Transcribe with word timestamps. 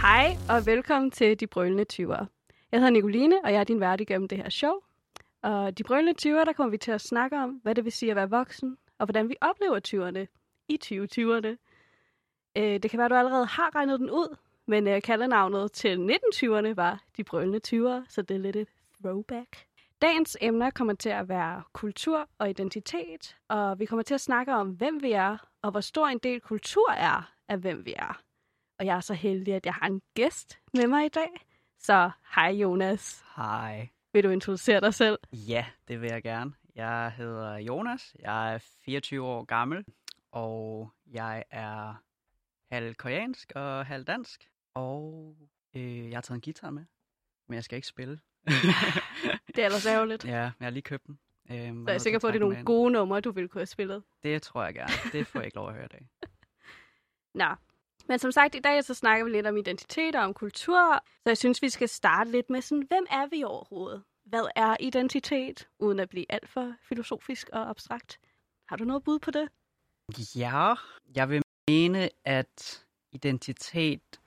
Hej 0.00 0.36
og 0.48 0.66
velkommen 0.66 1.10
til 1.10 1.40
De 1.40 1.46
Brølende 1.46 1.84
20'ere. 1.92 2.26
Jeg 2.72 2.80
hedder 2.80 2.90
Nicoline, 2.90 3.44
og 3.44 3.52
jeg 3.52 3.60
er 3.60 3.64
din 3.64 3.80
vært 3.80 4.00
igennem 4.00 4.28
det 4.28 4.38
her 4.38 4.48
show. 4.48 4.72
Og 5.42 5.78
De 5.78 5.82
Brølende 5.82 6.14
20'ere, 6.22 6.44
der 6.44 6.52
kommer 6.52 6.70
vi 6.70 6.78
til 6.78 6.90
at 6.90 7.00
snakke 7.00 7.38
om, 7.38 7.50
hvad 7.50 7.74
det 7.74 7.84
vil 7.84 7.92
sige 7.92 8.10
at 8.10 8.16
være 8.16 8.30
voksen, 8.30 8.76
og 8.98 9.06
hvordan 9.06 9.28
vi 9.28 9.36
oplever 9.40 9.80
20'erne 9.88 10.26
i 10.68 10.78
2020'erne. 10.84 11.56
Øh, 12.56 12.82
det 12.82 12.90
kan 12.90 12.98
være, 12.98 13.04
at 13.04 13.10
du 13.10 13.14
allerede 13.14 13.46
har 13.46 13.74
regnet 13.74 14.00
den 14.00 14.10
ud, 14.10 14.36
men 14.66 14.88
øh, 14.88 15.02
kaldenavnet 15.02 15.72
til 15.72 15.96
1920'erne 16.34 16.74
var 16.74 17.04
De 17.16 17.24
Brølende 17.24 17.60
20'ere, 17.66 18.04
så 18.08 18.22
det 18.22 18.34
er 18.34 18.38
lidt 18.38 18.56
et 18.56 18.68
throwback. 19.04 19.66
Dagens 20.02 20.36
emner 20.40 20.70
kommer 20.70 20.94
til 20.94 21.08
at 21.08 21.28
være 21.28 21.62
kultur 21.72 22.28
og 22.38 22.50
identitet, 22.50 23.36
og 23.48 23.78
vi 23.78 23.84
kommer 23.84 24.02
til 24.02 24.14
at 24.14 24.20
snakke 24.20 24.54
om, 24.54 24.68
hvem 24.68 25.02
vi 25.02 25.12
er, 25.12 25.36
og 25.62 25.70
hvor 25.70 25.80
stor 25.80 26.06
en 26.06 26.18
del 26.18 26.40
kultur 26.40 26.90
er 26.90 27.32
af, 27.48 27.58
hvem 27.58 27.86
vi 27.86 27.94
er. 27.96 28.20
Og 28.80 28.86
jeg 28.86 28.96
er 28.96 29.00
så 29.00 29.14
heldig, 29.14 29.54
at 29.54 29.66
jeg 29.66 29.74
har 29.74 29.86
en 29.86 30.02
gæst 30.14 30.58
med 30.74 30.86
mig 30.86 31.06
i 31.06 31.08
dag. 31.08 31.46
Så 31.78 32.10
hej 32.34 32.50
Jonas. 32.50 33.24
Hej. 33.36 33.88
Vil 34.12 34.24
du 34.24 34.30
introducere 34.30 34.80
dig 34.80 34.94
selv? 34.94 35.18
Ja, 35.32 35.66
det 35.88 36.00
vil 36.00 36.10
jeg 36.10 36.22
gerne. 36.22 36.52
Jeg 36.74 37.12
hedder 37.16 37.56
Jonas. 37.56 38.16
Jeg 38.18 38.54
er 38.54 38.58
24 38.84 39.26
år 39.26 39.44
gammel, 39.44 39.84
og 40.32 40.92
jeg 41.06 41.44
er 41.50 41.94
halv 42.72 42.94
koreansk 42.94 43.52
og 43.54 43.86
halv 43.86 44.04
dansk. 44.04 44.50
Og 44.74 45.36
øh, 45.76 46.10
jeg 46.10 46.16
har 46.16 46.20
taget 46.20 46.36
en 46.36 46.40
guitar 46.40 46.70
med, 46.70 46.84
men 47.48 47.54
jeg 47.54 47.64
skal 47.64 47.76
ikke 47.76 47.88
spille. 47.88 48.20
det 49.54 49.58
er 49.58 49.64
ellers 49.64 49.86
ærgerligt. 49.86 50.24
Ja, 50.24 50.30
jeg 50.30 50.52
har 50.60 50.70
lige 50.70 50.82
købt 50.82 51.06
den. 51.06 51.18
Øh, 51.50 51.56
så 51.56 51.84
jeg 51.86 51.94
er 51.94 51.98
sikker 51.98 52.18
på, 52.18 52.26
at 52.26 52.32
det 52.34 52.42
er 52.42 52.44
nogle 52.46 52.64
gode 52.64 52.90
numre, 52.90 53.20
du 53.20 53.30
vil 53.30 53.48
kunne 53.48 53.60
have 53.60 53.66
spillet. 53.66 54.02
Det 54.22 54.42
tror 54.42 54.64
jeg 54.64 54.74
gerne. 54.74 54.92
Det 55.12 55.26
får 55.26 55.38
jeg 55.38 55.46
ikke 55.46 55.56
lov 55.56 55.68
at 55.68 55.74
høre 55.74 55.84
i 55.84 55.88
dag. 55.88 56.08
Nå, 57.34 57.54
men 58.10 58.18
som 58.18 58.32
sagt, 58.32 58.54
i 58.54 58.58
dag 58.58 58.84
så 58.84 58.94
snakker 58.94 59.24
vi 59.24 59.30
lidt 59.30 59.46
om 59.46 59.56
identitet 59.56 60.14
og 60.14 60.22
om 60.22 60.34
kultur. 60.34 60.94
Så 60.94 61.22
jeg 61.26 61.38
synes, 61.38 61.62
vi 61.62 61.68
skal 61.68 61.88
starte 61.88 62.30
lidt 62.30 62.50
med 62.50 62.60
sådan, 62.62 62.86
hvem 62.88 63.06
er 63.10 63.26
vi 63.30 63.44
overhovedet? 63.44 64.02
Hvad 64.24 64.50
er 64.56 64.76
identitet, 64.80 65.68
uden 65.78 66.00
at 66.00 66.08
blive 66.08 66.26
alt 66.28 66.48
for 66.48 66.72
filosofisk 66.88 67.48
og 67.52 67.70
abstrakt? 67.70 68.20
Har 68.68 68.76
du 68.76 68.84
noget 68.84 69.04
bud 69.04 69.18
på 69.18 69.30
det? 69.30 69.48
Ja, 70.36 70.74
jeg 71.14 71.30
vil 71.30 71.42
mene, 71.68 72.08
at 72.24 72.84
identitet, 73.12 74.20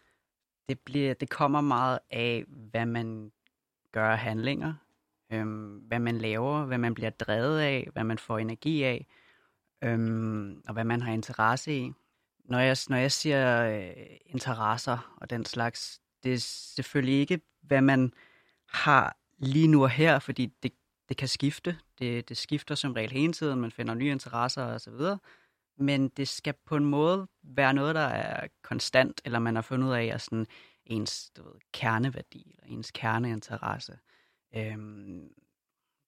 det, 0.69 0.80
bliver, 0.80 1.13
det 1.13 1.30
kommer 1.30 1.61
meget 1.61 1.99
af, 2.11 2.43
hvad 2.47 2.86
man 2.86 3.31
gør 3.91 4.11
af 4.11 4.17
handlinger, 4.17 4.73
øhm, 5.31 5.75
hvad 5.77 5.99
man 5.99 6.17
laver, 6.17 6.65
hvad 6.65 6.77
man 6.77 6.93
bliver 6.93 7.09
drevet 7.09 7.59
af, 7.59 7.89
hvad 7.93 8.03
man 8.03 8.17
får 8.17 8.38
energi 8.38 8.83
af, 8.83 9.08
øhm, 9.83 10.61
og 10.67 10.73
hvad 10.73 10.83
man 10.83 11.02
har 11.02 11.13
interesse 11.13 11.77
i 11.77 11.93
når 12.45 12.59
jeg, 12.59 12.77
når 12.89 12.97
jeg 12.97 13.11
siger 13.11 13.66
øh, 13.66 14.05
interesser 14.25 15.16
og 15.22 15.30
den 15.30 15.45
slags, 15.45 16.02
det 16.23 16.33
er 16.33 16.38
selvfølgelig 16.75 17.19
ikke, 17.19 17.41
hvad 17.61 17.81
man 17.81 18.13
har 18.69 19.17
lige 19.38 19.67
nu 19.67 19.83
og 19.83 19.89
her, 19.89 20.19
fordi 20.19 20.45
det, 20.64 20.73
det 21.09 21.17
kan 21.17 21.27
skifte. 21.27 21.77
Det, 21.99 22.30
det 22.30 22.38
skifter 22.38 22.75
som 22.75 22.94
regel 22.94 23.11
hele 23.11 23.33
tiden, 23.33 23.59
man 23.59 23.71
finder 23.71 23.94
nye 23.94 24.11
interesser 24.11 24.64
og 24.64 24.81
så 24.81 24.91
videre. 24.91 25.19
Men 25.77 26.08
det 26.08 26.27
skal 26.27 26.53
på 26.66 26.75
en 26.75 26.86
måde 26.86 27.27
være 27.44 27.73
noget, 27.73 27.95
der 27.95 28.02
er 28.02 28.47
konstant, 28.64 29.21
eller 29.25 29.39
man 29.39 29.55
har 29.55 29.61
fundet 29.61 29.88
ud 29.88 29.94
af, 29.94 30.05
at 30.05 30.21
sådan 30.21 30.47
ens 30.86 31.31
du 31.38 31.44
ved, 31.44 31.59
kerneværdi, 31.73 32.52
eller 32.52 32.77
ens 32.77 32.91
kerneinteresse. 32.91 33.99
Øhm, 34.55 35.30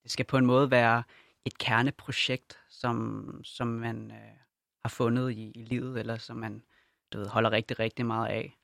det 0.03 0.11
skal 0.11 0.25
på 0.25 0.37
en 0.37 0.45
måde 0.45 0.71
være 0.71 1.03
et 1.45 1.57
kerneprojekt, 1.57 2.59
som, 2.69 3.41
som 3.43 3.67
man 3.67 4.11
øh, 4.11 4.37
har 4.85 4.89
fundet 4.89 5.31
i, 5.31 5.51
i 5.55 5.63
livet, 5.63 5.99
eller 5.99 6.17
som 6.17 6.37
man 6.37 6.63
du 7.13 7.17
ved, 7.17 7.27
holder 7.27 7.51
rigtig, 7.51 7.79
rigtig 7.79 8.05
meget 8.05 8.29
af. 8.29 8.57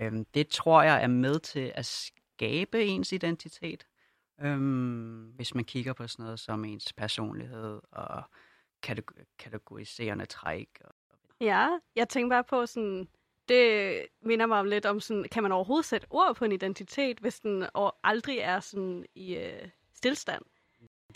Øhm, 0.00 0.24
det 0.24 0.48
tror 0.48 0.82
jeg 0.82 1.02
er 1.02 1.06
med 1.06 1.38
til 1.38 1.72
at 1.74 1.86
skabe 1.86 2.84
ens 2.84 3.12
identitet, 3.12 3.86
øhm, 4.40 5.32
hvis 5.36 5.54
man 5.54 5.64
kigger 5.64 5.92
på 5.92 6.06
sådan 6.06 6.22
noget 6.24 6.40
som 6.40 6.64
ens 6.64 6.92
personlighed 6.92 7.80
og 7.90 8.22
kategoriserende 9.38 10.26
træk. 10.26 10.68
Og... 10.84 10.94
Ja, 11.40 11.68
jeg 11.96 12.08
tænker 12.08 12.36
bare 12.36 12.44
på 12.44 12.66
sådan, 12.66 13.08
det 13.48 14.06
minder 14.22 14.46
mig 14.46 14.58
om 14.58 14.66
lidt 14.66 14.86
om 14.86 15.00
sådan, 15.00 15.24
kan 15.24 15.42
man 15.42 15.52
overhovedet 15.52 15.86
sætte 15.86 16.06
ord 16.10 16.36
på 16.36 16.44
en 16.44 16.52
identitet, 16.52 17.18
hvis 17.18 17.40
den 17.40 17.66
aldrig 18.04 18.38
er 18.38 18.60
sådan 18.60 19.06
i 19.14 19.36
øh, 19.36 19.68
stillstand? 19.94 20.42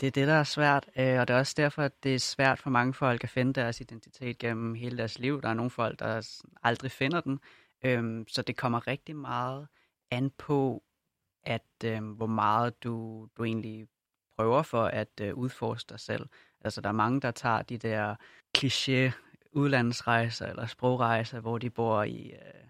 Det 0.01 0.07
er 0.07 0.11
det, 0.11 0.27
der 0.27 0.33
er 0.33 0.43
svært, 0.43 0.89
øh, 0.97 1.19
og 1.19 1.27
det 1.27 1.33
er 1.33 1.37
også 1.39 1.53
derfor, 1.57 1.81
at 1.81 2.03
det 2.03 2.15
er 2.15 2.19
svært 2.19 2.59
for 2.59 2.69
mange 2.69 2.93
folk 2.93 3.23
at 3.23 3.29
finde 3.29 3.53
deres 3.53 3.81
identitet 3.81 4.37
gennem 4.37 4.75
hele 4.75 4.97
deres 4.97 5.19
liv. 5.19 5.41
Der 5.41 5.49
er 5.49 5.53
nogle 5.53 5.71
folk, 5.71 5.99
der 5.99 6.41
aldrig 6.63 6.91
finder 6.91 7.21
den, 7.21 7.39
øhm, 7.85 8.27
så 8.27 8.41
det 8.41 8.57
kommer 8.57 8.87
rigtig 8.87 9.15
meget 9.15 9.67
an 10.11 10.31
på, 10.37 10.83
at 11.43 11.65
øhm, 11.85 12.11
hvor 12.11 12.27
meget 12.27 12.83
du, 12.83 13.27
du 13.37 13.43
egentlig 13.43 13.87
prøver 14.37 14.61
for 14.61 14.83
at 14.83 15.21
øh, 15.21 15.35
udforske 15.35 15.89
dig 15.89 15.99
selv. 15.99 16.27
Altså, 16.61 16.81
der 16.81 16.89
er 16.89 16.93
mange, 16.93 17.21
der 17.21 17.31
tager 17.31 17.61
de 17.61 17.77
der 17.77 18.15
kliché 18.57 19.11
udlandsrejser 19.51 20.47
eller 20.47 20.65
sprogrejser, 20.65 21.39
hvor 21.39 21.57
de 21.57 21.69
bor 21.69 22.03
i 22.03 22.31
øh, 22.31 22.65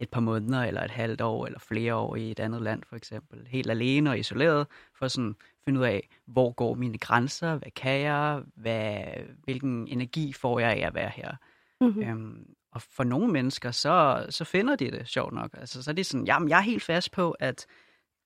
et 0.00 0.10
par 0.10 0.20
måneder 0.20 0.62
eller 0.62 0.82
et 0.82 0.90
halvt 0.90 1.20
år 1.20 1.46
eller 1.46 1.58
flere 1.58 1.94
år 1.94 2.16
i 2.16 2.30
et 2.30 2.40
andet 2.40 2.62
land 2.62 2.82
for 2.88 2.96
eksempel, 2.96 3.46
helt 3.46 3.70
alene 3.70 4.10
og 4.10 4.18
isoleret, 4.18 4.66
for 4.94 5.08
sådan 5.08 5.36
finde 5.64 5.80
ud 5.80 5.84
af, 5.84 6.08
hvor 6.26 6.52
går 6.52 6.74
mine 6.74 6.98
grænser, 6.98 7.56
hvad 7.56 7.70
kan 7.70 8.00
jeg, 8.00 8.42
hvad, 8.56 9.02
hvilken 9.44 9.88
energi 9.88 10.32
får 10.32 10.58
jeg 10.58 10.70
af 10.70 10.86
at 10.86 10.94
være 10.94 11.10
her. 11.14 11.36
Mm-hmm. 11.80 12.02
Øhm, 12.02 12.46
og 12.72 12.82
for 12.82 13.04
nogle 13.04 13.32
mennesker, 13.32 13.70
så, 13.70 14.26
så 14.30 14.44
finder 14.44 14.76
de 14.76 14.90
det 14.90 15.08
sjovt 15.08 15.32
nok. 15.32 15.50
Altså, 15.54 15.82
så 15.82 15.90
er 15.90 15.94
de 15.94 16.04
sådan, 16.04 16.26
jamen 16.26 16.48
jeg 16.48 16.56
er 16.56 16.62
helt 16.62 16.82
fast 16.82 17.12
på, 17.12 17.30
at 17.30 17.66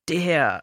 det 0.09 0.21
her 0.21 0.61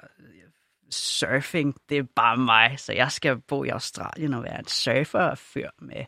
surfing, 0.91 1.75
det 1.89 1.97
er 1.97 2.03
bare 2.15 2.37
mig, 2.37 2.79
så 2.79 2.93
jeg 2.93 3.11
skal 3.11 3.37
bo 3.37 3.63
i 3.63 3.69
Australien 3.69 4.33
og 4.33 4.43
være 4.43 4.59
en 4.59 4.67
surfer 4.67 5.35
fyr 5.35 5.69
med 5.79 6.05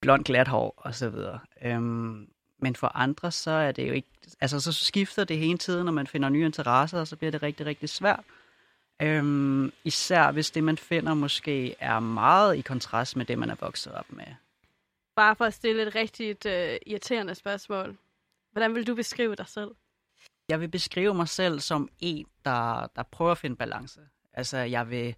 blond 0.00 0.24
glat 0.24 0.48
hår 0.48 0.74
og 0.76 0.94
så 0.94 1.10
videre. 1.10 1.40
Øhm, 1.62 2.28
men 2.62 2.76
for 2.76 2.96
andre, 2.96 3.30
så 3.30 3.50
er 3.50 3.72
det 3.72 3.88
jo 3.88 3.92
ikke... 3.92 4.08
Altså, 4.40 4.60
så 4.60 4.72
skifter 4.72 5.24
det 5.24 5.38
hele 5.38 5.58
tiden, 5.58 5.84
når 5.84 5.92
man 5.92 6.06
finder 6.06 6.28
nye 6.28 6.44
interesser, 6.44 7.00
og 7.00 7.08
så 7.08 7.16
bliver 7.16 7.30
det 7.30 7.42
rigtig, 7.42 7.66
rigtig 7.66 7.88
svært. 7.88 8.24
Øhm, 9.02 9.72
især 9.84 10.32
hvis 10.32 10.50
det, 10.50 10.64
man 10.64 10.78
finder, 10.78 11.14
måske 11.14 11.74
er 11.80 12.00
meget 12.00 12.56
i 12.56 12.60
kontrast 12.60 13.16
med 13.16 13.24
det, 13.24 13.38
man 13.38 13.50
er 13.50 13.56
vokset 13.60 13.92
op 13.92 14.12
med. 14.12 14.24
Bare 15.16 15.36
for 15.36 15.44
at 15.44 15.54
stille 15.54 15.82
et 15.82 15.94
rigtig 15.94 16.36
uh, 16.46 16.76
irriterende 16.86 17.34
spørgsmål. 17.34 17.96
Hvordan 18.52 18.74
vil 18.74 18.86
du 18.86 18.94
beskrive 18.94 19.34
dig 19.34 19.48
selv? 19.48 19.70
Jeg 20.48 20.60
vil 20.60 20.68
beskrive 20.68 21.14
mig 21.14 21.28
selv 21.28 21.60
som 21.60 21.88
en, 22.00 22.26
der, 22.44 22.86
der 22.96 23.02
prøver 23.02 23.30
at 23.30 23.38
finde 23.38 23.56
balance. 23.56 24.00
Altså, 24.34 24.56
jeg 24.58 24.90
vil, 24.90 25.14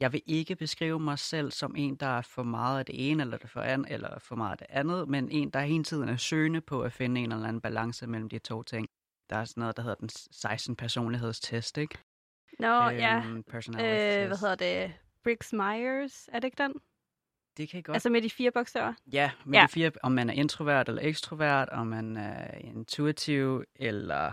jeg 0.00 0.12
vil 0.12 0.22
ikke 0.26 0.56
beskrive 0.56 1.00
mig 1.00 1.18
selv 1.18 1.50
som 1.50 1.74
en, 1.76 1.96
der 1.96 2.06
er 2.06 2.22
for 2.22 2.42
meget 2.42 2.78
af 2.78 2.86
det 2.86 3.10
ene, 3.10 3.22
eller, 3.22 3.36
det 3.36 3.50
for, 3.50 3.60
an, 3.60 3.84
eller 3.88 4.18
for 4.18 4.36
meget 4.36 4.52
af 4.52 4.58
det 4.58 4.66
andet, 4.70 5.08
men 5.08 5.30
en, 5.30 5.50
der 5.50 5.60
hele 5.60 5.84
tiden 5.84 6.08
er 6.08 6.16
søgende 6.16 6.60
på 6.60 6.82
at 6.82 6.92
finde 6.92 7.20
en 7.20 7.32
eller 7.32 7.48
anden 7.48 7.60
balance 7.60 8.06
mellem 8.06 8.28
de 8.28 8.38
to 8.38 8.62
ting. 8.62 8.88
Der 9.30 9.36
er 9.36 9.44
sådan 9.44 9.60
noget, 9.60 9.76
der 9.76 9.82
hedder 9.82 9.96
den 9.96 10.08
16 10.08 10.76
personlighedstest, 10.76 11.78
ikke? 11.78 11.98
Nå, 12.58 12.90
øhm, 12.90 12.96
ja. 12.96 13.22
Øh, 13.26 14.26
hvad 14.26 14.40
hedder 14.40 14.54
det? 14.54 14.92
Briggs 15.24 15.52
Myers, 15.52 16.28
er 16.32 16.40
det 16.40 16.44
ikke 16.44 16.62
den? 16.62 16.74
Det 17.56 17.68
kan 17.68 17.82
godt. 17.82 17.94
Altså 17.94 18.10
med 18.10 18.22
de 18.22 18.30
fire 18.30 18.50
bogstaver? 18.50 18.94
Ja, 19.12 19.30
med 19.44 19.58
ja. 19.58 19.62
de 19.62 19.72
fire, 19.72 19.90
om 20.02 20.12
man 20.12 20.30
er 20.30 20.34
introvert 20.34 20.88
eller 20.88 21.02
ekstrovert, 21.02 21.68
om 21.68 21.86
man 21.86 22.16
er 22.16 22.54
intuitiv, 22.58 23.64
eller 23.74 24.32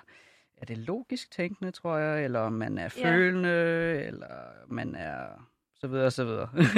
er 0.58 0.66
det 0.66 0.78
logisk 0.78 1.32
tænkende, 1.32 1.72
tror 1.72 1.98
jeg, 1.98 2.24
eller 2.24 2.40
om 2.40 2.54
man 2.54 2.78
er 2.78 2.90
ja. 2.98 3.10
følende, 3.10 3.50
eller 4.08 4.52
man 4.68 4.96
er 4.96 5.50
så 5.76 5.88
videre, 5.88 6.12
så 6.12 6.26
videre. 6.26 6.50
ja, 6.54 6.64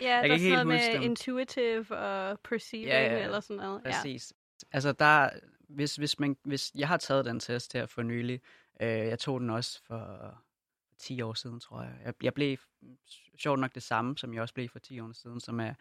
jeg 0.00 0.28
der 0.28 0.34
er 0.34 0.38
sådan 0.38 0.52
noget 0.52 0.66
med 0.66 0.94
dem. 0.94 1.02
intuitive 1.02 1.96
og 1.96 2.40
perceiving, 2.40 2.88
ja, 2.88 3.14
ja, 3.14 3.24
eller 3.24 3.40
sådan 3.40 3.56
noget. 3.56 3.82
Præcis. 3.82 4.32
Ja. 4.62 4.66
Altså, 4.72 4.92
der, 4.92 5.30
hvis, 5.68 5.96
hvis, 5.96 6.18
man, 6.18 6.36
hvis 6.44 6.72
jeg 6.74 6.88
har 6.88 6.96
taget 6.96 7.24
den 7.24 7.40
test 7.40 7.72
her 7.72 7.86
for 7.86 8.02
nylig, 8.02 8.40
øh, 8.80 8.88
jeg 8.88 9.18
tog 9.18 9.40
den 9.40 9.50
også 9.50 9.80
for 9.86 10.34
10 10.98 11.22
år 11.22 11.34
siden, 11.34 11.60
tror 11.60 11.82
jeg. 11.82 11.92
Jeg, 12.04 12.14
jeg 12.22 12.34
blev 12.34 12.56
sjovt 13.38 13.60
nok 13.60 13.74
det 13.74 13.82
samme, 13.82 14.18
som 14.18 14.34
jeg 14.34 14.42
også 14.42 14.54
blev 14.54 14.68
for 14.68 14.78
10 14.78 15.00
år 15.00 15.12
siden, 15.12 15.40
som 15.40 15.60
er 15.60 15.74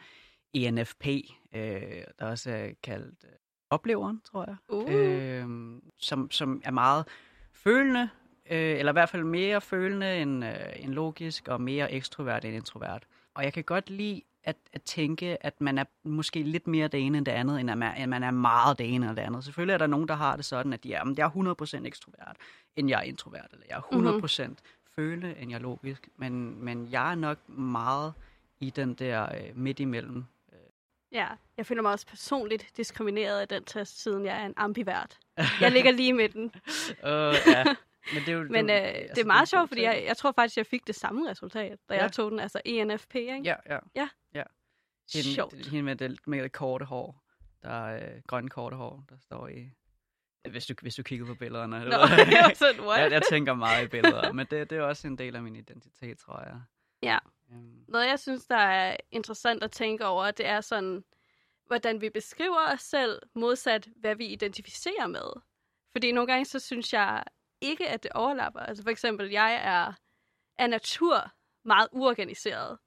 ENFP, 0.54 1.08
øh, 1.56 2.04
der 2.20 2.26
også 2.26 2.52
er 2.52 2.70
kaldt 2.84 3.24
øh, 3.24 3.30
opleveren, 3.70 4.22
tror 4.22 4.46
jeg. 4.48 4.56
Uh. 4.70 4.94
Øh, 4.94 5.82
som, 5.98 6.32
som 6.32 6.62
er 6.66 6.72
meget 6.72 7.08
følende, 7.54 8.10
øh, 8.52 8.80
eller 8.80 8.92
i 8.92 8.94
hvert 8.94 9.10
fald 9.10 9.24
mere 9.24 9.62
følende 9.62 10.18
end, 10.18 10.46
øh, 10.46 10.56
end 10.76 10.92
logisk, 10.92 11.48
og 11.48 11.62
mere 11.62 11.92
ekstrovert 11.92 12.46
end 12.46 12.56
introvert. 12.56 13.04
Og 13.34 13.44
jeg 13.44 13.54
kan 13.54 13.64
godt 13.64 13.90
lide 13.90 14.22
at, 14.44 14.56
at 14.74 14.82
tænke, 14.82 15.46
at 15.46 15.62
man 15.62 15.78
er 15.78 15.84
måske 16.04 16.44
lidt 16.44 16.68
mere 16.68 16.88
det 16.88 17.06
ene 17.06 17.18
end 17.18 17.26
det 17.26 17.32
andet, 17.32 17.60
end 17.60 17.72
at 17.72 17.78
man, 17.78 17.94
at 17.98 18.10
man 18.10 18.24
er 18.24 18.32
meget 18.32 18.80
det 18.80 18.94
ene 18.94 19.08
end 19.08 19.16
det 19.16 19.22
andet. 19.22 19.44
Selvfølgelig 19.44 19.74
er 19.74 19.78
der 19.78 19.88
nogen, 19.88 20.08
der 20.08 20.16
har 20.16 20.36
det 20.36 20.46
sådan, 20.46 20.74
at 20.74 20.84
de 20.84 20.94
er, 20.94 21.14
jeg 21.18 21.26
er 21.26 21.82
100% 21.82 21.86
ekstrovert, 21.86 22.38
end 22.76 22.90
jeg 22.90 22.98
er 22.98 23.04
introvert, 23.04 23.48
eller 23.52 23.66
jeg 23.70 23.78
er 23.78 23.82
100% 23.82 24.44
mm-hmm. 24.44 24.58
følende, 24.96 25.36
end 25.38 25.52
jeg 25.52 25.58
er 25.58 25.62
logisk. 25.62 26.10
Men, 26.18 26.64
men 26.64 26.88
jeg 26.92 27.12
er 27.12 27.16
nok 27.16 27.50
meget 27.50 28.14
i 28.60 28.70
den 28.70 28.94
der 28.94 29.24
øh, 29.24 29.58
midt 29.58 29.80
imellem. 29.80 30.24
Ja, 31.12 31.28
jeg 31.58 31.66
føler 31.66 31.82
mig 31.82 31.92
også 31.92 32.08
personligt 32.08 32.66
diskrimineret 32.78 33.40
af 33.40 33.48
den 33.48 33.64
test, 33.64 34.04
siden 34.04 34.26
jeg 34.26 34.42
er 34.42 34.46
en 34.46 34.54
ambivert. 34.58 35.20
Jeg 35.62 35.72
ligger 35.72 35.92
lige 35.92 36.10
i 36.10 36.12
midten. 36.12 36.44
uh, 37.04 37.34
ja. 37.48 37.64
Men, 38.14 38.22
det 38.26 38.28
er, 38.30 38.34
jo, 38.38 38.44
Men 38.50 38.70
det, 38.70 38.74
øh, 38.76 38.80
jo- 38.82 38.84
det 38.86 38.98
altså, 39.10 39.22
er 39.22 39.26
meget 39.26 39.48
sjovt, 39.50 39.70
fordi 39.70 39.82
jeg, 39.82 40.04
jeg 40.08 40.18
tror 40.18 40.32
faktisk, 40.32 40.58
jeg 40.58 40.66
fik 40.66 40.88
det 40.88 40.96
samme 40.96 41.30
resultat, 41.30 41.80
da 41.90 41.94
Ja. 41.96 42.02
jeg 42.02 42.12
tog 42.12 42.32
den, 42.32 42.40
altså 42.40 42.62
ENFP, 42.66 43.16
ikke? 43.16 43.42
Ja, 43.44 43.56
ja. 43.70 43.78
Ja. 43.96 44.10
ja. 44.34 44.44
Hende, 45.14 45.34
Sjovt. 45.36 45.54
hende 45.68 45.84
med 45.84 45.96
det, 45.96 46.20
med 46.28 46.44
det 46.44 46.52
korte 46.52 46.86
hår. 46.86 47.24
Der 47.64 47.70
er 47.88 48.16
øh, 48.16 48.22
grønne 48.28 48.50
korte 48.50 48.76
hår, 48.76 49.04
der 49.10 49.16
står 49.20 49.48
i... 49.48 49.70
Hvis 50.50 50.66
du, 50.66 50.74
hvis 50.82 50.96
du 50.96 51.04
kigger 51.04 51.26
på 51.26 51.36
billederne. 51.36 51.80
Nå, 51.80 51.98
jeg 51.98 52.52
sådan, 52.56 52.82
what? 52.82 53.00
jeg, 53.02 53.12
jeg 53.12 53.22
tænker 53.30 53.54
meget 53.54 53.86
i 53.86 53.88
billeder, 53.88 54.32
men 54.32 54.48
det, 54.52 54.70
det 54.70 54.78
er 54.78 54.82
også 54.82 55.08
en 55.08 55.18
del 55.18 55.36
af 55.36 55.42
min 55.44 55.56
identitet, 55.56 56.18
tror 56.18 56.40
jeg. 56.44 56.62
Ja. 57.04 57.18
Øhm, 57.52 57.86
Noget, 57.88 58.08
jeg 58.08 58.20
synes, 58.20 58.46
der 58.46 58.58
er 58.58 58.98
interessant 59.12 59.64
at 59.64 59.72
tænke 59.72 60.06
over, 60.06 60.32
det 60.32 60.46
er 60.46 60.62
sådan, 60.62 61.04
hvordan 61.66 62.02
vi 62.02 62.10
beskriver 62.10 62.74
os 62.74 62.82
selv, 62.82 63.20
modsat 63.36 63.88
hvad 63.96 64.16
vi 64.16 64.26
identificerer 64.26 65.08
med. 65.08 65.42
Fordi 65.92 66.12
nogle 66.12 66.28
gange, 66.32 66.46
så 66.46 66.60
synes 66.60 66.94
jeg 66.94 67.24
ikke, 67.62 67.88
at 67.88 68.04
det 68.04 68.12
overlapper. 68.12 68.60
Altså 68.60 68.84
for 68.84 68.90
eksempel, 68.90 69.30
jeg 69.30 69.54
er 69.54 69.94
af 70.58 70.70
natur 70.70 71.32
meget 71.66 71.88
uorganiseret. 71.92 72.78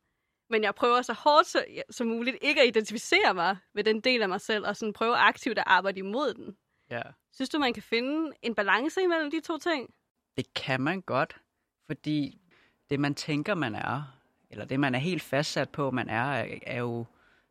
Men 0.50 0.62
jeg 0.62 0.74
prøver 0.74 1.02
så 1.02 1.12
hårdt 1.12 1.46
så, 1.46 1.64
som 1.90 2.06
muligt 2.06 2.36
ikke 2.42 2.60
at 2.60 2.66
identificere 2.66 3.34
mig 3.34 3.56
med 3.74 3.84
den 3.84 4.00
del 4.00 4.22
af 4.22 4.28
mig 4.28 4.40
selv, 4.40 4.66
og 4.66 4.76
sådan 4.76 4.92
prøve 4.92 5.16
aktivt 5.16 5.58
at 5.58 5.64
arbejde 5.66 5.98
imod 5.98 6.34
den. 6.34 6.56
ja. 6.90 7.02
Synes 7.32 7.48
du, 7.48 7.58
man 7.58 7.74
kan 7.74 7.82
finde 7.82 8.32
en 8.42 8.54
balance 8.54 9.02
imellem 9.02 9.30
de 9.30 9.40
to 9.40 9.58
ting? 9.58 9.94
Det 10.36 10.54
kan 10.54 10.80
man 10.80 11.00
godt, 11.00 11.36
fordi 11.86 12.40
det, 12.90 13.00
man 13.00 13.14
tænker, 13.14 13.54
man 13.54 13.74
er, 13.74 14.02
eller 14.50 14.64
det, 14.64 14.80
man 14.80 14.94
er 14.94 14.98
helt 14.98 15.22
fastsat 15.22 15.70
på, 15.70 15.90
man 15.90 16.08
er, 16.08 16.46
er, 16.62 16.78
jo 16.78 17.06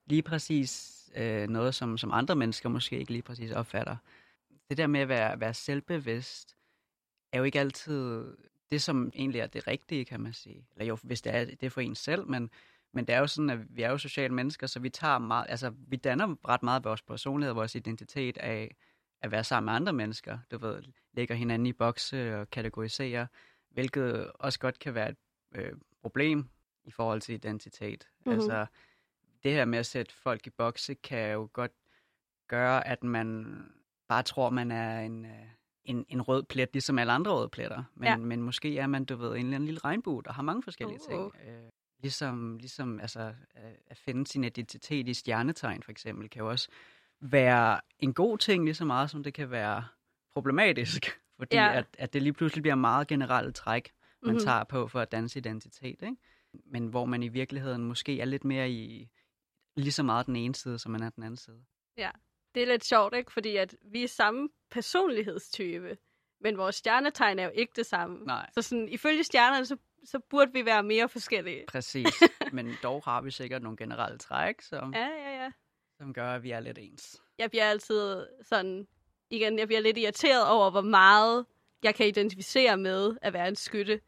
lige 0.05 0.21
præcis 0.21 0.99
øh, 1.15 1.47
noget, 1.47 1.75
som, 1.75 1.97
som 1.97 2.11
andre 2.11 2.35
mennesker 2.35 2.69
måske 2.69 2.99
ikke 2.99 3.11
lige 3.11 3.21
præcis 3.21 3.51
opfatter. 3.51 3.97
Det 4.69 4.77
der 4.77 4.87
med 4.87 4.99
at 4.99 5.07
være, 5.07 5.39
være 5.39 5.53
selvbevidst, 5.53 6.55
er 7.33 7.37
jo 7.37 7.43
ikke 7.43 7.59
altid 7.59 8.25
det, 8.71 8.81
som 8.81 9.11
egentlig 9.15 9.39
er 9.39 9.47
det 9.47 9.67
rigtige, 9.67 10.05
kan 10.05 10.21
man 10.21 10.33
sige. 10.33 10.67
Eller 10.71 10.85
jo, 10.85 10.97
hvis 11.03 11.21
det 11.21 11.35
er, 11.35 11.45
det 11.45 11.63
er 11.63 11.69
for 11.69 11.81
en 11.81 11.95
selv, 11.95 12.27
men, 12.27 12.49
men 12.91 13.07
det 13.07 13.15
er 13.15 13.19
jo 13.19 13.27
sådan, 13.27 13.49
at 13.49 13.59
vi 13.75 13.81
er 13.81 13.89
jo 13.89 13.97
sociale 13.97 14.33
mennesker, 14.33 14.67
så 14.67 14.79
vi 14.79 14.89
tager 14.89 15.17
meget, 15.17 15.45
altså 15.49 15.73
vi 15.87 15.95
danner 15.95 16.35
ret 16.49 16.63
meget 16.63 16.83
vores 16.83 17.01
personlighed, 17.01 17.53
vores 17.53 17.75
identitet 17.75 18.37
af 18.37 18.75
at 19.21 19.31
være 19.31 19.43
sammen 19.43 19.65
med 19.65 19.73
andre 19.73 19.93
mennesker. 19.93 20.37
Du 20.51 20.57
ved, 20.57 20.83
lægger 21.13 21.35
hinanden 21.35 21.65
i 21.65 21.73
bokse 21.73 22.39
og 22.39 22.49
kategoriserer, 22.49 23.27
hvilket 23.69 24.31
også 24.35 24.59
godt 24.59 24.79
kan 24.79 24.95
være 24.95 25.09
et 25.09 25.17
øh, 25.55 25.71
problem 26.01 26.49
i 26.83 26.91
forhold 26.91 27.21
til 27.21 27.35
identitet. 27.35 28.07
Mhm. 28.19 28.33
Mm-hmm. 28.33 28.41
Altså, 28.41 28.65
det 29.43 29.51
her 29.51 29.65
med 29.65 29.79
at 29.79 29.85
sætte 29.85 30.13
folk 30.13 30.47
i 30.47 30.49
bokse 30.49 30.93
kan 30.93 31.31
jo 31.31 31.49
godt 31.53 31.71
gøre, 32.47 32.87
at 32.87 33.03
man 33.03 33.57
bare 34.07 34.23
tror, 34.23 34.49
man 34.49 34.71
er 34.71 34.99
en, 34.99 35.25
øh, 35.25 35.47
en, 35.85 36.05
en 36.09 36.21
rød 36.21 36.43
plet, 36.43 36.69
ligesom 36.73 36.99
alle 36.99 37.13
andre 37.13 37.31
røde 37.31 37.49
pletter. 37.49 37.83
Men, 37.95 38.03
Ja. 38.03 38.09
ja. 38.11 38.17
men 38.17 38.41
måske 38.41 38.77
er 38.77 38.87
man, 38.87 39.05
du 39.05 39.15
ved, 39.15 39.29
en 39.29 39.35
eller 39.37 39.55
anden 39.55 39.65
lille 39.65 39.79
regnbue, 39.79 40.23
der 40.23 40.33
har 40.33 40.41
mange 40.43 40.63
forskellige 40.63 40.99
Uh. 41.01 41.09
ting. 41.09 41.31
Øh, 41.47 41.69
ligesom, 41.99 42.57
ligesom 42.57 42.99
altså, 42.99 43.19
øh, 43.57 43.71
at 43.87 43.97
finde 43.97 44.27
sin 44.27 44.43
identitet 44.43 45.07
i 45.07 45.13
stjernetegn, 45.13 45.83
for 45.83 45.91
eksempel, 45.91 46.29
kan 46.29 46.41
jo 46.41 46.49
også 46.49 46.69
være 47.21 47.81
en 47.99 48.13
god 48.13 48.37
ting, 48.37 48.63
lige 48.65 48.75
så 48.75 48.85
meget 48.85 49.09
som 49.09 49.23
det 49.23 49.33
kan 49.33 49.51
være 49.51 49.83
problematisk. 50.33 51.05
Fordi 51.39 51.55
Ja. 51.55 51.63
ja. 51.65 51.77
at, 51.77 51.85
at 51.99 52.13
det 52.13 52.21
lige 52.21 52.33
pludselig 52.33 52.61
bliver 52.61 52.75
meget 52.75 53.07
generelt 53.07 53.55
træk, 53.55 53.91
man 54.21 54.27
Mhm. 54.27 54.29
mm-hmm. 54.31 54.45
tager 54.45 54.63
på 54.63 54.87
for 54.87 54.99
at 54.99 55.11
danse 55.11 55.39
identitet. 55.39 56.01
Ikke? 56.01 56.15
Men 56.65 56.87
hvor 56.87 57.05
man 57.05 57.23
i 57.23 57.27
virkeligheden 57.27 57.83
måske 57.83 58.19
er 58.21 58.25
lidt 58.25 58.43
mere 58.43 58.71
i 58.71 59.09
lige 59.75 59.91
så 59.91 60.03
meget 60.03 60.25
den 60.25 60.35
ene 60.35 60.55
side, 60.55 60.79
som 60.79 60.91
man 60.91 61.03
er 61.03 61.09
den 61.09 61.23
anden 61.23 61.37
side. 61.37 61.63
Det 62.55 62.63
er 62.63 62.67
lidt 62.67 62.85
sjovt, 62.85 63.15
ikke? 63.15 63.31
Fordi 63.31 63.55
at 63.57 63.75
vi 63.81 64.03
er 64.03 64.07
samme 64.07 64.49
personlighedstype, 64.71 65.97
men 66.41 66.57
vores 66.57 66.75
stjernetegn 66.75 67.39
er 67.39 67.43
jo 67.43 67.51
ikke 67.53 67.73
det 67.75 67.85
samme. 67.85 68.25
Nej, 68.25 68.49
Så 68.53 68.61
sådan, 68.61 68.89
ifølge 68.89 69.23
stjernerne, 69.23 69.65
så, 69.65 69.77
så 70.05 70.19
burde 70.29 70.53
vi 70.53 70.65
være 70.65 70.83
mere 70.83 71.09
forskellige. 71.09 71.65
præcis. 71.71 72.07
Men 72.51 72.73
dog 72.83 73.01
har 73.05 73.21
vi 73.21 73.31
sikkert 73.31 73.61
nogle 73.63 73.77
generelle 73.77 74.17
træk, 74.17 74.61
som, 74.61 74.93
Ja, 74.93 75.07
ja, 75.07 75.43
ja. 75.43 75.51
som 75.97 76.13
gør, 76.13 76.27
at 76.35 76.43
vi 76.43 76.51
er 76.51 76.59
lidt 76.59 76.77
ens. 76.81 77.21
Jeg 77.37 77.49
bliver 77.49 77.65
altid 77.65 78.27
sådan, 78.41 78.87
igen, 79.29 79.59
jeg 79.59 79.67
bliver 79.67 79.81
lidt 79.81 79.97
irriteret 79.97 80.47
over, 80.47 80.69
hvor 80.71 80.81
meget 80.81 81.45
jeg 81.83 81.95
kan 81.95 82.07
identificere 82.07 82.77
med 82.77 83.17
at 83.21 83.33
være 83.33 83.47
en 83.47 83.55
skytte. 83.55 84.01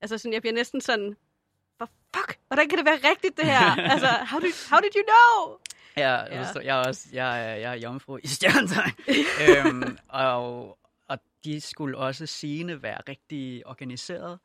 Altså 0.00 0.18
sådan, 0.18 0.32
jeg 0.32 0.42
bliver 0.42 0.54
næsten 0.54 0.80
sådan, 0.80 1.16
for 1.78 1.88
fuck, 2.16 2.38
hvordan 2.46 2.68
kan 2.68 2.78
det 2.78 2.86
være 2.86 3.10
rigtigt 3.10 3.36
det 3.36 3.44
her? 3.44 3.76
altså, 3.92 4.06
how 4.06 4.40
did, 4.40 4.52
how 4.70 4.80
did 4.80 4.96
you 4.96 5.02
know? 5.02 5.58
Ja, 5.96 6.10
Ja. 6.24 6.40
ja. 6.40 6.60
jeg 6.64 6.80
er 6.80 6.88
også 6.88 7.08
jeg 7.12 7.50
er, 7.50 7.54
jeg 7.54 7.70
er 7.72 7.76
jomfru 7.76 8.16
i 8.22 8.26
stjernetegn. 8.26 8.92
øhm, 9.48 9.98
og, 10.08 10.78
og 11.08 11.18
de 11.44 11.60
skulle 11.60 11.98
også 11.98 12.26
sigende 12.26 12.82
være 12.82 13.00
rigtig 13.08 13.66
organiseret. 13.66 14.38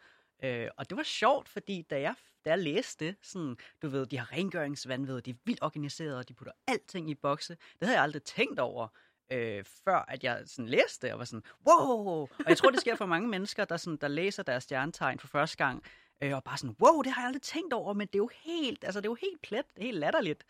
Øh, 0.43 0.67
og 0.77 0.89
det 0.89 0.97
var 0.97 1.03
sjovt, 1.03 1.49
fordi 1.49 1.81
da 1.89 2.01
jeg, 2.01 2.15
da 2.45 2.49
jeg 2.49 2.59
læste 2.59 3.05
det, 3.05 3.15
sådan, 3.21 3.57
du 3.81 3.89
ved, 3.89 4.05
de 4.05 4.17
har 4.17 4.31
rengøringsvandved, 4.33 5.21
de 5.21 5.29
er 5.31 5.35
vildt 5.45 5.63
organiseret, 5.63 6.17
og 6.17 6.29
de 6.29 6.33
putter 6.33 6.53
alting 6.67 7.09
i 7.09 7.15
bokse. 7.15 7.53
Det 7.79 7.87
havde 7.87 7.95
jeg 7.95 8.03
aldrig 8.03 8.23
tænkt 8.23 8.59
over, 8.59 8.87
øh, 9.31 9.63
før 9.83 10.05
at 10.07 10.23
jeg 10.23 10.41
sådan 10.45 10.69
læste 10.69 11.07
det, 11.07 11.13
og 11.13 11.19
var 11.19 11.25
sådan, 11.25 11.43
wow! 11.67 12.07
Og 12.21 12.29
jeg 12.47 12.57
tror, 12.57 12.69
det 12.69 12.79
sker 12.79 12.95
for 12.95 13.05
mange 13.05 13.27
mennesker, 13.27 13.65
der, 13.65 13.77
sådan, 13.77 13.97
der 13.97 14.07
læser 14.07 14.43
deres 14.43 14.63
stjernetegn 14.63 15.19
for 15.19 15.27
første 15.27 15.57
gang, 15.57 15.83
øh, 16.21 16.35
og 16.35 16.43
bare 16.43 16.57
sådan, 16.57 16.75
wow, 16.79 17.01
det 17.01 17.11
har 17.11 17.21
jeg 17.21 17.27
aldrig 17.27 17.41
tænkt 17.41 17.73
over, 17.73 17.93
men 17.93 18.07
det 18.07 18.15
er 18.15 18.19
jo 18.19 18.29
helt, 18.43 18.83
altså 18.83 19.01
det 19.01 19.05
er 19.07 19.11
jo 19.11 19.17
helt 19.21 19.41
plet, 19.41 19.65
det 19.75 19.81
er 19.81 19.85
helt 19.85 19.99
latterligt. 19.99 20.43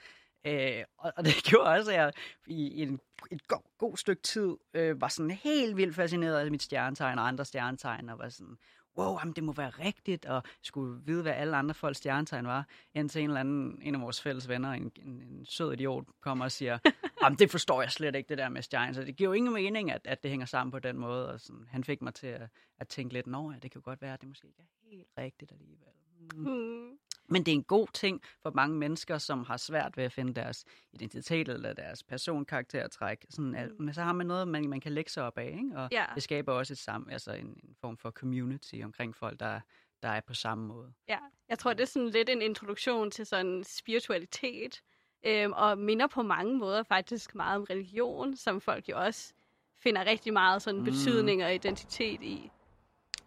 Øh, 0.46 0.84
og, 0.98 1.14
og 1.18 1.26
det 1.26 1.34
gjorde 1.50 1.70
også, 1.70 1.92
at 1.92 1.98
jeg 1.98 2.12
i, 2.48 2.82
en, 2.82 3.00
et 3.32 3.48
god, 3.48 3.78
god 3.78 3.98
stykke 3.98 4.22
tid 4.22 4.58
øh, 4.74 5.02
var 5.02 5.08
sådan 5.08 5.32
helt 5.32 5.78
vildt 5.78 5.96
fascineret 5.96 6.40
af 6.40 6.52
mit 6.52 6.64
stjernetegn 6.64 7.20
og 7.20 7.28
andre 7.28 7.46
stjernetegn, 7.46 8.10
og 8.10 8.20
var 8.20 8.30
sådan, 8.30 8.58
wow, 8.98 9.18
jamen, 9.20 9.34
det 9.34 9.44
må 9.44 9.52
være 9.52 9.70
rigtigt, 9.70 10.26
og 10.26 10.44
skulle 10.62 11.02
vide, 11.06 11.22
hvad 11.22 11.34
alle 11.34 11.58
andre 11.58 11.76
folks 11.76 11.98
stjernetegn 11.98 12.48
var, 12.48 12.68
indtil 12.94 13.22
en 13.22 13.30
eller 13.30 13.40
anden, 13.40 13.82
en 13.82 13.96
af 13.96 14.02
vores 14.02 14.22
fælles 14.22 14.50
venner, 14.50 14.72
en, 14.72 14.92
en, 15.06 15.22
en 15.22 15.46
sød 15.46 15.74
idiot, 15.74 16.06
kommer 16.22 16.46
og 16.46 16.52
siger, 16.52 16.78
jamen, 17.24 17.40
det 17.40 17.52
forstår 17.52 17.82
jeg 17.82 17.92
slet 17.92 18.16
ikke, 18.16 18.30
det 18.30 18.38
der 18.38 18.50
med 18.50 18.62
stjerner, 18.62 18.94
så 18.94 19.04
det 19.04 19.16
giver 19.16 19.30
jo 19.30 19.34
ingen 19.34 19.54
mening, 19.54 19.92
at, 19.92 20.02
at 20.06 20.24
det 20.24 20.32
hænger 20.32 20.46
sammen 20.46 20.72
på 20.72 20.80
den 20.80 20.98
måde, 20.98 21.30
og 21.34 21.40
sådan, 21.40 21.68
han 21.70 21.84
fik 21.84 22.02
mig 22.02 22.14
til 22.14 22.28
at, 22.28 22.50
at 22.80 22.88
tænke 22.88 23.14
lidt, 23.14 23.28
nå 23.28 23.52
ja, 23.52 23.58
det 23.60 23.72
kan 23.72 23.82
jo 23.82 23.86
godt 23.86 24.02
være, 24.02 24.14
at 24.14 24.22
det 24.22 24.30
måske 24.30 24.48
ikke 24.48 24.60
er 24.60 24.90
helt 24.90 25.08
rigtigt 25.18 25.52
alligevel. 25.52 25.88
Mm. 26.36 26.98
Men 27.32 27.44
det 27.46 27.52
er 27.52 27.56
en 27.56 27.64
god 27.64 27.88
ting 27.94 28.22
for 28.42 28.52
mange 28.52 28.78
mennesker, 28.78 29.18
som 29.18 29.44
har 29.44 29.58
svært 29.58 29.98
ved 29.98 30.04
at 30.04 30.12
finde 30.14 30.34
deres 30.34 30.66
identitet 30.94 31.50
eller 31.50 31.74
deres 31.74 32.04
personkaraktertræk. 32.04 33.26
Sådan, 33.30 33.56
at, 33.56 33.70
men 33.80 33.94
så 33.94 34.02
har 34.02 34.14
man 34.14 34.28
noget, 34.28 34.48
man, 34.48 34.70
man 34.70 34.80
kan 34.80 34.92
lægge 34.92 35.12
sig 35.12 35.24
op 35.24 35.38
af, 35.38 35.46
ikke? 35.58 35.72
og 35.76 35.90
Ja. 35.92 36.06
det 36.16 36.24
skaber 36.24 36.54
også 36.54 36.74
et 36.74 36.78
sam, 36.78 37.08
altså 37.12 37.32
en, 37.34 37.46
en 37.46 37.76
form 37.82 37.98
for 37.98 38.12
community 38.12 38.76
omkring 38.84 39.16
folk, 39.16 39.40
der, 39.40 39.60
der 40.02 40.10
er 40.10 40.22
på 40.22 40.34
samme 40.34 40.68
måde. 40.68 40.94
Ja, 41.08 41.18
jeg 41.50 41.60
tror, 41.60 41.74
det 41.74 41.82
er 41.82 41.88
sådan 41.88 42.10
lidt 42.10 42.30
en 42.30 42.42
introduktion 42.42 43.12
til 43.12 43.26
sådan 43.26 43.64
spiritualitet, 43.64 44.82
øhm, 45.26 45.54
og 45.54 45.78
minder 45.78 46.08
på 46.08 46.22
mange 46.22 46.58
måder 46.58 46.84
faktisk 46.84 47.36
meget 47.36 47.56
om 47.58 47.64
religion, 47.70 48.36
som 48.36 48.62
folk 48.62 48.90
jo 48.90 49.00
også 49.00 49.34
finder 49.80 50.06
rigtig 50.06 50.34
meget 50.34 50.62
sådan 50.62 50.80
Mm. 50.80 50.86
betydning 50.86 51.44
og 51.44 51.54
identitet 51.56 52.22
i. 52.24 52.52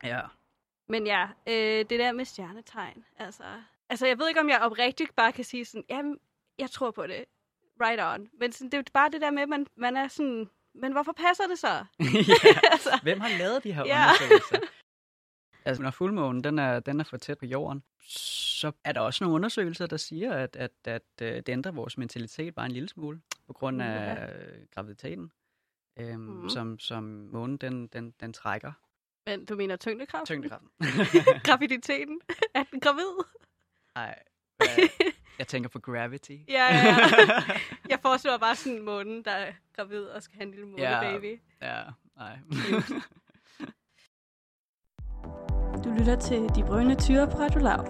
Ja. 0.04 0.20
Men 0.88 1.06
ja, 1.06 1.28
øh, 1.46 1.54
det 1.78 1.90
der 1.90 2.12
med 2.12 2.24
stjernetegn, 2.24 3.04
altså... 3.16 3.44
Altså, 3.94 4.06
jeg 4.06 4.18
ved 4.18 4.28
ikke, 4.28 4.40
om 4.40 4.48
jeg 4.48 4.60
oprigtigt 4.60 5.16
bare 5.16 5.32
kan 5.32 5.44
sige 5.44 5.64
sådan, 5.64 5.84
jamen, 5.90 6.18
jeg 6.58 6.70
tror 6.70 6.90
på 6.90 7.06
det. 7.06 7.24
Right 7.80 8.00
on. 8.02 8.28
Men 8.40 8.52
sådan, 8.52 8.70
det 8.70 8.78
er 8.78 8.82
bare 8.94 9.10
det 9.10 9.20
der 9.20 9.30
med, 9.30 9.42
at 9.42 9.48
man, 9.48 9.66
man 9.76 9.96
er 9.96 10.08
sådan, 10.08 10.50
men 10.74 10.92
hvorfor 10.92 11.12
passer 11.12 11.44
det 11.46 11.58
så? 11.58 11.68
ja. 12.00 12.60
altså, 12.72 13.00
Hvem 13.02 13.20
har 13.20 13.38
lavet 13.38 13.64
de 13.64 13.72
her 13.72 13.84
Ja. 13.86 14.02
undersøgelser? 14.04 14.58
Altså, 15.66 15.82
når 15.82 15.90
fuldmånen 15.90 16.44
den 16.44 16.58
er, 16.58 16.80
den 16.80 17.00
er 17.00 17.04
for 17.04 17.16
tæt 17.16 17.38
på 17.38 17.46
jorden, 17.46 17.82
så 18.00 18.72
er 18.84 18.92
der 18.92 19.00
også 19.00 19.24
nogle 19.24 19.34
undersøgelser, 19.34 19.86
der 19.86 19.96
siger, 19.96 20.32
at, 20.32 20.56
at, 20.56 20.70
at, 20.84 21.02
øh, 21.22 21.28
det 21.36 21.48
ændrer 21.48 21.72
vores 21.72 21.98
mentalitet 21.98 22.54
bare 22.54 22.66
en 22.66 22.72
lille 22.72 22.88
smule, 22.88 23.20
på 23.46 23.52
grund 23.52 23.82
af 23.82 24.28
øh, 24.34 24.66
graviditeten, 24.74 25.30
øhm, 25.98 26.20
mm. 26.20 26.48
som, 26.48 26.78
som 26.78 27.02
månen 27.32 27.56
den, 27.56 27.86
den, 27.86 28.14
den 28.20 28.32
trækker. 28.32 28.72
men 29.26 29.44
du 29.44 29.56
mener 29.56 29.76
tyngdekraft? 29.76 30.26
Tyngdekraften. 30.26 30.68
Graviditeten? 31.44 32.20
er 32.54 32.62
den 32.62 32.80
gravid? 32.80 33.24
Nej, 33.94 34.22
jeg 35.38 35.48
tænker 35.48 35.68
på 35.68 35.78
gravity. 35.78 36.30
Ja, 36.48 36.66
ja, 36.74 36.84
ja. 36.84 36.96
Jeg 37.90 37.98
forestiller 38.02 38.38
bare 38.38 38.56
sådan 38.56 38.78
en 38.78 38.84
måne, 38.84 39.22
der 39.24 39.30
er 39.30 39.52
gravid 39.76 40.02
og 40.02 40.22
skal 40.22 40.34
have 40.36 40.42
en 40.46 40.50
lille 40.50 40.66
månebaby. 40.66 41.40
Ja, 41.62 41.82
nej. 42.16 42.38
Du 45.84 45.90
lytter 45.90 46.20
til 46.20 46.40
De 46.54 46.62
Brønde 46.66 46.94
Tyre 47.00 47.26
på 47.30 47.36
Radio 47.38 47.60
Loud. 47.60 47.86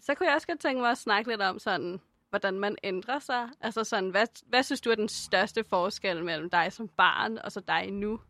Så 0.00 0.14
kunne 0.14 0.26
jeg 0.26 0.34
også 0.34 0.46
godt 0.46 0.60
tænke 0.60 0.80
mig 0.80 0.90
at 0.90 0.98
snakke 0.98 1.30
lidt 1.30 1.40
om 1.40 1.58
sådan, 1.58 2.00
hvordan 2.30 2.58
man 2.58 2.76
ændrer 2.84 3.18
sig. 3.18 3.48
Altså 3.60 3.84
sådan, 3.84 4.10
hvad, 4.10 4.26
hvad 4.48 4.62
synes 4.62 4.80
du 4.80 4.90
er 4.90 4.94
den 4.94 5.08
største 5.08 5.64
forskel 5.64 6.24
mellem 6.24 6.50
dig 6.50 6.72
som 6.72 6.88
barn 6.88 7.38
og 7.38 7.52
så 7.52 7.60
dig 7.60 7.90
nu? 7.92 8.20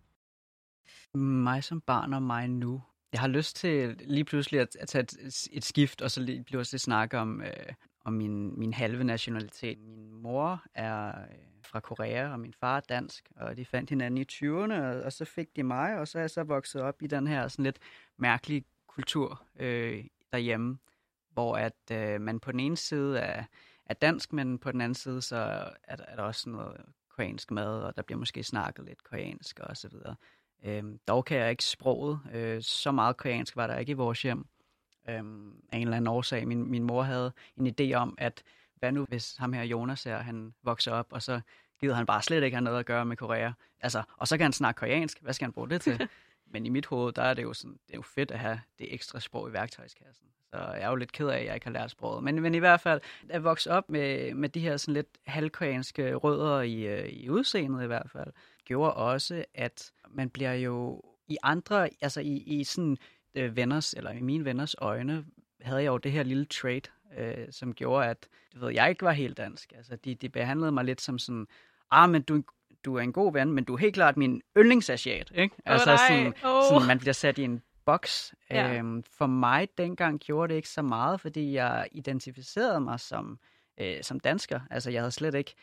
mig 1.14 1.64
som 1.64 1.80
barn 1.80 2.14
og 2.14 2.22
mig 2.22 2.48
nu. 2.48 2.82
Jeg 3.16 3.20
har 3.20 3.28
lyst 3.28 3.56
til 3.56 3.96
lige 4.00 4.24
pludselig 4.24 4.60
at, 4.60 4.76
at 4.80 4.88
tage 4.88 5.02
et, 5.02 5.48
et 5.52 5.64
skift, 5.64 6.02
og 6.02 6.10
så 6.10 6.20
lige 6.20 6.44
pludselig 6.44 6.80
snakke 6.80 7.18
om, 7.18 7.42
øh, 7.42 7.72
om 8.04 8.12
min, 8.12 8.58
min 8.58 8.72
halve 8.72 9.04
nationalitet. 9.04 9.78
Min 9.78 10.14
mor 10.14 10.62
er 10.74 11.08
øh, 11.08 11.36
fra 11.62 11.80
Korea, 11.80 12.32
og 12.32 12.40
min 12.40 12.54
far 12.60 12.76
er 12.76 12.80
dansk, 12.80 13.30
og 13.36 13.56
de 13.56 13.64
fandt 13.64 13.90
hinanden 13.90 14.18
i 14.18 14.24
20'erne, 14.32 14.74
og, 14.74 15.02
og 15.02 15.12
så 15.12 15.24
fik 15.24 15.56
de 15.56 15.62
mig, 15.62 15.98
og 15.98 16.08
så 16.08 16.18
er 16.18 16.22
jeg 16.22 16.30
så 16.30 16.42
vokset 16.42 16.82
op 16.82 17.02
i 17.02 17.06
den 17.06 17.26
her 17.26 17.48
sådan 17.48 17.62
lidt 17.62 17.78
mærkelige 18.16 18.64
kultur 18.86 19.42
øh, 19.58 20.04
derhjemme, 20.32 20.78
hvor 21.30 21.56
at 21.56 21.90
øh, 21.92 22.20
man 22.20 22.40
på 22.40 22.52
den 22.52 22.60
ene 22.60 22.76
side 22.76 23.18
er, 23.18 23.44
er 23.86 23.94
dansk, 23.94 24.32
men 24.32 24.58
på 24.58 24.72
den 24.72 24.80
anden 24.80 24.94
side 24.94 25.22
så 25.22 25.36
er 25.84 25.96
er 26.08 26.16
der 26.16 26.22
også 26.22 26.50
noget 26.50 26.80
koreansk 27.16 27.50
mad, 27.50 27.82
og 27.82 27.96
der 27.96 28.02
bliver 28.02 28.18
måske 28.18 28.42
snakket 28.42 28.84
lidt 28.84 29.04
koreansk 29.04 29.60
og 29.60 29.76
så 29.76 29.88
videre. 29.88 30.16
Øhm, 30.64 30.98
dog 31.08 31.24
kan 31.24 31.38
jeg 31.38 31.50
ikke 31.50 31.64
sproget. 31.64 32.20
Øh, 32.32 32.62
så 32.62 32.92
meget 32.92 33.16
koreansk 33.16 33.56
var 33.56 33.66
der 33.66 33.78
ikke 33.78 33.90
i 33.90 33.94
vores 33.94 34.22
hjem. 34.22 34.46
Øhm, 35.08 35.52
af 35.72 35.76
en 35.76 35.82
eller 35.82 35.96
anden 35.96 36.08
årsag. 36.08 36.48
Min, 36.48 36.70
min 36.70 36.82
mor 36.82 37.02
havde 37.02 37.32
en 37.56 37.74
idé 37.80 37.94
om, 37.94 38.14
at 38.18 38.42
hvad 38.78 38.92
nu 38.92 39.04
hvis 39.04 39.36
ham 39.36 39.52
her 39.52 39.62
Jonas 39.62 40.04
her, 40.04 40.18
han 40.18 40.54
vokser 40.62 40.92
op, 40.92 41.06
og 41.10 41.22
så 41.22 41.40
gider 41.80 41.94
han 41.94 42.06
bare 42.06 42.22
slet 42.22 42.42
ikke 42.42 42.54
have 42.54 42.64
noget 42.64 42.78
at 42.78 42.86
gøre 42.86 43.04
med 43.04 43.16
Korea. 43.16 43.52
Altså, 43.80 44.02
og 44.16 44.28
så 44.28 44.36
kan 44.36 44.44
han 44.44 44.52
snakke 44.52 44.78
koreansk. 44.78 45.22
Hvad 45.22 45.32
skal 45.32 45.44
han 45.44 45.52
bruge 45.52 45.68
det 45.68 45.80
til? 45.80 46.08
Men 46.52 46.66
i 46.66 46.68
mit 46.68 46.86
hoved, 46.86 47.12
der 47.12 47.22
er 47.22 47.34
det 47.34 47.42
jo, 47.42 47.52
sådan, 47.52 47.78
det 47.86 47.92
er 47.92 47.98
jo 47.98 48.02
fedt 48.02 48.30
at 48.30 48.38
have 48.38 48.60
det 48.78 48.94
ekstra 48.94 49.20
sprog 49.20 49.48
i 49.48 49.52
værktøjskassen. 49.52 50.26
Så 50.50 50.56
jeg 50.56 50.82
er 50.82 50.88
jo 50.88 50.94
lidt 50.94 51.12
ked 51.12 51.28
af, 51.28 51.38
at 51.38 51.46
jeg 51.46 51.54
ikke 51.54 51.66
har 51.66 51.72
lært 51.72 51.90
sproget. 51.90 52.24
Men, 52.24 52.42
men 52.42 52.54
i 52.54 52.58
hvert 52.58 52.80
fald, 52.80 53.00
at 53.28 53.44
vokse 53.44 53.70
op 53.70 53.90
med, 53.90 54.34
med 54.34 54.48
de 54.48 54.60
her 54.60 54.76
sådan 54.76 54.94
lidt 54.94 55.18
halvkoreanske 55.26 56.14
rødder 56.14 56.60
i, 56.60 56.86
øh, 56.86 57.08
i 57.08 57.28
udseendet 57.28 57.82
i 57.82 57.86
hvert 57.86 58.10
fald, 58.10 58.32
gjorde 58.64 58.94
også, 58.94 59.44
at 59.54 59.92
man 60.16 60.30
bliver 60.30 60.52
jo 60.52 61.02
i 61.28 61.36
andre, 61.42 61.88
altså 62.00 62.20
i, 62.20 62.36
i 62.36 62.64
sådan 62.64 62.96
øh, 63.34 63.56
venners, 63.56 63.92
eller 63.92 64.10
i 64.10 64.20
mine 64.20 64.44
venners 64.44 64.74
øjne, 64.78 65.24
havde 65.60 65.82
jeg 65.82 65.86
jo 65.88 65.98
det 65.98 66.12
her 66.12 66.22
lille 66.22 66.44
trait, 66.44 66.92
øh, 67.18 67.46
som 67.50 67.74
gjorde, 67.74 68.06
at 68.06 68.28
du 68.54 68.60
ved, 68.60 68.72
jeg 68.72 68.88
ikke 68.90 69.04
var 69.04 69.12
helt 69.12 69.36
dansk. 69.36 69.72
Altså, 69.76 69.96
de, 69.96 70.14
de 70.14 70.28
behandlede 70.28 70.72
mig 70.72 70.84
lidt 70.84 71.00
som 71.00 71.18
sådan, 71.18 71.46
ah, 71.90 72.10
men 72.10 72.22
du, 72.22 72.42
du 72.84 72.94
er 72.96 73.00
en 73.00 73.12
god 73.12 73.32
ven, 73.32 73.52
men 73.52 73.64
du 73.64 73.74
er 73.74 73.78
helt 73.78 73.94
klart 73.94 74.16
min 74.16 74.42
yndlingsasiat, 74.56 75.32
ikke? 75.34 75.54
Oh, 75.66 75.72
altså, 75.72 75.86
nej. 75.90 76.08
sådan, 76.08 76.34
Oh. 76.44 76.62
sådan, 76.70 76.86
man 76.86 76.98
bliver 76.98 77.12
sat 77.12 77.38
i 77.38 77.42
en 77.42 77.62
boks. 77.84 78.34
Ja. 78.50 78.74
Øhm, 78.78 79.02
for 79.02 79.26
mig 79.26 79.68
dengang 79.78 80.20
gjorde 80.20 80.48
det 80.50 80.56
ikke 80.56 80.68
så 80.68 80.82
meget, 80.82 81.20
fordi 81.20 81.52
jeg 81.52 81.88
identificerede 81.92 82.80
mig 82.80 83.00
som, 83.00 83.38
øh, 83.80 84.02
som 84.02 84.20
dansker. 84.20 84.60
Altså, 84.70 84.90
jeg 84.90 85.00
havde 85.00 85.10
slet 85.10 85.34
ikke 85.34 85.54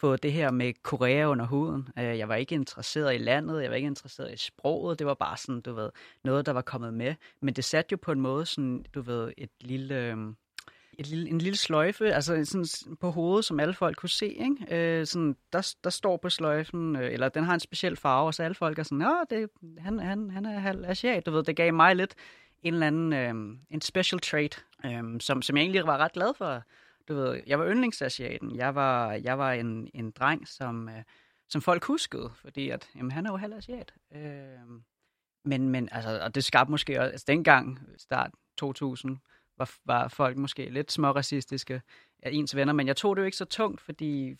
få 0.00 0.16
det 0.16 0.32
her 0.32 0.50
med 0.50 0.72
Korea 0.82 1.24
under 1.24 1.46
huden. 1.46 1.88
Øh, 1.98 2.18
jeg 2.18 2.28
var 2.28 2.34
ikke 2.34 2.54
interesseret 2.54 3.14
i 3.14 3.18
landet, 3.18 3.62
jeg 3.62 3.70
var 3.70 3.76
ikke 3.76 3.86
interesseret 3.86 4.34
i 4.34 4.36
sproget. 4.36 4.98
Det 4.98 5.06
var 5.06 5.14
bare 5.14 5.36
sådan, 5.36 5.60
du 5.60 5.72
ved, 5.72 5.90
noget, 6.24 6.46
der 6.46 6.52
var 6.52 6.62
kommet 6.62 6.94
med. 6.94 7.14
Men 7.42 7.54
det 7.54 7.64
satte 7.64 7.92
jo 7.92 7.96
på 8.02 8.12
en 8.12 8.20
måde 8.20 8.46
sådan, 8.46 8.84
du 8.94 9.00
ved, 9.00 9.32
et 9.38 9.50
lille... 9.60 9.94
Øhm, 9.94 10.36
et 10.98 11.06
lille, 11.06 11.28
en 11.28 11.38
lille 11.38 11.56
sløjfe, 11.56 12.14
altså 12.14 12.44
sådan 12.44 12.96
på 13.00 13.10
hovedet, 13.10 13.44
som 13.44 13.60
alle 13.60 13.74
folk 13.74 13.96
kunne 13.96 14.08
se. 14.08 14.26
Ikke? 14.26 14.98
Øh, 15.00 15.06
sådan, 15.06 15.36
der, 15.52 15.74
der 15.84 15.90
står 15.90 16.16
på 16.16 16.30
sløjfen, 16.30 16.96
øh, 16.96 17.12
eller 17.12 17.28
den 17.28 17.44
har 17.44 17.54
en 17.54 17.60
speciel 17.60 17.96
farve, 17.96 18.26
og 18.26 18.34
så 18.34 18.42
alle 18.42 18.54
folk 18.54 18.78
er 18.78 18.82
sådan, 18.82 18.98
Nå, 18.98 19.14
det, 19.30 19.50
han, 19.78 19.98
han, 19.98 20.30
han 20.30 20.46
er 20.46 20.58
halv 20.58 20.84
asiat. 20.86 21.26
Du 21.26 21.30
ved, 21.30 21.42
det 21.42 21.56
gav 21.56 21.74
mig 21.74 21.96
lidt 21.96 22.14
en 22.62 22.74
eller 22.74 22.86
anden 22.86 23.12
øh, 23.12 23.58
en 23.70 23.80
special 23.80 24.20
trait, 24.20 24.64
øh, 24.84 25.20
som, 25.20 25.42
som 25.42 25.56
jeg 25.56 25.62
egentlig 25.62 25.86
var 25.86 25.98
ret 25.98 26.12
glad 26.12 26.34
for. 26.38 26.62
Du 27.10 27.14
ved, 27.14 27.42
jeg 27.46 27.58
var 27.58 27.70
yndlingsasiaten. 27.70 28.56
Jeg 28.56 28.74
var, 28.74 29.12
jeg 29.12 29.38
var 29.38 29.52
en, 29.52 29.90
en 29.94 30.10
dreng, 30.10 30.48
som, 30.48 30.88
øh, 30.88 31.02
som 31.48 31.62
folk 31.62 31.84
huskede, 31.84 32.30
fordi 32.34 32.70
at, 32.70 32.88
jamen, 32.96 33.10
han 33.10 33.26
er 33.26 33.30
jo 33.30 33.36
halv 33.36 33.54
asiat. 33.54 33.94
Øh, 34.14 34.80
men, 35.44 35.68
men 35.68 35.88
altså, 35.92 36.20
og 36.22 36.34
det 36.34 36.44
skabte 36.44 36.70
måske 36.70 37.00
også, 37.00 37.10
altså 37.10 37.24
dengang, 37.28 37.78
start 37.98 38.30
2000, 38.58 39.18
var, 39.58 39.70
var 39.84 40.08
folk 40.08 40.36
måske 40.36 40.70
lidt 40.70 40.92
småracistiske 40.92 41.82
af 42.22 42.30
ens 42.32 42.56
venner, 42.56 42.72
men 42.72 42.86
jeg 42.86 42.96
tog 42.96 43.16
det 43.16 43.22
jo 43.22 43.26
ikke 43.26 43.36
så 43.36 43.44
tungt, 43.44 43.80
fordi 43.80 44.36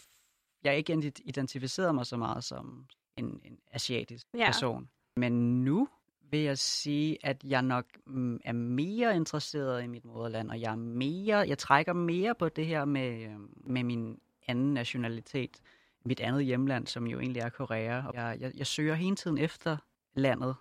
jeg 0.65 0.77
ikke 0.77 0.93
ident- 0.93 1.21
identificerede 1.25 1.93
mig 1.93 2.07
så 2.07 2.17
meget 2.17 2.45
som 2.45 2.87
en, 3.17 3.41
en 3.45 3.59
asiatisk 3.71 4.27
ja. 4.35 4.47
person. 4.47 4.91
Men 5.17 5.65
nu 5.65 5.89
vil 6.31 6.41
jeg 6.41 6.59
sige, 6.59 7.19
at 7.23 7.45
jeg 7.45 7.63
nok 7.63 7.85
mm, 8.07 8.41
er 8.45 8.53
mere 8.53 9.17
interesseret 9.17 9.85
i 9.85 9.87
mit 9.87 10.05
moderland, 10.05 10.51
og 10.51 10.61
jeg 10.61 10.73
er 10.73 10.77
mere, 10.77 11.37
jeg 11.37 11.59
trækker 11.59 11.93
mere 11.93 12.35
på 12.35 12.49
det 12.49 12.67
her 12.67 12.85
med, 12.85 13.23
øh, 13.23 13.37
med 13.71 13.85
min 13.85 14.21
anden 14.49 14.75
nationalitet, 14.75 15.61
mit 16.05 16.21
andet 16.21 16.45
hjemland, 16.45 16.87
som 16.87 17.07
jo 17.07 17.21
egentlig 17.21 17.41
er 17.41 17.49
Korea. 17.49 18.07
Og 18.07 18.15
Jeg, 18.15 18.37
jeg, 18.41 18.53
jeg 18.57 18.67
søger 18.67 18.95
hele 18.95 19.17
tiden 19.17 19.39
efter 19.39 19.77
landet, 20.15 20.55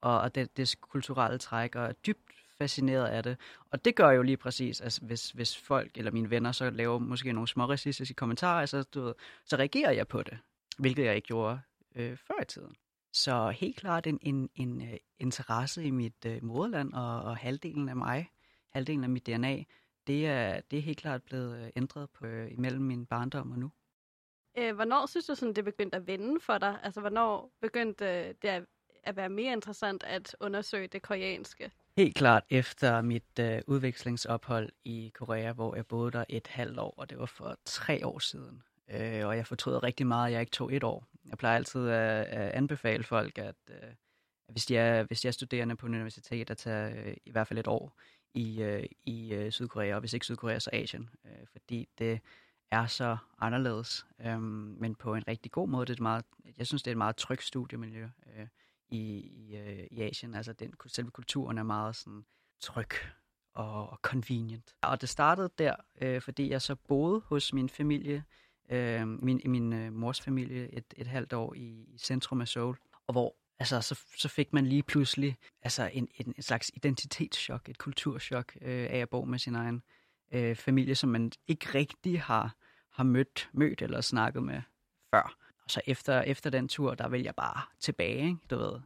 og, 0.00 0.20
og 0.20 0.34
det, 0.34 0.56
det 0.56 0.74
kulturelle 0.80 1.38
træk, 1.38 1.76
og 1.76 1.84
er 1.84 1.92
dybt 1.92 2.32
fascineret 2.58 3.06
af 3.06 3.22
det. 3.22 3.36
Og 3.70 3.84
det 3.84 3.96
gør 3.96 4.10
jo 4.10 4.22
lige 4.22 4.36
præcis, 4.36 4.80
at 4.80 4.98
hvis, 5.02 5.30
hvis 5.30 5.56
folk 5.56 5.90
eller 5.98 6.10
mine 6.10 6.30
venner 6.30 6.52
så 6.52 6.70
laver 6.70 6.98
måske 6.98 7.32
nogle 7.32 7.48
små 7.48 7.64
racistiske 7.64 8.14
kommentarer, 8.14 8.66
så, 8.66 8.82
du 8.82 9.14
så 9.44 9.56
reagerer 9.56 9.90
jeg 9.90 10.08
på 10.08 10.22
det, 10.22 10.38
hvilket 10.78 11.04
jeg 11.04 11.16
ikke 11.16 11.26
gjorde 11.26 11.60
øh, 11.94 12.16
før 12.16 12.42
i 12.42 12.44
tiden. 12.44 12.74
Så 13.12 13.50
helt 13.50 13.76
klart 13.76 14.06
en, 14.06 14.18
en, 14.22 14.50
en 14.54 14.80
uh, 14.80 14.94
interesse 15.18 15.84
i 15.84 15.90
mit 15.90 16.26
uh, 16.26 16.44
moderland 16.44 16.92
og, 16.92 17.22
og 17.22 17.36
halvdelen 17.36 17.88
af 17.88 17.96
mig, 17.96 18.30
halvdelen 18.70 19.04
af 19.04 19.10
mit 19.10 19.26
DNA, 19.26 19.64
det 20.06 20.26
er, 20.26 20.60
det 20.60 20.78
er 20.78 20.82
helt 20.82 20.98
klart 20.98 21.22
blevet 21.22 21.62
uh, 21.62 21.68
ændret 21.76 22.10
på, 22.10 22.26
uh, 22.26 22.52
imellem 22.52 22.82
min 22.82 23.06
barndom 23.06 23.50
og 23.50 23.58
nu. 23.58 23.70
Øh, 24.58 24.74
hvornår 24.74 25.06
synes 25.06 25.26
du, 25.26 25.34
sådan, 25.34 25.54
det 25.54 25.64
begyndte 25.64 25.96
at 25.96 26.06
vende 26.06 26.40
for 26.40 26.58
dig? 26.58 26.78
Altså, 26.82 27.00
hvornår 27.00 27.52
begyndte 27.60 28.04
øh, 28.04 28.34
det 28.42 28.48
at, 28.48 28.64
at 29.04 29.16
være 29.16 29.28
mere 29.28 29.52
interessant 29.52 30.04
at 30.04 30.36
undersøge 30.40 30.86
det 30.86 31.02
koreanske? 31.02 31.70
Helt 31.96 32.16
klart 32.16 32.44
efter 32.50 33.02
mit 33.02 33.38
øh, 33.40 33.60
udvekslingsophold 33.66 34.68
i 34.84 35.12
Korea, 35.14 35.52
hvor 35.52 35.74
jeg 35.74 35.86
boede 35.86 36.10
der 36.10 36.24
et 36.28 36.46
halvt 36.46 36.78
år, 36.78 36.94
og 36.96 37.10
det 37.10 37.18
var 37.18 37.26
for 37.26 37.56
tre 37.64 38.06
år 38.06 38.18
siden. 38.18 38.62
Øh, 38.90 39.26
og 39.26 39.36
jeg 39.36 39.46
fortryder 39.46 39.82
rigtig 39.82 40.06
meget, 40.06 40.26
at 40.26 40.32
jeg 40.32 40.40
ikke 40.40 40.50
tog 40.52 40.74
et 40.74 40.84
år. 40.84 41.06
Jeg 41.28 41.38
plejer 41.38 41.56
altid 41.56 41.88
at, 41.88 42.26
at 42.26 42.50
anbefale 42.50 43.04
folk, 43.04 43.38
at 43.38 43.54
øh, 43.70 43.94
at 44.48 44.54
hvis, 44.54 44.66
de 44.66 44.76
er, 44.76 45.02
hvis 45.02 45.20
de 45.20 45.28
er 45.28 45.32
studerende 45.32 45.76
på 45.76 45.86
en 45.86 45.94
universitet, 45.94 46.50
at 46.50 46.56
tage 46.56 46.94
øh, 46.94 47.16
i 47.24 47.30
hvert 47.30 47.48
fald 47.48 47.58
et 47.58 47.66
år 47.66 48.00
i, 48.34 48.62
øh, 48.62 48.84
i 49.04 49.46
Sydkorea, 49.50 49.94
og 49.94 50.00
hvis 50.00 50.12
ikke 50.12 50.26
Sydkorea, 50.26 50.58
så 50.58 50.70
Asien. 50.72 51.10
Fordi 51.52 51.88
det 51.98 52.20
er 52.70 52.86
så 52.86 53.16
anderledes, 53.38 54.06
øhm, 54.20 54.76
men 54.80 54.94
på 54.94 55.14
en 55.14 55.28
rigtig 55.28 55.52
god 55.52 55.68
måde. 55.68 55.86
Det 55.86 55.90
er 55.90 55.94
et 55.96 56.00
meget, 56.00 56.24
jeg 56.58 56.66
synes, 56.66 56.82
det 56.82 56.90
er 56.90 56.92
et 56.92 56.98
meget 56.98 57.16
trygt 57.16 57.42
studiemiljø. 57.42 58.08
I, 58.88 58.98
i, 58.98 59.56
i 59.90 60.02
Asien. 60.02 60.34
Altså 60.34 60.52
den, 60.52 60.74
selve 60.86 61.10
kulturen 61.10 61.58
er 61.58 61.62
meget 61.62 61.96
sådan 61.96 62.24
tryg 62.60 62.88
og, 63.54 63.90
og 63.90 63.98
convenient. 64.02 64.74
Og 64.82 65.00
det 65.00 65.08
startede 65.08 65.50
der, 65.58 65.76
øh, 66.00 66.22
fordi 66.22 66.50
jeg 66.50 66.62
så 66.62 66.74
boede 66.74 67.20
hos 67.20 67.52
min 67.52 67.68
familie, 67.68 68.24
øh, 68.70 69.08
min, 69.08 69.40
min 69.44 69.72
øh, 69.72 69.92
mors 69.92 70.20
familie, 70.20 70.74
et, 70.74 70.84
et 70.96 71.06
halvt 71.06 71.32
år 71.32 71.54
i, 71.54 71.86
i 71.94 71.98
centrum 71.98 72.40
af 72.40 72.48
Seoul, 72.48 72.76
og 73.06 73.12
hvor 73.12 73.36
altså, 73.58 73.80
så, 73.80 74.00
så 74.18 74.28
fik 74.28 74.52
man 74.52 74.66
lige 74.66 74.82
pludselig 74.82 75.36
altså 75.62 75.90
en, 75.92 76.08
en, 76.14 76.34
en 76.36 76.42
slags 76.42 76.70
identitetschok, 76.74 77.68
et 77.68 77.78
kulturschok 77.78 78.56
øh, 78.60 78.86
af 78.90 78.98
at 78.98 79.08
bo 79.08 79.24
med 79.24 79.38
sin 79.38 79.54
egen 79.54 79.82
øh, 80.32 80.56
familie, 80.56 80.94
som 80.94 81.10
man 81.10 81.32
ikke 81.46 81.66
rigtig 81.74 82.20
har, 82.20 82.54
har 82.90 83.04
mødt, 83.04 83.50
mødt 83.52 83.82
eller 83.82 84.00
snakket 84.00 84.42
med 84.42 84.62
før. 85.14 85.36
Og 85.64 85.70
så 85.70 85.80
efter, 85.86 86.20
efter 86.20 86.50
den 86.50 86.68
tur, 86.68 86.94
der 86.94 87.08
vil 87.08 87.22
jeg 87.22 87.34
bare 87.34 87.62
tilbage, 87.80 88.26
ikke? 88.26 88.38
du 88.50 88.56
ved. 88.56 88.80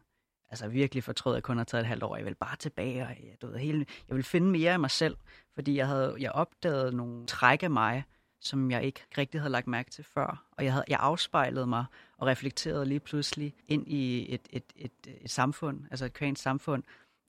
Altså 0.49 0.69
virkelig 0.69 1.05
fortrød, 1.05 1.33
at 1.33 1.37
jeg 1.37 1.43
kun 1.43 1.57
har 1.57 1.65
taget 1.65 1.83
et 1.83 1.89
halvt 1.89 2.03
år. 2.03 2.17
Jeg 2.17 2.25
vil 2.25 2.35
bare 2.35 2.57
tilbage, 2.57 3.03
og 3.03 3.09
jeg, 3.09 3.37
du 3.43 3.47
ved, 3.47 3.59
hele, 3.59 3.87
jeg 4.09 4.17
vil 4.17 4.25
finde 4.25 4.51
mere 4.51 4.73
af 4.73 4.81
mig 4.81 4.91
selv, 4.91 5.17
fordi 5.55 5.77
jeg 5.77 5.87
havde 5.87 6.17
jeg 6.19 6.33
opdaget 6.33 6.95
nogle 6.95 7.27
træk 7.27 7.63
af 7.63 7.71
mig, 7.71 8.05
som 8.47 8.71
jeg 8.71 8.85
ikke 8.85 9.01
rigtig 9.19 9.41
havde 9.41 9.53
lagt 9.53 9.67
mærke 9.67 9.91
til 9.91 10.05
før. 10.05 10.45
Og 10.51 10.65
jeg, 10.65 10.73
havde, 10.73 10.85
jeg 10.89 10.99
afspejlede 11.01 11.67
mig 11.67 11.85
og 12.19 12.27
reflekterede 12.27 12.87
lige 12.87 13.01
pludselig 13.01 13.55
ind 13.69 13.89
i 13.89 14.35
et, 14.35 14.41
et, 14.51 14.65
et, 14.77 14.93
et 15.23 15.31
samfund, 15.31 15.81
altså 15.91 16.05
et 16.05 16.15
koreansk 16.15 16.43
samfund, 16.43 16.83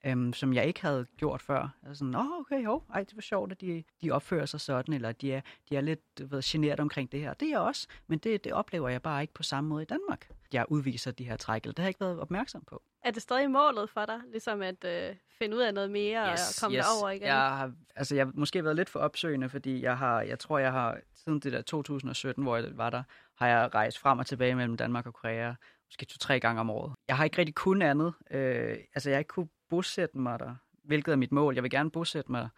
øhm, 0.07 0.33
som 0.33 0.53
jeg 0.53 0.65
ikke 0.65 0.81
havde 0.81 1.05
gjort 1.17 1.41
før. 1.41 1.69
Var 1.81 1.93
sådan, 1.93 2.15
åh, 2.15 2.39
okay, 2.39 2.63
jo, 2.63 2.81
ej, 2.93 3.03
det 3.03 3.15
var 3.15 3.21
sjovt, 3.21 3.51
at 3.51 3.61
de, 3.61 3.83
de 4.01 4.11
opfører 4.11 4.45
sig 4.45 4.61
sådan, 4.61 4.93
eller 4.93 5.11
de 5.11 5.33
er, 5.33 5.41
de 5.69 5.75
er 5.75 5.81
lidt 5.81 6.01
ved, 6.31 6.41
generet 6.43 6.79
omkring 6.79 7.11
det 7.11 7.19
her. 7.19 7.33
Det 7.33 7.45
er 7.45 7.49
jeg 7.49 7.59
også, 7.59 7.87
men 8.07 8.19
det, 8.19 8.43
det 8.43 8.53
oplever 8.53 8.89
jeg 8.89 9.01
bare 9.01 9.21
ikke 9.21 9.33
på 9.33 9.43
samme 9.43 9.69
måde 9.69 9.83
i 9.83 9.85
Danmark. 9.85 10.29
Jeg 10.53 10.65
udviser 10.67 11.11
de 11.11 11.23
her 11.23 11.37
træk, 11.37 11.63
eller 11.63 11.73
det 11.73 11.79
har 11.79 11.85
jeg 11.85 11.89
ikke 11.89 12.01
været 12.01 12.19
opmærksom 12.19 12.63
på. 12.67 12.81
Er 13.03 13.11
det 13.11 13.21
stadig 13.21 13.51
målet 13.51 13.89
for 13.89 14.05
dig, 14.05 14.19
ligesom 14.31 14.61
at 14.61 14.85
øh, 14.85 15.15
finde 15.39 15.57
ud 15.57 15.61
af 15.61 15.73
noget 15.73 15.91
mere 15.91 16.23
og 16.23 16.37
komme 16.61 16.77
derover 16.77 17.09
igen? 17.09 17.27
Jeg 17.27 17.35
har, 17.35 17.71
altså, 17.95 18.15
jeg 18.15 18.25
har 18.25 18.31
måske 18.35 18.63
været 18.63 18.75
lidt 18.75 18.89
for 18.89 18.99
opsøgende, 18.99 19.49
fordi 19.49 19.81
jeg 19.81 19.97
har, 19.97 20.21
jeg 20.21 20.39
tror, 20.39 20.59
jeg 20.59 20.71
har, 20.71 20.97
siden 21.15 21.39
det 21.39 21.53
der 21.53 21.61
2017, 21.61 22.43
hvor 22.43 22.57
jeg 22.57 22.65
var 22.77 22.89
der, 22.89 23.03
har 23.35 23.47
jeg 23.47 23.75
rejst 23.75 23.99
frem 23.99 24.19
og 24.19 24.25
tilbage 24.25 24.55
mellem 24.55 24.77
Danmark 24.77 25.05
og 25.05 25.13
Korea, 25.13 25.53
måske 25.87 26.05
to-tre 26.05 26.39
gange 26.39 26.61
om 26.61 26.69
året. 26.69 26.93
Jeg 27.07 27.17
har 27.17 27.23
ikke 27.23 27.37
rigtig 27.37 27.55
kun 27.55 27.81
andet. 27.81 28.13
Øh, 28.31 28.77
altså, 28.95 29.09
jeg 29.09 29.15
har 29.15 29.19
ikke 29.19 29.27
kunne 29.27 29.47
bosætte 29.69 30.17
mig 30.17 30.39
der, 30.39 30.55
hvilket 30.83 31.11
er 31.11 31.15
mit 31.15 31.31
mål. 31.31 31.53
Jeg 31.53 31.63
vil 31.63 31.71
gerne 31.71 31.91
bosætte 31.91 32.31
mig 32.31 32.49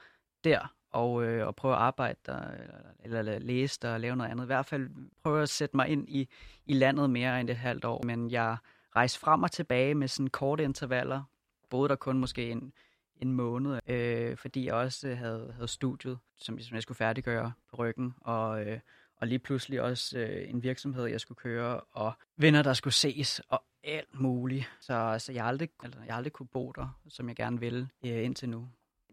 der, 0.43 0.73
og, 0.91 1.23
øh, 1.23 1.47
og 1.47 1.55
prøve 1.55 1.73
at 1.73 1.79
arbejde 1.79 2.19
der, 2.25 2.51
eller, 2.99 3.19
eller 3.19 3.39
læse 3.39 3.79
der, 3.81 3.93
og 3.93 3.99
lave 3.99 4.15
noget 4.15 4.31
andet. 4.31 4.43
I 4.43 4.45
hvert 4.45 4.65
fald 4.65 4.89
prøve 5.23 5.41
at 5.41 5.49
sætte 5.49 5.75
mig 5.75 5.87
ind 5.87 6.09
i, 6.09 6.29
i 6.65 6.73
landet 6.73 7.09
mere 7.09 7.39
end 7.39 7.49
et 7.49 7.57
halvt 7.57 7.85
år. 7.85 8.03
Men 8.03 8.31
jeg 8.31 8.57
rejste 8.95 9.19
frem 9.19 9.43
og 9.43 9.51
tilbage 9.51 9.95
med 9.95 10.07
sådan 10.07 10.27
korte 10.27 10.63
intervaller. 10.63 11.23
Boede 11.69 11.89
der 11.89 11.95
kun 11.95 12.17
måske 12.17 12.51
en, 12.51 12.73
en 13.15 13.33
måned, 13.33 13.79
øh, 13.87 14.37
fordi 14.37 14.65
jeg 14.65 14.73
også 14.73 15.15
havde, 15.15 15.51
havde 15.53 15.67
studiet, 15.67 16.19
som, 16.37 16.59
som 16.59 16.75
jeg 16.75 16.83
skulle 16.83 16.97
færdiggøre 16.97 17.53
på 17.69 17.75
ryggen. 17.75 18.13
Og, 18.21 18.65
øh, 18.65 18.79
og 19.19 19.27
lige 19.27 19.39
pludselig 19.39 19.81
også 19.81 20.17
øh, 20.19 20.49
en 20.49 20.63
virksomhed, 20.63 21.05
jeg 21.05 21.21
skulle 21.21 21.35
køre, 21.35 21.81
og 21.91 22.13
venner, 22.37 22.61
der 22.61 22.73
skulle 22.73 22.93
ses, 22.93 23.41
og 23.49 23.63
alt 23.83 24.19
muligt. 24.19 24.71
Så, 24.79 25.15
så 25.19 25.31
jeg, 25.31 25.45
aldrig, 25.45 25.69
altså, 25.83 25.99
jeg 26.07 26.15
aldrig 26.15 26.33
kunne 26.33 26.47
bo 26.47 26.71
der, 26.71 26.99
som 27.09 27.27
jeg 27.27 27.35
gerne 27.35 27.59
ville 27.59 27.89
øh, 28.05 28.23
indtil 28.23 28.49
nu. 28.49 28.69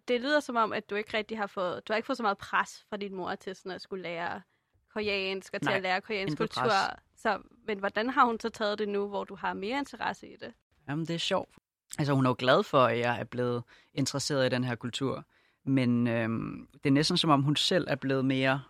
Det 0.09 0.21
lyder 0.21 0.41
som 0.41 0.57
om, 0.57 0.73
at 0.73 0.91
du 0.91 0.95
ikke 0.95 1.17
rigtig 1.17 1.39
har 1.39 1.47
fået, 1.47 1.89
du 1.89 1.93
har 1.93 1.97
ikke 1.97 2.07
fået 2.07 2.17
så 2.17 2.23
meget 2.23 2.39
pres 2.39 2.87
fra 2.91 2.97
din 2.97 3.15
mor 3.15 3.35
til 3.35 3.57
sådan 3.57 3.73
at 3.73 3.81
skulle 3.83 4.03
lære 4.03 4.43
koreansk 4.93 5.55
og 5.55 5.61
til 5.61 5.69
Nej, 5.69 5.77
at 5.77 5.83
lære 5.83 6.01
koreansk 6.01 6.39
kultur. 6.39 6.63
pres. 6.63 6.73
Så, 7.17 7.39
men 7.67 7.79
hvordan 7.79 8.11
har 8.11 8.25
hun 8.25 8.41
så 8.41 8.49
taget 8.49 8.79
det 8.79 8.89
nu, 8.89 9.09
hvor 9.09 9.25
du 9.25 9.35
har 9.35 9.55
mere 9.55 9.79
interesse 9.79 10.29
i 10.29 10.37
det? 10.41 10.53
Jamen, 10.89 11.07
det 11.07 11.15
er 11.15 11.19
sjovt. 11.19 11.51
Altså, 11.99 12.15
hun 12.15 12.27
er 12.27 12.31
jo 12.31 12.37
glad 12.39 12.63
for, 12.63 12.79
at 12.85 12.99
jeg 12.99 13.21
er 13.21 13.25
blevet 13.25 13.63
interesseret 13.95 14.47
i 14.47 14.49
den 14.49 14.65
her 14.65 14.75
kultur. 14.75 15.25
Men 15.65 16.07
øhm, 16.07 16.69
det 16.73 16.87
er 16.87 16.93
næsten 16.93 17.17
som 17.17 17.31
om, 17.31 17.43
hun 17.43 17.57
selv 17.57 17.87
er 17.89 17.95
blevet 17.95 18.25
mere 18.25 18.63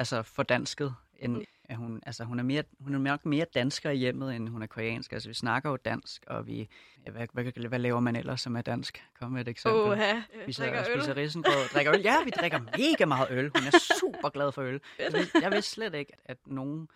altså, 0.00 0.22
fordansket, 0.22 0.94
end 1.18 1.36
Mm. 1.36 1.44
at 1.68 1.76
hun, 1.76 2.02
altså, 2.06 2.24
hun, 2.24 2.38
er 2.38 2.42
mere, 2.42 2.62
hun 2.80 2.94
er 2.94 2.98
nok 2.98 3.26
mere 3.26 3.46
dansker 3.54 3.90
i 3.90 3.96
hjemmet, 3.96 4.36
end 4.36 4.48
hun 4.48 4.62
er 4.62 4.66
koreansk. 4.66 5.12
Altså, 5.12 5.28
vi 5.28 5.34
snakker 5.34 5.70
jo 5.70 5.76
dansk, 5.76 6.24
og 6.26 6.46
vi... 6.46 6.68
Ja, 7.06 7.10
hvad, 7.10 7.26
hvad, 7.32 7.68
hvad 7.68 7.78
laver 7.78 8.00
man 8.00 8.16
ellers, 8.16 8.40
som 8.40 8.56
er 8.56 8.62
dansk? 8.62 9.04
Kom 9.20 9.32
med 9.32 9.40
et 9.40 9.48
eksempel. 9.48 9.80
Åh, 9.82 9.98
ja. 9.98 10.22
Spiser, 10.42 10.64
Drikker 10.64 10.80
øl. 10.80 11.00
spiser 11.00 11.16
risengrød, 11.16 11.68
drikker 11.74 11.94
øl. 11.94 12.00
Ja, 12.00 12.24
vi 12.24 12.30
drikker 12.30 12.58
mega 12.78 13.04
meget 13.04 13.28
øl. 13.30 13.50
Hun 13.54 13.66
er 13.66 13.78
super 14.00 14.28
glad 14.28 14.52
for 14.52 14.62
øl. 14.62 14.80
Jeg 14.98 15.26
jeg 15.42 15.52
vidste 15.52 15.70
slet 15.70 15.94
ikke, 15.94 16.12
at 16.24 16.36
nogen 16.46 16.88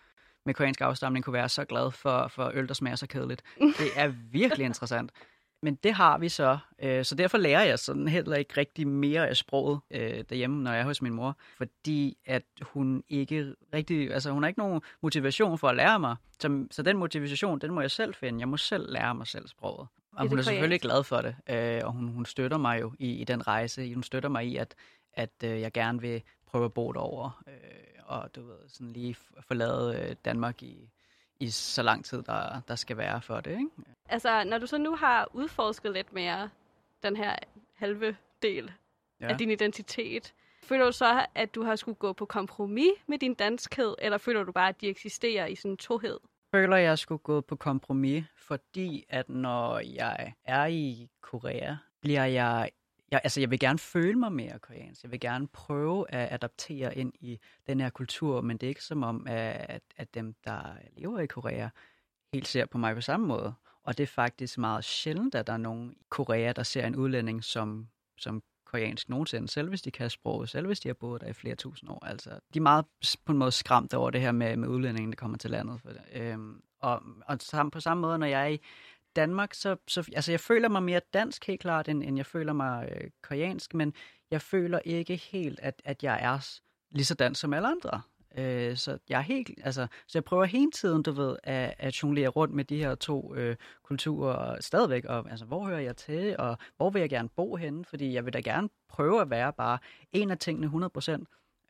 med 0.45 0.53
koreansk 0.53 0.81
afstamning 0.81 1.25
kunne 1.25 1.33
være 1.33 1.49
så 1.49 1.65
glad 1.65 1.91
for, 1.91 2.27
for 2.27 2.51
øl, 2.53 2.67
der 2.67 2.73
smager 2.73 2.95
så 2.95 3.07
kedeligt. 3.07 3.43
Det 3.59 3.87
er 3.95 4.07
virkelig 4.31 4.65
interessant. 4.65 5.11
Men 5.65 5.75
det 5.75 5.93
har 5.93 6.17
vi 6.17 6.29
så, 6.29 6.57
øh, 6.79 7.05
så 7.05 7.15
derfor 7.15 7.37
lærer 7.37 7.63
jeg 7.63 7.79
sådan 7.79 8.07
heller 8.07 8.35
ikke 8.35 8.53
rigtig 8.57 8.87
mere 8.87 9.29
af 9.29 9.37
sproget 9.37 9.79
øh, 9.91 10.23
derhjemme, 10.29 10.63
når 10.63 10.71
jeg 10.71 10.79
er 10.79 10.85
hos 10.85 11.01
min 11.01 11.13
mor, 11.13 11.37
fordi 11.57 12.17
at 12.25 12.43
hun 12.61 13.03
ikke 13.09 13.55
rigtig, 13.73 14.13
altså 14.13 14.31
hun 14.31 14.43
har 14.43 14.47
ikke 14.47 14.59
nogen 14.59 14.81
motivation 15.01 15.57
for 15.57 15.67
at 15.67 15.75
lære 15.75 15.99
mig, 15.99 16.15
så, 16.39 16.67
så 16.71 16.81
den 16.81 16.97
motivation, 16.97 17.59
den 17.59 17.73
må 17.73 17.81
jeg 17.81 17.91
selv 17.91 18.13
finde. 18.13 18.39
Jeg 18.39 18.47
må 18.47 18.57
selv 18.57 18.91
lære 18.91 19.15
mig 19.15 19.27
selv 19.27 19.47
sproget. 19.47 19.87
Og 20.11 20.21
det 20.21 20.29
hun 20.29 20.39
er 20.39 20.43
selvfølgelig 20.43 20.81
glad 20.81 21.03
for 21.03 21.21
det, 21.21 21.35
øh, 21.49 21.81
og 21.83 21.91
hun, 21.91 22.07
hun 22.07 22.25
støtter 22.25 22.57
mig 22.57 22.81
jo 22.81 22.93
i, 22.99 23.11
i 23.11 23.23
den 23.23 23.47
rejse. 23.47 23.93
Hun 23.93 24.03
støtter 24.03 24.29
mig 24.29 24.45
i, 24.45 24.57
at, 24.57 24.75
at 25.13 25.43
øh, 25.43 25.61
jeg 25.61 25.71
gerne 25.71 26.01
vil 26.01 26.21
prøve 26.47 26.65
at 26.65 26.73
bo 26.73 26.91
derovre, 26.91 27.31
øh, 27.47 27.53
og 28.05 28.35
du 28.35 28.45
ved, 28.45 28.57
sådan 28.67 28.93
lige 28.93 29.15
forlade 29.47 29.99
øh, 30.01 30.15
Danmark 30.25 30.63
i, 30.63 30.89
i 31.39 31.49
så 31.49 31.83
lang 31.83 32.05
tid, 32.05 32.23
der, 32.23 32.61
der 32.67 32.75
skal 32.75 32.97
være 32.97 33.21
for 33.21 33.39
det. 33.39 33.51
Ikke? 33.51 33.69
Altså, 34.09 34.43
når 34.43 34.57
du 34.57 34.67
så 34.67 34.77
nu 34.77 34.95
har 34.95 35.27
udforsket 35.33 35.93
lidt 35.93 36.13
mere 36.13 36.49
den 37.03 37.15
her 37.15 37.35
halve 37.73 38.17
del 38.41 38.71
ja. 39.21 39.27
af 39.27 39.37
din 39.37 39.51
identitet, 39.51 40.33
føler 40.63 40.85
du 40.85 40.91
så, 40.91 41.25
at 41.35 41.55
du 41.55 41.63
har 41.63 41.75
skulle 41.75 41.95
gå 41.95 42.13
på 42.13 42.25
kompromis 42.25 42.91
med 43.07 43.17
din 43.17 43.33
danskhed, 43.33 43.95
eller 43.99 44.17
føler 44.17 44.43
du 44.43 44.51
bare, 44.51 44.69
at 44.69 44.81
de 44.81 44.87
eksisterer 44.87 45.45
i 45.45 45.55
sådan 45.55 45.71
en 45.71 45.77
tohed? 45.77 46.19
føler, 46.55 46.77
jeg 46.77 46.97
skulle 46.99 47.19
gå 47.19 47.41
på 47.41 47.55
kompromis, 47.55 48.23
fordi 48.35 49.05
at 49.09 49.29
når 49.29 49.79
jeg 49.79 50.33
er 50.45 50.65
i 50.65 51.09
Korea, 51.21 51.75
bliver 52.01 52.25
jeg, 52.25 52.69
jeg... 53.15 53.21
Altså, 53.23 53.39
jeg 53.39 53.51
vil 53.51 53.59
gerne 53.59 53.79
føle 53.79 54.19
mig 54.19 54.31
mere 54.31 54.59
koreansk. 54.59 55.03
Jeg 55.03 55.11
vil 55.11 55.19
gerne 55.19 55.47
prøve 55.47 56.11
at 56.11 56.33
adaptere 56.33 56.97
ind 56.97 57.13
i 57.19 57.39
den 57.67 57.79
her 57.79 57.89
kultur, 57.89 58.41
men 58.41 58.57
det 58.57 58.67
er 58.67 58.69
ikke 58.69 58.83
som 58.83 59.03
om, 59.03 59.27
at, 59.27 59.81
at 59.97 60.13
dem, 60.13 60.35
der 60.43 60.61
lever 60.97 61.19
i 61.19 61.27
Korea, 61.27 61.69
helt 62.33 62.47
ser 62.47 62.65
på 62.65 62.77
mig 62.77 62.95
på 62.95 63.01
samme 63.01 63.27
måde. 63.27 63.53
Og 63.83 63.97
det 63.97 64.03
er 64.03 64.07
faktisk 64.07 64.57
meget 64.57 64.83
sjældent, 64.83 65.35
at 65.35 65.47
der 65.47 65.53
er 65.53 65.57
nogen 65.57 65.91
i 65.91 66.03
Korea, 66.09 66.51
der 66.51 66.63
ser 66.63 66.87
en 66.87 66.95
udlænding 66.95 67.43
som, 67.43 67.87
som 68.17 68.43
koreansk 68.65 69.09
nogensinde, 69.09 69.47
selv 69.47 69.69
hvis 69.69 69.81
de 69.81 69.91
kan 69.91 70.09
sproget, 70.09 70.49
selv 70.49 70.67
hvis 70.67 70.79
de 70.79 70.89
har 70.89 70.93
boet 70.93 71.21
der 71.21 71.27
i 71.27 71.33
flere 71.33 71.55
tusind 71.55 71.89
år. 71.89 72.05
Altså, 72.05 72.29
de 72.29 72.59
er 72.59 72.61
meget 72.61 72.85
på 73.25 73.31
en 73.31 73.37
måde 73.37 73.51
skræmt 73.51 73.93
over 73.93 74.09
det 74.09 74.21
her 74.21 74.31
med, 74.31 74.57
med 74.57 74.67
udlændingen, 74.67 75.11
der 75.11 75.15
kommer 75.15 75.37
til 75.37 75.51
landet. 75.51 75.81
For 75.81 75.89
det. 75.89 76.01
Øhm, 76.13 76.61
og, 76.79 77.03
og 77.25 77.37
sam, 77.39 77.71
på 77.71 77.79
samme 77.79 78.01
måde, 78.01 78.17
når 78.17 78.27
jeg 78.27 78.41
er 78.41 78.47
i 78.47 78.59
Danmark, 79.15 79.53
så, 79.53 79.75
så 79.87 80.09
altså, 80.15 80.31
jeg 80.31 80.39
føler 80.39 80.69
mig 80.69 80.83
mere 80.83 81.01
dansk 81.13 81.47
helt 81.47 81.61
klart, 81.61 81.87
end, 81.87 82.03
end 82.03 82.17
jeg 82.17 82.25
føler 82.25 82.53
mig 82.53 82.89
øh, 82.91 83.09
koreansk, 83.23 83.73
men 83.73 83.93
jeg 84.31 84.41
føler 84.41 84.79
ikke 84.85 85.15
helt, 85.15 85.59
at, 85.59 85.81
at 85.85 86.03
jeg 86.03 86.19
er 86.21 86.59
lige 86.91 87.05
så 87.05 87.13
dansk 87.15 87.41
som 87.41 87.53
alle 87.53 87.67
andre. 87.67 88.01
Øh, 88.37 88.77
så 88.77 88.97
jeg 89.09 89.17
er 89.17 89.23
helt, 89.23 89.49
altså, 89.63 89.87
så 90.07 90.17
jeg 90.17 90.23
prøver 90.23 90.45
hele 90.45 90.71
tiden, 90.71 91.03
du 91.03 91.11
ved, 91.11 91.35
at, 91.43 91.73
at 91.77 92.03
jonglere 92.03 92.27
rundt 92.27 92.53
med 92.53 92.63
de 92.63 92.77
her 92.77 92.95
to 92.95 93.35
øh, 93.35 93.55
kulturer 93.83 94.61
stadigvæk, 94.61 95.05
og 95.05 95.31
altså, 95.31 95.45
hvor 95.45 95.65
hører 95.65 95.79
jeg 95.79 95.97
til, 95.97 96.35
og 96.39 96.57
hvor 96.77 96.89
vil 96.89 96.99
jeg 96.99 97.09
gerne 97.09 97.29
bo 97.29 97.55
henne, 97.55 97.85
fordi 97.85 98.13
jeg 98.13 98.25
vil 98.25 98.33
da 98.33 98.39
gerne 98.39 98.69
prøve 98.89 99.21
at 99.21 99.29
være 99.29 99.53
bare 99.53 99.77
en 100.11 100.31
af 100.31 100.37
tingene 100.37 100.89
100%, 100.97 101.23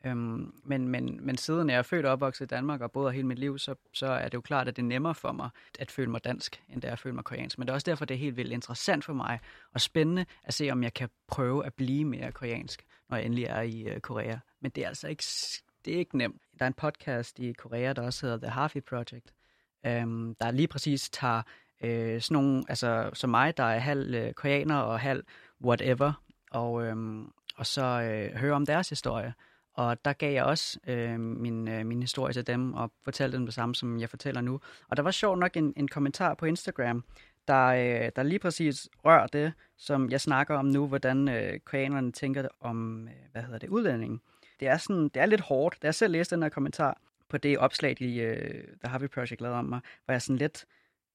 Øhm, 0.06 0.52
men, 0.64 0.88
men, 0.88 1.18
men 1.26 1.36
siden 1.36 1.70
jeg 1.70 1.78
er 1.78 1.82
født 1.82 2.06
og 2.06 2.12
opvokset 2.12 2.44
i 2.44 2.48
Danmark 2.48 2.80
og 2.80 2.92
boet 2.92 3.14
hele 3.14 3.26
mit 3.26 3.38
liv, 3.38 3.58
så, 3.58 3.74
så 3.92 4.06
er 4.06 4.24
det 4.24 4.34
jo 4.34 4.40
klart, 4.40 4.68
at 4.68 4.76
det 4.76 4.82
er 4.82 4.86
nemmere 4.86 5.14
for 5.14 5.32
mig 5.32 5.50
at 5.78 5.90
føle 5.90 6.10
mig 6.10 6.24
dansk, 6.24 6.62
end 6.68 6.82
det 6.82 6.88
er 6.88 6.92
at 6.92 6.98
føle 6.98 7.14
mig 7.14 7.24
koreansk. 7.24 7.58
Men 7.58 7.66
det 7.66 7.70
er 7.70 7.74
også 7.74 7.90
derfor, 7.90 8.04
det 8.04 8.14
er 8.14 8.18
helt 8.18 8.36
vildt 8.36 8.52
interessant 8.52 9.04
for 9.04 9.12
mig 9.12 9.40
og 9.72 9.80
spændende 9.80 10.26
at 10.44 10.54
se, 10.54 10.70
om 10.70 10.82
jeg 10.82 10.94
kan 10.94 11.08
prøve 11.28 11.66
at 11.66 11.74
blive 11.74 12.04
mere 12.04 12.32
koreansk, 12.32 12.86
når 13.08 13.16
jeg 13.16 13.26
endelig 13.26 13.44
er 13.44 13.60
i 13.60 13.82
øh, 13.82 14.00
Korea. 14.00 14.36
Men 14.60 14.70
det 14.70 14.84
er 14.84 14.88
altså 14.88 15.08
ikke, 15.08 15.24
det 15.84 15.94
er 15.94 15.98
ikke 15.98 16.18
nemt. 16.18 16.42
Der 16.58 16.64
er 16.64 16.66
en 16.66 16.74
podcast 16.74 17.38
i 17.38 17.52
Korea, 17.52 17.92
der 17.92 18.02
også 18.02 18.26
hedder 18.26 18.38
The 18.38 18.50
Harvey 18.50 18.82
Project, 18.82 19.34
øhm, 19.86 20.34
der 20.34 20.50
lige 20.50 20.68
præcis 20.68 21.10
tager 21.10 21.42
øh, 21.82 22.20
sådan 22.20 22.34
nogle, 22.34 22.64
altså 22.68 23.10
som 23.12 23.30
mig, 23.30 23.56
der 23.56 23.64
er 23.64 23.78
halv 23.78 24.14
øh, 24.14 24.32
koreaner 24.32 24.76
og 24.76 25.00
halv 25.00 25.24
whatever, 25.64 26.12
og, 26.50 26.84
øhm, 26.84 27.32
og 27.56 27.66
så 27.66 27.82
øh, 27.82 28.38
høre 28.38 28.54
om 28.54 28.66
deres 28.66 28.88
historie. 28.88 29.34
Og 29.76 30.04
der 30.04 30.12
gav 30.12 30.32
jeg 30.32 30.44
også 30.44 30.78
øh, 30.86 31.20
min, 31.20 31.68
øh, 31.68 31.86
min 31.86 32.00
historie 32.00 32.32
til 32.32 32.46
dem 32.46 32.74
og 32.74 32.92
fortalte 33.04 33.36
dem 33.36 33.46
det 33.46 33.54
samme, 33.54 33.74
som 33.74 34.00
jeg 34.00 34.10
fortæller 34.10 34.40
nu. 34.40 34.60
Og 34.88 34.96
der 34.96 35.02
var 35.02 35.10
sjovt 35.10 35.38
nok 35.38 35.56
en, 35.56 35.72
en 35.76 35.88
kommentar 35.88 36.34
på 36.34 36.46
Instagram, 36.46 37.04
der, 37.48 37.66
øh, 37.66 38.10
der 38.16 38.22
lige 38.22 38.38
præcis 38.38 38.88
rører 39.04 39.26
det, 39.26 39.52
som 39.76 40.10
jeg 40.10 40.20
snakker 40.20 40.54
om 40.56 40.64
nu, 40.64 40.86
hvordan 40.86 41.28
øh, 41.28 41.58
koreanerne 41.60 42.12
tænker 42.12 42.48
om, 42.60 43.08
øh, 43.08 43.14
hvad 43.32 43.42
hedder 43.42 43.58
det, 43.58 43.68
udlændingen. 43.68 44.20
Det 44.60 44.68
er, 44.68 44.76
sådan, 44.76 45.04
det 45.04 45.16
er 45.16 45.26
lidt 45.26 45.40
hårdt. 45.40 45.82
Da 45.82 45.86
jeg 45.86 45.94
selv 45.94 46.12
læste 46.12 46.34
den 46.34 46.42
her 46.42 46.50
kommentar 46.50 46.98
på 47.28 47.38
det 47.38 47.58
opslag, 47.58 47.96
de, 47.98 48.16
øh, 48.16 48.64
The 48.84 48.90
Harvey 48.90 49.08
Project 49.08 49.40
lavede 49.40 49.58
om 49.58 49.64
mig, 49.64 49.80
var 50.06 50.14
jeg 50.14 50.22
sådan 50.22 50.36
lidt, 50.36 50.64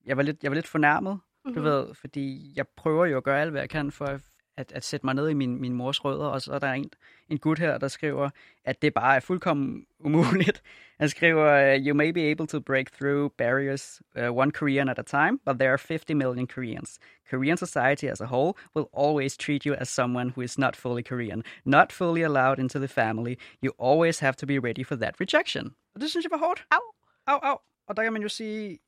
jeg 0.06 0.18
var 0.18 0.24
lidt, 0.24 0.44
jeg 0.44 0.52
var 0.52 0.56
lidt 0.56 0.68
fornærmet, 0.68 1.14
mm-hmm. 1.14 1.54
du 1.56 1.62
ved, 1.62 1.94
fordi 1.94 2.54
jeg 2.56 2.68
prøver 2.68 3.06
jo 3.06 3.18
at 3.18 3.24
gøre 3.24 3.42
alt, 3.42 3.52
hvad 3.52 3.62
jeg 3.62 3.70
kan 3.70 3.92
for 3.92 4.06
at, 4.06 4.22
at, 4.58 4.72
at 4.72 4.84
sætte 4.84 5.06
mig 5.06 5.16
ned 5.16 5.30
i 5.30 5.34
min, 5.34 5.62
min 5.62 5.74
mors 5.74 6.06
rødder, 6.06 6.26
og 6.26 6.42
så 6.42 6.54
er 6.54 6.60
der 6.60 6.72
en, 6.72 6.92
en 7.30 7.38
gut 7.38 7.60
her, 7.60 7.78
der 7.78 7.88
skriver, 7.88 8.30
at 8.66 8.82
det 8.82 8.94
bare 8.94 9.16
er 9.16 9.20
fuldkommen 9.20 9.86
umuligt. 10.00 10.64
Han 11.00 11.10
skriver, 11.10 11.78
you 11.88 11.96
may 11.96 12.12
be 12.12 12.32
able 12.32 12.48
to 12.48 12.60
break 12.60 12.92
through 12.92 13.32
barriers 13.38 14.02
uh, 14.16 14.38
one 14.38 14.52
Korean 14.52 14.90
at 14.90 15.00
a 15.00 15.04
time, 15.04 15.40
but 15.46 15.60
there 15.60 15.72
are 15.72 15.78
50 15.78 16.14
million 16.14 16.48
Koreans. 16.48 17.00
Korean 17.30 17.58
society 17.58 18.06
as 18.06 18.22
a 18.22 18.26
whole 18.26 18.54
will 18.76 18.90
always 18.94 19.38
treat 19.38 19.66
you 19.66 19.74
as 19.74 19.90
someone 19.90 20.30
who 20.36 20.42
is 20.42 20.58
not 20.58 20.76
fully 20.76 21.04
Korean, 21.04 21.44
not 21.66 21.92
fully 21.92 22.24
allowed 22.24 22.60
into 22.60 22.80
the 22.80 22.88
family. 22.88 23.38
You 23.62 23.72
always 23.80 24.20
have 24.20 24.36
to 24.38 24.46
be 24.46 24.60
ready 24.60 24.84
for 24.84 24.96
that 24.96 25.16
rejection. 25.20 25.76
Og 25.96 26.02
det 26.02 26.10
synes 26.10 26.24
jeg 26.24 26.32
var 26.32 26.38
hårdt. 26.38 26.66
Au, 26.72 26.80
au, 27.28 27.40
au. 27.44 27.58
Og 27.88 27.96
der 27.98 28.04
kan 28.04 28.14
man 28.14 28.22
jo 28.22 28.30
sige, 28.30 28.80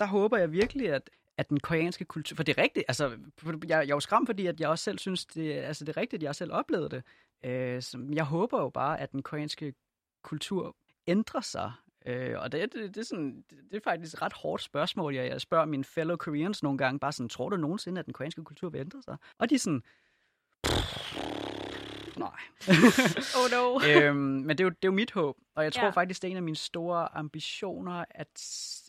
der 0.00 0.06
håber 0.06 0.38
jeg 0.38 0.52
virkelig, 0.52 0.92
at, 0.92 1.10
at 1.42 1.48
den 1.48 1.60
koreanske 1.60 2.04
kultur, 2.04 2.36
for 2.36 2.42
det 2.42 2.58
er 2.58 2.62
rigtigt, 2.62 2.84
altså, 2.88 3.08
jeg, 3.44 3.68
jeg 3.68 3.78
er 3.80 3.86
jo 3.86 4.00
skræmt, 4.00 4.28
fordi 4.28 4.46
at 4.46 4.60
jeg 4.60 4.68
også 4.68 4.84
selv 4.84 4.98
synes, 4.98 5.26
det, 5.26 5.52
altså, 5.52 5.84
det 5.84 5.96
er 5.96 6.00
rigtigt, 6.00 6.22
jeg 6.22 6.28
har 6.28 6.32
selv 6.32 6.52
oplevet 6.52 6.90
det. 6.90 7.02
Øh, 7.44 7.82
så 7.82 8.06
jeg 8.12 8.24
håber 8.24 8.60
jo 8.60 8.68
bare, 8.68 9.00
at 9.00 9.12
den 9.12 9.22
koreanske 9.22 9.74
kultur 10.22 10.76
ændrer 11.06 11.40
sig. 11.40 11.72
Øh, 12.06 12.38
og 12.38 12.52
det, 12.52 12.72
det, 12.72 12.94
det, 12.94 13.00
er 13.00 13.04
sådan, 13.04 13.44
det, 13.70 13.76
er 13.76 13.80
faktisk 13.84 14.14
et 14.14 14.22
ret 14.22 14.32
hårdt 14.32 14.62
spørgsmål. 14.62 15.14
Jeg, 15.14 15.26
jeg 15.28 15.40
spørger 15.40 15.64
mine 15.64 15.84
fellow 15.84 16.16
Koreans 16.16 16.62
nogle 16.62 16.78
gange, 16.78 16.98
bare 16.98 17.12
sådan, 17.12 17.28
tror 17.28 17.48
du 17.48 17.56
nogensinde, 17.56 17.98
at 17.98 18.04
den 18.06 18.12
koreanske 18.14 18.44
kultur 18.44 18.70
vil 18.70 18.80
ændre 18.80 19.02
sig? 19.02 19.16
Og 19.38 19.50
de 19.50 19.54
er 19.54 19.58
sådan, 19.58 19.82
nej. 22.16 22.40
Oh 23.38 23.50
no. 23.52 23.80
øhm, 23.88 24.16
men 24.16 24.48
det 24.48 24.60
er, 24.60 24.64
jo, 24.64 24.70
det 24.70 24.84
er 24.84 24.88
jo 24.88 24.92
mit 24.92 25.10
håb, 25.12 25.36
og 25.54 25.64
jeg 25.64 25.72
tror 25.72 25.84
Ja. 25.84 25.90
faktisk, 25.90 26.22
det 26.22 26.28
er 26.28 26.30
en 26.30 26.36
af 26.36 26.42
mine 26.42 26.56
store 26.56 27.16
ambitioner, 27.16 28.04
at, 28.10 28.42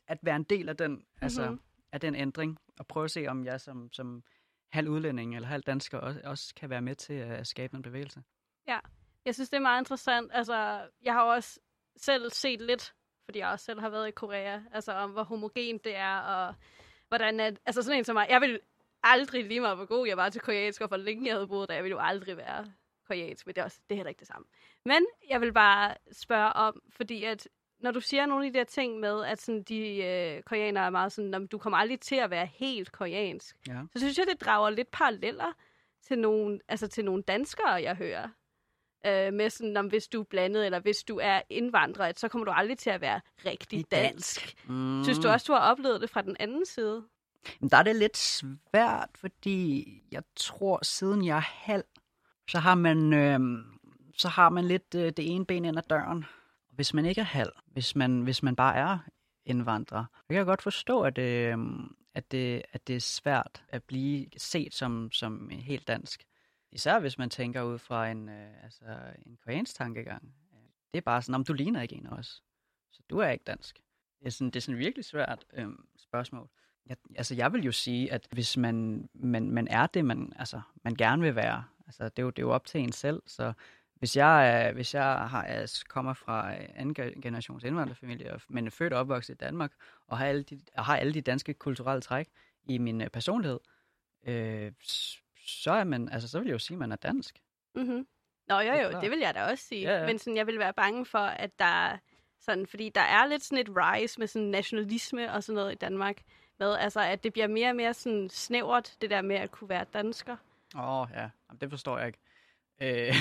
at 0.08 0.18
være 0.22 0.36
en 0.36 0.44
del 0.44 0.70
af 0.70 0.78
den, 0.78 0.92
mm-hmm. 0.92 1.06
altså, 1.22 1.50
Mhm 1.50 1.60
af 1.94 2.00
den 2.00 2.16
ændring, 2.16 2.58
og 2.80 2.88
prøve 2.88 3.04
at 3.04 3.12
se, 3.12 3.28
om 3.28 3.46
jeg 3.46 3.62
som, 3.62 3.90
som 3.94 4.24
halv 4.72 4.90
udlænding 4.90 5.36
eller 5.36 5.48
halv 5.48 5.64
dansker 5.64 5.98
også, 5.98 6.22
også 6.24 6.56
kan 6.56 6.70
være 6.70 6.82
med 6.82 6.96
til 6.96 7.14
at 7.14 7.48
skabe 7.48 7.76
en 7.76 7.82
bevægelse. 7.82 8.24
Ja, 8.68 8.80
Jeg 9.26 9.34
synes, 9.36 9.50
det 9.50 9.58
er 9.58 9.62
meget 9.62 9.82
interessant. 9.82 10.32
Altså, 10.34 10.88
jeg 11.04 11.14
har 11.14 11.24
også 11.24 11.60
selv 11.96 12.32
set 12.32 12.62
lidt, 12.62 12.94
fordi 13.26 13.40
jeg 13.40 13.48
også 13.48 13.66
selv 13.66 13.80
har 13.80 13.90
været 13.90 14.08
i 14.08 14.12
Korea, 14.12 14.62
altså 14.72 14.92
om 14.94 15.12
hvor 15.12 15.24
homogen 15.24 15.78
det 15.78 15.96
er, 15.96 16.18
og 16.20 16.56
hvordan 17.08 17.40
at, 17.40 17.60
altså 17.66 17.82
sådan 17.82 17.98
en 17.98 18.04
som 18.04 18.14
mig, 18.14 18.28
jeg 18.30 18.42
vil 18.42 18.60
aldrig 19.04 19.44
lige 19.46 19.60
meget, 19.60 19.78
hvor 19.78 19.86
god 19.86 20.08
jeg 20.08 20.18
var 20.18 20.30
til 20.30 20.42
koreansk, 20.42 20.82
og 20.82 20.88
hvor 20.88 20.98
længe 20.98 21.28
jeg 21.28 21.36
havde 21.36 21.48
boet 21.48 21.70
der, 21.70 21.76
jeg 21.76 21.84
ville 21.84 21.96
jo 21.96 22.02
aldrig 22.02 22.38
være 22.38 22.74
koreansk, 23.08 23.46
men 23.46 23.56
det 23.56 23.62
er, 23.62 23.66
også, 23.66 23.80
det 23.90 23.96
er 23.96 23.98
heller 23.98 24.10
ikke 24.10 24.20
det 24.20 24.28
samme. 24.28 24.46
Men 24.86 25.06
jeg 25.30 25.42
vil 25.42 25.54
bare 25.54 25.96
spørge 26.12 26.54
om, 26.54 26.82
fordi 26.90 27.24
at 27.24 27.48
når 27.84 27.92
du 27.92 28.00
siger 28.02 28.26
nogle 28.26 28.46
af 28.46 28.52
de 28.52 28.58
der 28.60 28.64
ting 28.66 29.00
med, 29.00 29.26
at 29.26 29.42
sådan, 29.42 29.64
de 29.64 29.98
øh, 30.04 30.44
koreanere 30.44 30.86
er 30.86 30.90
meget 30.90 31.12
sådan, 31.12 31.32
"Nå, 31.32 31.40
du 31.40 31.58
kommer 31.58 31.78
aldrig 31.78 32.00
til 32.00 32.16
at 32.16 32.30
være 32.30 32.46
helt 32.46 32.92
koreansk, 32.92 33.56
Ja. 33.68 33.80
så 33.94 34.00
synes 34.00 34.18
jeg, 34.18 34.26
det 34.32 34.42
drager 34.42 34.70
lidt 34.70 34.92
paralleller 34.92 35.52
til 36.08 36.20
nogle, 36.20 36.60
altså 36.68 36.88
til 36.88 37.06
nogle 37.06 37.24
danskere, 37.24 37.70
jeg 37.74 37.96
hører. 37.96 38.28
øh, 39.06 39.34
med 39.34 39.50
sådan, 39.50 39.78
om 39.78 39.88
hvis 39.88 40.08
du 40.08 40.20
er 40.20 40.24
blandet, 40.24 40.66
eller 40.66 40.80
hvis 40.80 41.04
du 41.04 41.20
er 41.24 41.42
indvandrer, 41.50 42.06
at 42.06 42.20
så 42.20 42.28
kommer 42.28 42.46
du 42.46 42.52
aldrig 42.52 42.78
til 42.78 42.90
at 42.90 43.02
være 43.02 43.22
rigtig 43.46 43.92
dansk. 43.92 44.56
Mm. 44.68 45.04
Synes 45.04 45.20
du 45.20 45.28
også, 45.28 45.46
du 45.48 45.54
har 45.54 45.72
oplevet 45.72 46.02
det 46.02 46.10
fra 46.10 46.22
den 46.22 46.36
anden 46.40 46.66
side? 46.66 47.04
Men 47.60 47.70
der 47.70 47.78
er 47.78 47.84
det 47.84 47.96
lidt 47.96 48.18
svært, 48.18 49.10
fordi 49.16 49.88
jeg 50.12 50.24
tror, 50.36 50.80
siden 50.86 51.26
jeg 51.26 51.36
er 51.38 51.42
halv, 51.42 51.84
så 52.50 52.60
har 52.60 52.76
man, 52.76 53.14
øh, 53.14 53.40
så 54.18 54.28
har 54.28 54.50
man 54.50 54.66
lidt 54.66 54.96
øh, 54.96 55.02
det 55.18 55.32
ene 55.36 55.46
ben 55.46 55.66
ind 55.66 55.78
ad 55.78 55.84
døren. 55.90 56.26
Hvis 56.76 56.94
man 56.94 57.06
ikke 57.06 57.22
er 57.22 57.26
halv, 57.26 57.52
hvis 57.66 57.96
man, 57.96 58.22
hvis 58.22 58.44
man 58.44 58.56
bare 58.56 58.76
er 58.76 58.98
indvandrer, 59.46 60.06
så 60.16 60.28
kan 60.30 60.38
jeg 60.38 60.46
godt 60.46 60.62
forstå, 60.62 61.02
at, 61.02 61.18
øh, 61.18 61.58
at, 62.14 62.32
det, 62.32 62.62
at 62.74 62.88
det 62.88 62.96
er 62.96 63.00
svært 63.00 63.64
at 63.70 63.84
blive 63.84 64.28
set 64.38 64.74
som, 64.74 65.12
som 65.12 65.50
helt 65.50 65.88
dansk. 65.88 66.24
Især 66.72 67.00
hvis 67.00 67.18
man 67.18 67.30
tænker 67.30 67.62
ud 67.62 67.80
fra 67.80 68.10
en, 68.10 68.30
øh, 68.30 68.64
altså 68.64 68.86
en 69.26 69.38
koreansk 69.44 69.76
tankegang. 69.76 70.34
Det 70.94 70.98
er 70.98 71.02
bare 71.02 71.22
sådan, 71.22 71.36
om 71.36 71.44
du 71.44 71.54
ligner 71.54 71.82
ikke 71.82 71.96
en 71.96 72.06
af 72.06 72.12
os. 72.12 72.44
Så 72.92 73.02
du 73.10 73.18
er 73.18 73.30
ikke 73.30 73.44
dansk. 73.44 73.80
Det 74.20 74.26
er 74.28 74.32
sådan, 74.32 74.48
det 74.48 74.56
er 74.56 74.62
sådan 74.62 74.80
virkelig 74.80 75.06
svært 75.06 75.46
øh, 75.54 75.68
spørgsmål. 75.98 76.50
Jeg, 76.86 76.98
altså 77.16 77.36
jeg 77.36 77.54
vil 77.54 77.64
jo 77.64 77.72
sige, 77.72 78.12
at 78.12 78.28
hvis 78.32 78.58
man, 78.58 79.10
man, 79.14 79.52
man 79.52 79.68
er 79.68 79.88
det, 79.88 80.06
man, 80.06 80.34
altså, 80.36 80.62
man 80.84 80.96
gerne 80.96 81.22
vil 81.22 81.36
være, 81.36 81.64
altså 81.86 82.04
det 82.04 82.20
er, 82.20 82.24
jo, 82.24 82.30
det 82.30 82.40
er 82.40 82.46
jo 82.46 82.52
op 82.52 82.66
til 82.66 82.82
en 82.82 82.92
selv, 82.92 83.24
så 83.28 83.54
hvis 84.04 84.18
jeg, 84.18 84.50
er, 84.50 84.72
hvis 84.72 84.94
jeg 84.94 85.04
har, 85.04 85.44
altså, 85.44 85.86
kommer 85.90 86.14
fra 86.14 86.54
anden 86.76 87.22
generations 87.22 87.64
indvandrerfamilie, 87.64 88.40
men 88.48 88.66
er 88.68 88.72
født 88.72 88.94
og 88.94 89.00
opvokset 89.00 89.34
i 89.34 89.38
Danmark, 89.38 89.72
og 90.08 90.18
har 90.18 90.26
alle 90.26 90.44
de, 90.44 90.60
og 90.78 90.86
har 90.86 90.98
alle 90.98 91.14
de 91.14 91.22
danske 91.22 91.54
kulturelle 91.54 92.02
træk 92.02 92.28
i 92.64 92.78
min 92.78 93.02
øh, 93.02 93.10
personlighed, 93.10 93.60
øh, 94.26 94.72
så 95.46 95.72
er 95.72 95.84
man, 95.84 96.10
altså 96.10 96.28
så 96.28 96.40
vil 96.40 96.46
jeg 96.46 96.54
jo 96.54 96.60
sige, 96.60 96.76
at 96.76 96.80
man 96.80 96.92
er 96.92 96.96
dansk. 96.96 97.42
Mm-hmm. 97.76 98.08
Nå 98.48 98.60
jo 98.60 98.74
jo, 98.74 99.02
det 99.02 99.12
vil 99.12 99.20
jeg 99.20 99.34
da 99.34 99.44
også 99.44 99.64
sige. 99.64 99.82
Ja, 99.82 100.00
ja. 100.00 100.06
Men 100.06 100.20
sådan, 100.20 100.38
jeg 100.38 100.48
vil 100.48 100.60
være 100.60 100.74
bange 100.74 101.06
for, 101.06 101.20
at 101.20 101.60
der 101.60 101.98
sådan, 102.40 102.68
fordi 102.68 102.90
der 102.90 103.02
er 103.02 103.26
lidt 103.26 103.44
sådan 103.44 103.58
et 103.58 103.70
rise 103.70 104.20
med 104.20 104.28
sådan 104.28 104.48
nationalisme 104.48 105.32
og 105.32 105.44
sådan 105.44 105.56
noget 105.56 105.72
i 105.72 105.76
Danmark, 105.76 106.22
med 106.60 106.76
altså, 106.76 107.02
at 107.02 107.24
det 107.24 107.34
bliver 107.34 107.48
mere 107.48 107.70
og 107.70 107.76
mere 107.76 107.94
sådan 107.94 108.30
snævert, 108.30 108.98
det 109.02 109.10
der 109.10 109.22
med 109.22 109.36
at 109.36 109.52
kunne 109.52 109.70
være 109.70 109.86
dansker. 109.94 110.38
Åh 110.76 111.02
oh, 111.02 111.08
ja, 111.14 111.30
Jamen, 111.50 111.62
det 111.62 111.70
forstår 111.70 111.98
jeg 111.98 112.08
ikke. 112.08 112.20
Øh, 112.82 113.16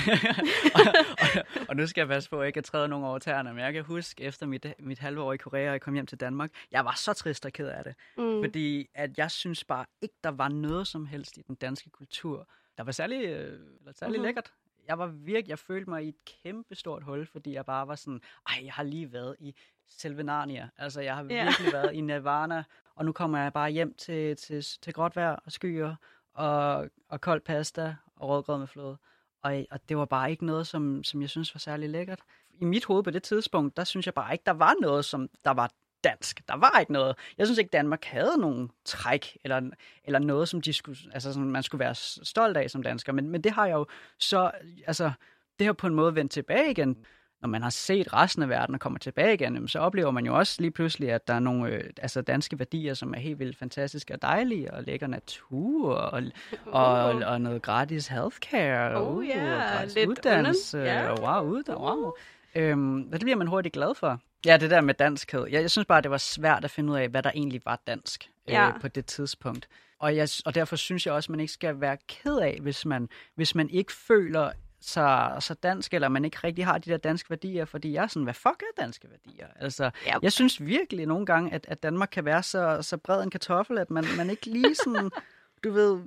og, 0.75 0.81
og, 1.23 1.45
og 1.69 1.75
nu 1.75 1.87
skal 1.87 2.01
jeg 2.01 2.07
passe 2.07 2.29
på, 2.29 2.35
at 2.35 2.39
jeg 2.39 2.47
ikke 2.47 2.57
at 2.57 2.63
træde 2.63 2.87
nogen 2.87 3.05
over 3.05 3.19
tæerne, 3.19 3.53
men 3.53 3.63
jeg 3.63 3.73
kan 3.73 3.83
huske, 3.83 4.23
efter 4.23 4.45
mit, 4.45 4.65
mit 4.79 4.99
halve 4.99 5.21
år 5.21 5.33
i 5.33 5.37
Korea, 5.37 5.67
og 5.67 5.71
jeg 5.71 5.81
kom 5.81 5.93
hjem 5.93 6.05
til 6.05 6.19
Danmark, 6.19 6.51
jeg 6.71 6.85
var 6.85 6.93
så 6.97 7.13
trist 7.13 7.45
og 7.45 7.51
ked 7.51 7.67
af 7.67 7.83
det. 7.83 7.95
Mm. 8.17 8.43
Fordi 8.43 8.89
at 8.93 9.17
jeg 9.17 9.31
synes 9.31 9.63
bare 9.63 9.85
ikke, 10.01 10.15
der 10.23 10.31
var 10.31 10.49
noget 10.49 10.87
som 10.87 11.05
helst 11.05 11.37
i 11.37 11.41
den 11.41 11.55
danske 11.55 11.89
kultur, 11.89 12.47
der 12.77 12.83
var 12.83 12.91
særlig, 12.91 13.25
øh, 13.25 13.59
eller 13.79 13.93
særlig 13.93 14.11
mm-hmm. 14.11 14.25
lækkert. 14.25 14.53
Jeg 14.87 14.99
var 14.99 15.07
virkelig, 15.07 15.49
jeg 15.49 15.59
følte 15.59 15.89
mig 15.89 16.05
i 16.05 16.07
et 16.07 16.15
kæmpe 16.43 16.75
stort 16.75 17.03
hul, 17.03 17.27
fordi 17.27 17.53
jeg 17.53 17.65
bare 17.65 17.87
var 17.87 17.95
sådan, 17.95 18.21
ej, 18.49 18.65
jeg 18.65 18.73
har 18.73 18.83
lige 18.83 19.13
været 19.13 19.35
i 19.39 19.55
selve 19.89 20.23
Narnia. 20.23 20.69
Altså, 20.77 21.01
jeg 21.01 21.15
har 21.15 21.23
yeah. 21.23 21.45
virkelig 21.45 21.73
været 21.73 21.93
i 21.93 22.01
Nirvana, 22.11 22.63
og 22.95 23.05
nu 23.05 23.11
kommer 23.11 23.39
jeg 23.39 23.53
bare 23.53 23.69
hjem 23.69 23.93
til, 23.93 24.35
til, 24.35 24.65
til 24.81 24.93
gråt 24.93 25.15
vejr 25.15 25.35
og 25.45 25.51
skyer, 25.51 25.95
og, 26.33 26.89
og 27.09 27.21
kold 27.21 27.41
pasta 27.41 27.95
og 28.15 28.29
rødgrød 28.29 28.59
med 28.59 28.67
fløde. 28.67 28.97
Og, 29.43 29.65
og 29.71 29.89
det 29.89 29.97
var 29.97 30.05
bare 30.05 30.31
ikke 30.31 30.45
noget, 30.45 30.67
som, 30.67 31.03
som 31.03 31.21
jeg 31.21 31.29
synes 31.29 31.55
var 31.55 31.59
særlig 31.59 31.89
lækkert. 31.89 32.19
I 32.61 32.65
mit 32.65 32.85
hoved 32.85 33.03
på 33.03 33.11
det 33.11 33.23
tidspunkt, 33.23 33.77
der 33.77 33.83
synes 33.83 34.05
jeg 34.05 34.13
bare 34.13 34.33
ikke, 34.33 34.43
der 34.45 34.51
var 34.51 34.75
noget, 34.81 35.05
som 35.05 35.29
der 35.45 35.51
var 35.51 35.71
dansk. 36.03 36.47
Der 36.47 36.55
var 36.55 36.79
ikke 36.79 36.93
noget. 36.93 37.15
Jeg 37.37 37.47
synes 37.47 37.57
ikke, 37.57 37.69
Danmark 37.69 38.05
havde 38.05 38.37
nogen 38.37 38.71
træk, 38.85 39.37
eller, 39.43 39.61
eller 40.03 40.19
noget, 40.19 40.49
som, 40.49 40.61
de 40.61 40.73
skulle, 40.73 40.97
altså, 41.13 41.33
som 41.33 41.43
man 41.43 41.63
skulle 41.63 41.79
være 41.79 41.95
stolt 42.25 42.57
af 42.57 42.69
som 42.69 42.83
dansker. 42.83 43.13
Men, 43.13 43.29
men 43.29 43.41
det 43.41 43.51
har 43.51 43.65
jeg 43.65 43.73
jo 43.73 43.85
så, 44.19 44.51
altså, 44.87 45.11
det 45.59 45.65
har 45.65 45.73
på 45.73 45.87
en 45.87 45.95
måde 45.95 46.15
vendt 46.15 46.31
tilbage 46.31 46.71
igen 46.71 47.05
når 47.43 47.49
man 47.49 47.61
har 47.61 47.69
set 47.69 48.13
resten 48.13 48.43
af 48.43 48.49
verden 48.49 48.75
og 48.75 48.81
kommer 48.81 48.99
tilbage 48.99 49.33
igen, 49.33 49.67
så 49.67 49.79
oplever 49.79 50.11
man 50.11 50.25
jo 50.25 50.37
også 50.37 50.61
lige 50.61 50.71
pludselig, 50.71 51.11
at 51.11 51.27
der 51.27 51.33
er 51.33 51.39
nogle 51.39 51.69
øh, 51.69 51.83
altså 52.01 52.21
danske 52.21 52.59
værdier, 52.59 52.93
som 52.93 53.13
er 53.13 53.19
helt 53.19 53.39
vildt 53.39 53.57
fantastiske 53.57 54.13
og 54.13 54.21
dejlige, 54.21 54.73
og 54.73 54.83
lækker 54.83 55.07
natur, 55.07 55.93
og, 55.93 56.23
og, 56.65 57.03
og, 57.03 57.13
og 57.13 57.41
noget 57.41 57.61
gratis 57.61 58.07
healthcare, 58.07 59.01
oh, 59.01 59.17
uh, 59.17 59.25
yeah. 59.25 59.53
og 59.53 59.77
gratis 59.77 59.95
Lidt 59.95 60.09
uddannelse, 60.09 60.77
yeah. 60.77 61.11
og 61.11 61.19
wow, 61.19 61.51
uddannelse, 61.51 61.83
wow. 61.83 62.11
Øhm, 62.55 63.11
det 63.11 63.21
bliver 63.21 63.35
man 63.35 63.47
hurtigt 63.47 63.73
glad 63.73 63.95
for. 63.95 64.19
Ja, 64.45 64.57
det 64.57 64.69
der 64.69 64.81
med 64.81 64.93
danskhed. 64.93 65.45
Jeg, 65.51 65.61
jeg 65.61 65.71
synes 65.71 65.85
bare, 65.85 66.01
det 66.01 66.11
var 66.11 66.17
svært 66.17 66.63
at 66.63 66.71
finde 66.71 66.93
ud 66.93 66.97
af, 66.97 67.09
hvad 67.09 67.23
der 67.23 67.31
egentlig 67.35 67.61
var 67.65 67.81
dansk 67.87 68.29
øh, 68.47 68.53
ja. 68.53 68.71
på 68.81 68.87
det 68.87 69.05
tidspunkt. 69.05 69.67
Og, 69.99 70.15
jeg, 70.15 70.27
og 70.45 70.55
derfor 70.55 70.75
synes 70.75 71.05
jeg 71.05 71.13
også, 71.13 71.27
at 71.27 71.29
man 71.29 71.39
ikke 71.39 71.53
skal 71.53 71.81
være 71.81 71.97
ked 72.07 72.37
af, 72.37 72.57
hvis 72.61 72.85
man, 72.85 73.09
hvis 73.35 73.55
man 73.55 73.69
ikke 73.69 73.93
føler, 73.93 74.51
så, 74.83 75.35
så 75.39 75.53
dansk, 75.53 75.93
eller 75.93 76.07
man 76.07 76.25
ikke 76.25 76.37
rigtig 76.43 76.65
har 76.65 76.77
de 76.77 76.91
der 76.91 76.97
danske 76.97 77.29
værdier, 77.29 77.65
fordi 77.65 77.93
jeg 77.93 78.03
er 78.03 78.07
sådan, 78.07 78.23
hvad 78.23 78.33
fuck 78.33 78.61
er 78.61 78.81
danske 78.81 79.07
værdier? 79.09 79.47
Altså, 79.55 79.85
yep. 79.85 80.23
jeg 80.23 80.31
synes 80.31 80.65
virkelig 80.65 81.05
nogle 81.05 81.25
gange, 81.25 81.53
at, 81.53 81.65
at 81.67 81.83
Danmark 81.83 82.09
kan 82.11 82.25
være 82.25 82.43
så, 82.43 82.77
så 82.81 82.97
bred 82.97 83.23
en 83.23 83.29
kartoffel, 83.29 83.77
at 83.77 83.91
man, 83.91 84.05
man 84.17 84.29
ikke 84.29 84.45
lige 84.45 84.75
sådan, 84.75 85.11
du 85.63 85.71
ved, 85.71 86.01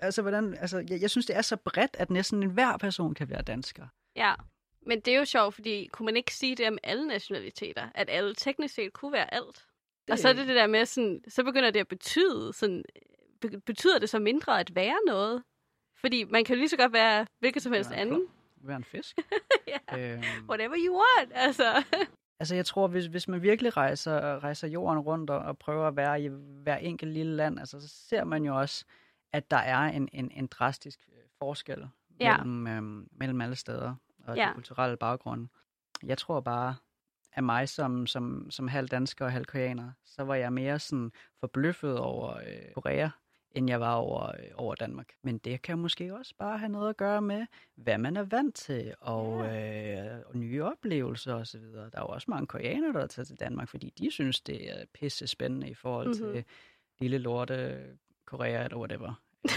altså, 0.00 0.22
hvordan, 0.22 0.56
altså, 0.60 0.78
jeg, 0.90 1.00
jeg 1.00 1.10
synes, 1.10 1.26
det 1.26 1.36
er 1.36 1.42
så 1.42 1.56
bredt, 1.56 1.96
at 1.98 2.10
næsten 2.10 2.42
enhver 2.42 2.76
person 2.76 3.14
kan 3.14 3.30
være 3.30 3.42
dansker. 3.42 3.86
Ja, 4.16 4.34
men 4.86 5.00
det 5.00 5.14
er 5.14 5.18
jo 5.18 5.24
sjovt, 5.24 5.54
fordi 5.54 5.88
kunne 5.92 6.06
man 6.06 6.16
ikke 6.16 6.34
sige 6.34 6.56
det 6.56 6.68
om 6.68 6.78
alle 6.82 7.06
nationaliteter, 7.06 7.88
at 7.94 8.10
alle 8.10 8.34
teknisk 8.34 8.74
set 8.74 8.92
kunne 8.92 9.12
være 9.12 9.34
alt? 9.34 9.64
Det... 10.06 10.12
Og 10.12 10.18
så 10.18 10.28
er 10.28 10.32
det 10.32 10.46
det 10.46 10.56
der 10.56 10.66
med, 10.66 10.86
sådan, 10.86 11.24
så 11.28 11.44
begynder 11.44 11.70
det 11.70 11.80
at 11.80 11.88
betyde, 11.88 12.52
sådan, 12.52 12.84
betyder 13.66 13.98
det 13.98 14.10
så 14.10 14.18
mindre 14.18 14.60
at 14.60 14.74
være 14.74 14.98
noget? 15.06 15.42
Fordi 16.04 16.24
man 16.24 16.44
kan 16.44 16.56
lige 16.56 16.68
så 16.68 16.76
godt 16.76 16.92
være 16.92 17.26
hvilket 17.38 17.62
som 17.62 17.72
helst 17.72 17.92
anden. 17.92 18.26
Være 18.56 18.76
en 18.76 18.84
fisk. 18.84 19.16
ja. 19.90 19.98
øhm. 19.98 20.22
Whatever 20.48 20.76
you 20.86 20.94
want, 20.94 21.32
altså. 21.34 21.84
altså 22.40 22.54
jeg 22.54 22.66
tror, 22.66 22.88
hvis, 22.88 23.06
hvis 23.06 23.28
man 23.28 23.42
virkelig 23.42 23.76
rejser, 23.76 24.44
rejser 24.44 24.68
jorden 24.68 25.00
rundt 25.00 25.30
og, 25.30 25.38
og 25.38 25.58
prøver 25.58 25.88
at 25.88 25.96
være 25.96 26.22
i 26.22 26.28
hver 26.62 26.76
enkelt 26.76 27.12
lille 27.12 27.36
land, 27.36 27.58
altså, 27.58 27.80
så 27.80 27.88
ser 27.88 28.24
man 28.24 28.44
jo 28.44 28.58
også, 28.58 28.84
at 29.32 29.50
der 29.50 29.56
er 29.56 29.78
en, 29.78 30.08
en, 30.12 30.30
en 30.30 30.46
drastisk 30.46 31.00
øh, 31.08 31.22
forskel 31.38 31.88
ja. 32.20 32.36
mellem, 32.36 32.66
øhm, 32.66 33.08
mellem 33.12 33.40
alle 33.40 33.56
steder 33.56 33.94
og 34.24 34.36
ja. 34.36 34.48
de 34.48 34.54
kulturelle 34.54 34.96
baggrunde. 34.96 35.48
Jeg 36.02 36.18
tror 36.18 36.40
bare, 36.40 36.76
af 37.32 37.42
mig 37.42 37.68
som, 37.68 38.06
som, 38.06 38.50
som 38.50 38.68
halv 38.68 38.88
dansker 38.88 39.24
og 39.24 39.32
halv 39.32 39.44
koreaner, 39.44 39.92
så 40.04 40.24
var 40.24 40.34
jeg 40.34 40.52
mere 40.52 40.78
sådan 40.78 41.12
forbløffet 41.40 41.98
over 41.98 42.36
øh, 42.36 42.72
Korea, 42.74 43.08
end 43.54 43.70
jeg 43.70 43.80
var 43.80 43.94
over, 43.94 44.26
øh, 44.26 44.50
over 44.54 44.74
Danmark. 44.74 45.12
Men 45.22 45.38
det 45.38 45.62
kan 45.62 45.78
måske 45.78 46.14
også 46.14 46.34
bare 46.38 46.58
have 46.58 46.68
noget 46.68 46.88
at 46.88 46.96
gøre 46.96 47.22
med, 47.22 47.46
hvad 47.76 47.98
man 47.98 48.16
er 48.16 48.22
vant 48.22 48.54
til, 48.54 48.94
og, 49.00 49.44
ja. 49.44 50.14
øh, 50.16 50.20
og 50.26 50.36
nye 50.36 50.64
oplevelser 50.64 51.34
osv. 51.34 51.60
Der 51.60 51.90
er 51.92 52.00
jo 52.00 52.06
også 52.06 52.30
mange 52.30 52.46
koreanere, 52.46 52.92
der 52.92 53.00
er 53.00 53.06
taget 53.06 53.28
til 53.28 53.40
Danmark, 53.40 53.68
fordi 53.68 53.92
de 53.98 54.10
synes, 54.10 54.40
det 54.40 54.70
er 54.70 54.84
pisse 54.94 55.26
spændende 55.26 55.68
i 55.68 55.74
forhold 55.74 56.06
mm-hmm. 56.06 56.32
til 56.32 56.44
lille 57.00 57.18
lorte 57.18 57.84
Korea 58.24 58.64
eller 58.64 58.78
whatever. 58.78 59.22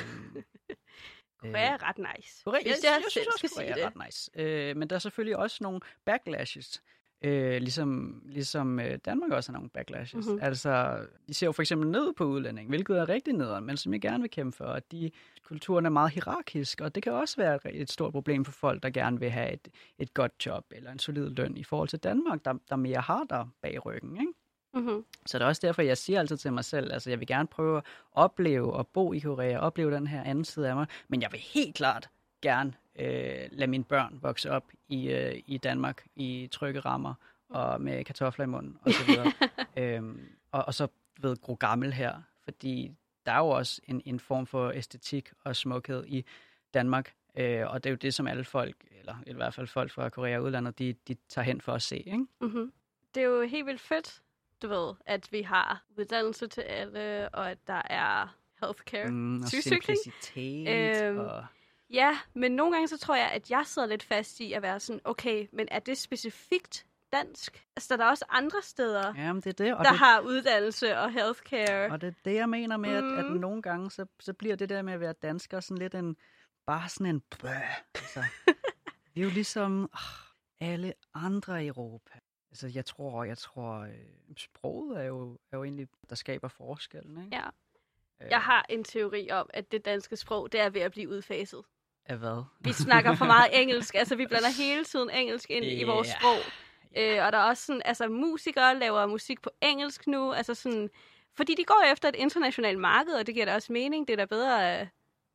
Korea 1.42 1.74
er 1.74 1.90
ret 1.90 1.98
nice. 1.98 2.44
Korea, 2.44 2.60
jeg, 2.66 2.66
jeg, 2.66 2.76
jeg, 2.84 3.02
jeg 3.04 3.12
synes 3.12 3.28
også, 3.28 3.56
Korea 3.56 3.70
er 3.70 3.86
ret 3.86 4.06
nice. 4.06 4.32
Øh, 4.36 4.78
men 4.78 4.90
der 4.90 4.96
er 4.96 5.00
selvfølgelig 5.00 5.38
også 5.38 5.58
nogle 5.62 5.80
backlashes 6.06 6.82
Øh, 7.26 7.62
ligesom 7.62 8.22
ligesom 8.26 8.80
øh, 8.80 8.98
Danmark 9.06 9.32
også 9.32 9.52
har 9.52 9.54
nogle 9.54 9.70
backlashes. 9.70 10.26
Mm-hmm. 10.26 10.40
Altså, 10.42 11.00
de 11.28 11.34
ser 11.34 11.48
jo 11.48 11.52
for 11.52 11.62
eksempel 11.62 11.90
ned 11.90 12.14
på 12.14 12.24
udlænding, 12.24 12.70
hvilket 12.70 12.98
er 12.98 13.10
rigtig 13.10 13.34
nederen, 13.34 13.66
men 13.66 13.78
som 13.78 13.94
jeg 13.94 14.02
gerne 14.02 14.22
vil 14.22 14.32
kæmpe 14.32 14.58
for, 14.58 14.66
at 14.66 14.92
de 14.92 15.12
kulturen 15.44 15.86
er 15.86 15.90
meget 15.90 16.12
hierarkisk, 16.12 16.82
og 16.82 16.96
det 16.96 17.04
kan 17.04 17.14
også 17.14 17.38
være 17.38 17.74
et 17.74 17.92
stort 17.92 18.12
problem 18.12 18.46
for 18.46 18.52
folk, 18.52 18.84
der 18.84 18.90
gerne 18.90 19.20
vil 19.20 19.30
have 19.30 19.54
et, 19.54 19.68
et 20.00 20.14
godt 20.14 20.46
job 20.46 20.66
eller 20.72 20.92
en 20.92 21.00
solid 21.00 21.30
løn 21.30 21.58
i 21.58 21.64
forhold 21.64 21.90
til 21.90 22.00
Danmark, 22.00 22.46
der, 22.46 22.54
der 22.70 22.76
mere 22.76 23.02
har 23.02 23.24
der 23.30 23.46
bag 23.62 23.86
ryggen, 23.86 24.18
ikke? 24.18 24.34
Mm-hmm. 24.74 25.06
Så 25.26 25.40
det 25.40 25.44
er 25.44 25.48
også 25.48 25.62
derfor, 25.66 25.82
jeg 25.82 25.98
siger 25.98 26.20
altid 26.20 26.38
til 26.38 26.54
mig 26.54 26.66
selv, 26.66 26.94
altså 26.94 27.10
jeg 27.10 27.20
vil 27.20 27.28
gerne 27.28 27.48
prøve 27.48 27.78
at 27.78 27.84
opleve 28.12 28.74
og 28.74 28.88
bo 28.88 29.14
i 29.14 29.20
Korea, 29.20 29.60
opleve 29.60 29.92
den 29.92 30.08
her 30.08 30.24
anden 30.24 30.46
side 30.46 30.70
af 30.70 30.76
mig, 30.76 30.88
men 31.08 31.22
jeg 31.22 31.32
vil 31.32 31.40
helt 31.40 31.76
klart 31.76 32.10
gerne 32.42 32.74
øh, 33.00 33.48
lade 33.52 33.68
mine 33.68 33.84
børn 33.84 34.20
vokse 34.22 34.52
op 34.52 34.72
i, 34.88 35.10
øh, 35.10 35.42
i 35.46 35.58
Danmark 35.58 36.06
i 36.16 36.48
trygge 36.52 36.80
rammer 36.80 37.14
og 37.50 37.82
med 37.82 38.04
kartofler 38.04 38.46
i 38.46 38.48
munden 38.48 38.78
og 38.82 38.92
så 38.92 39.06
videre. 39.06 39.32
øhm, 39.96 40.28
og, 40.52 40.66
og 40.68 40.74
så 40.74 40.88
ved 41.22 41.38
gro 41.42 41.54
gammel 41.54 41.94
her, 41.94 42.22
fordi 42.44 42.92
der 43.26 43.32
er 43.32 43.38
jo 43.38 43.48
også 43.48 43.82
en, 43.88 44.02
en 44.06 44.20
form 44.20 44.48
for 44.48 44.72
æstetik 44.72 45.32
og 45.44 45.56
smukhed 45.56 46.06
i 46.08 46.26
Danmark, 46.74 47.14
øh, 47.38 47.72
og 47.72 47.84
det 47.84 47.90
er 47.90 47.92
jo 47.92 47.98
det, 47.98 48.14
som 48.14 48.28
alle 48.28 48.44
folk, 48.44 48.76
eller 49.00 49.16
i 49.28 49.34
hvert 49.34 49.54
fald 49.54 49.68
folk 49.68 49.92
fra 49.92 50.10
Korea 50.10 50.38
og 50.38 50.44
udlandet, 50.44 50.80
de, 50.80 50.96
de 51.08 51.16
tager 51.30 51.46
hen 51.46 51.62
for 51.62 51.74
at 51.74 51.82
se. 51.82 51.98
Ikke? 51.98 52.26
Mm-hmm. 52.42 52.74
Det 53.16 53.24
er 53.24 53.28
jo 53.28 53.42
helt 53.42 53.66
vildt 53.66 53.82
fedt, 53.82 54.22
du 54.62 54.68
ved, 54.68 54.94
at 55.06 55.32
vi 55.32 55.42
har 55.42 55.84
uddannelse 55.98 56.48
til 56.48 56.62
alle, 56.62 57.30
og 57.30 57.52
at 57.52 57.58
der 57.68 57.82
er 57.90 58.38
healthcare, 58.62 59.12
mm, 59.12 59.42
og 59.42 59.48
simplicitet 59.48 61.06
øhm, 61.06 61.20
og 61.20 61.46
Ja, 61.90 62.18
men 62.34 62.52
nogle 62.52 62.74
gange 62.74 62.88
så 62.88 62.98
tror 62.98 63.16
jeg, 63.16 63.32
at 63.32 63.52
jeg 63.52 63.64
sidder 63.66 63.88
lidt 63.88 64.04
fast 64.04 64.40
i 64.40 64.54
at 64.54 64.62
være 64.62 64.80
sådan, 64.80 65.02
okay, 65.04 65.48
men 65.52 65.68
er 65.72 65.80
det 65.80 65.98
specifikt 65.98 66.86
dansk? 67.14 67.66
Altså, 67.76 67.98
der 67.98 68.06
er 68.06 68.10
også 68.10 68.26
andre 68.30 68.62
steder, 68.62 69.14
Jamen, 69.18 69.42
det 69.42 69.48
er 69.60 69.64
det, 69.66 69.76
og 69.76 69.86
der 69.86 69.90
det... 69.92 70.00
har 70.00 70.20
uddannelse 70.22 70.98
og 70.98 71.12
healthcare. 71.12 71.92
Og 71.92 72.02
det 72.02 72.08
er 72.08 72.14
det, 72.26 72.36
jeg 72.36 72.50
mener 72.50 72.78
med, 72.78 73.02
mm. 73.02 73.14
at, 73.14 73.26
at 73.26 73.32
mm. 73.32 73.38
nogle 73.38 73.62
gange, 73.62 73.92
så, 73.92 74.06
så 74.20 74.34
bliver 74.34 74.56
det 74.56 74.70
der 74.70 74.82
med 74.82 74.94
at 74.94 75.00
være 75.00 75.14
dansker 75.14 75.60
sådan 75.60 75.78
lidt 75.78 75.96
en, 75.96 76.16
bare 76.66 76.90
sådan 76.90 77.16
en 77.16 77.22
bøh, 77.42 77.78
altså. 77.96 78.24
Vi 79.14 79.22
er 79.22 79.26
jo 79.26 79.32
ligesom 79.32 79.90
oh, 79.94 80.70
alle 80.70 80.94
andre 81.14 81.64
i 81.64 81.68
Europa. 81.68 82.20
Altså, 82.52 82.72
jeg 82.76 82.86
tror, 82.86 83.24
jeg 83.24 83.38
tror, 83.38 83.80
øh, 83.80 83.94
sproget 84.38 85.00
er 85.00 85.04
jo, 85.04 85.38
er 85.52 85.58
jo 85.58 85.64
egentlig, 85.64 85.88
der 86.10 86.16
skaber 86.16 86.48
forskellen, 86.48 87.26
ikke? 87.26 87.36
Ja. 87.36 87.48
Øh, 88.22 88.30
Jeg 88.30 88.42
har 88.42 88.66
en 88.70 88.84
teori 88.84 89.32
om, 89.32 89.50
at 89.54 89.72
det 89.72 89.86
danske 89.86 90.16
sprog, 90.16 90.52
det 90.52 90.60
er 90.60 90.70
ved 90.70 90.82
at 90.82 90.92
blive 90.92 91.10
udfaset. 91.10 91.62
Af 92.06 92.18
hvad? 92.18 92.44
Vi 92.60 92.74
snakker 92.74 93.16
for 93.16 93.26
meget 93.26 93.50
engelsk. 93.62 93.96
Altså, 93.96 94.16
vi 94.16 94.28
blander 94.28 94.50
hele 94.58 94.84
tiden 94.84 95.10
engelsk 95.10 95.50
ind 95.50 95.66
i 95.66 95.84
vores 95.84 96.08
sprog. 96.08 96.38
Øh, 96.98 97.26
og 97.26 97.32
der 97.32 97.38
er 97.38 97.44
også 97.44 97.66
sådan, 97.66 97.82
altså 97.86 98.08
musikere 98.08 98.80
laver 98.80 99.06
musik 99.06 99.42
på 99.42 99.50
engelsk 99.62 100.08
nu, 100.08 100.34
altså 100.34 100.54
sådan, 100.54 100.90
fordi 101.34 101.56
de 101.56 101.64
går 101.64 101.92
efter 101.94 102.10
et 102.10 102.16
internationalt 102.16 102.80
marked, 102.80 103.14
og 103.14 103.28
det 103.28 103.34
giver 103.34 103.46
da 103.46 103.56
også 103.56 103.74
mening. 103.74 104.08
Det 104.08 104.14
er 104.14 104.18
da 104.18 104.26
bedre, 104.26 104.82
øh, 104.82 104.88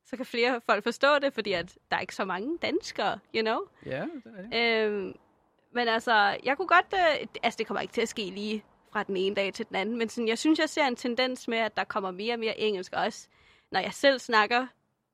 så 0.06 0.16
kan 0.16 0.26
flere 0.26 0.60
folk 0.66 0.84
forstå 0.84 1.18
det, 1.18 1.34
fordi 1.34 1.52
at 1.52 1.78
der 1.90 1.96
er 1.96 2.00
ikke 2.00 2.14
så 2.14 2.24
mange 2.24 2.58
danskere, 2.62 3.18
you 3.34 3.42
know? 3.42 3.58
Ja, 3.86 4.00
det 4.00 4.50
er 4.52 4.82
det. 4.82 4.86
Øhm, 4.86 5.14
men 5.72 5.88
altså, 5.88 6.38
jeg 6.44 6.56
kunne 6.56 6.68
godt, 6.68 6.94
øh, 6.94 7.26
altså 7.42 7.58
det 7.58 7.66
kommer 7.66 7.80
ikke 7.80 7.92
til 7.92 8.00
at 8.00 8.08
ske 8.08 8.22
lige 8.22 8.64
fra 8.92 9.02
den 9.02 9.16
ene 9.16 9.36
dag 9.36 9.54
til 9.54 9.68
den 9.68 9.76
anden, 9.76 9.98
men 9.98 10.08
sådan, 10.08 10.28
jeg 10.28 10.38
synes, 10.38 10.58
jeg 10.58 10.68
ser 10.68 10.86
en 10.86 10.96
tendens 10.96 11.48
med, 11.48 11.58
at 11.58 11.76
der 11.76 11.84
kommer 11.84 12.10
mere 12.10 12.34
og 12.34 12.38
mere 12.38 12.58
engelsk 12.58 12.92
også, 12.92 13.28
når 13.70 13.80
jeg 13.80 13.92
selv 13.92 14.18
snakker, 14.18 14.66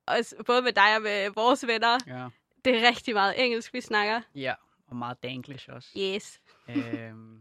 også, 0.07 0.37
både 0.47 0.63
med 0.63 0.73
dig 0.73 0.97
og 0.97 1.03
med 1.03 1.31
vores 1.35 1.67
venner. 1.67 1.99
Ja. 2.07 2.29
Det 2.65 2.77
er 2.83 2.89
rigtig 2.89 3.15
meget 3.15 3.45
engelsk, 3.45 3.73
vi 3.75 3.81
snakker. 3.81 4.21
ja, 4.35 4.55
og 4.87 4.97
meget 4.97 5.23
danglish 5.23 5.69
også. 5.73 5.89
Yes. 5.99 6.41
øhm, 6.69 7.41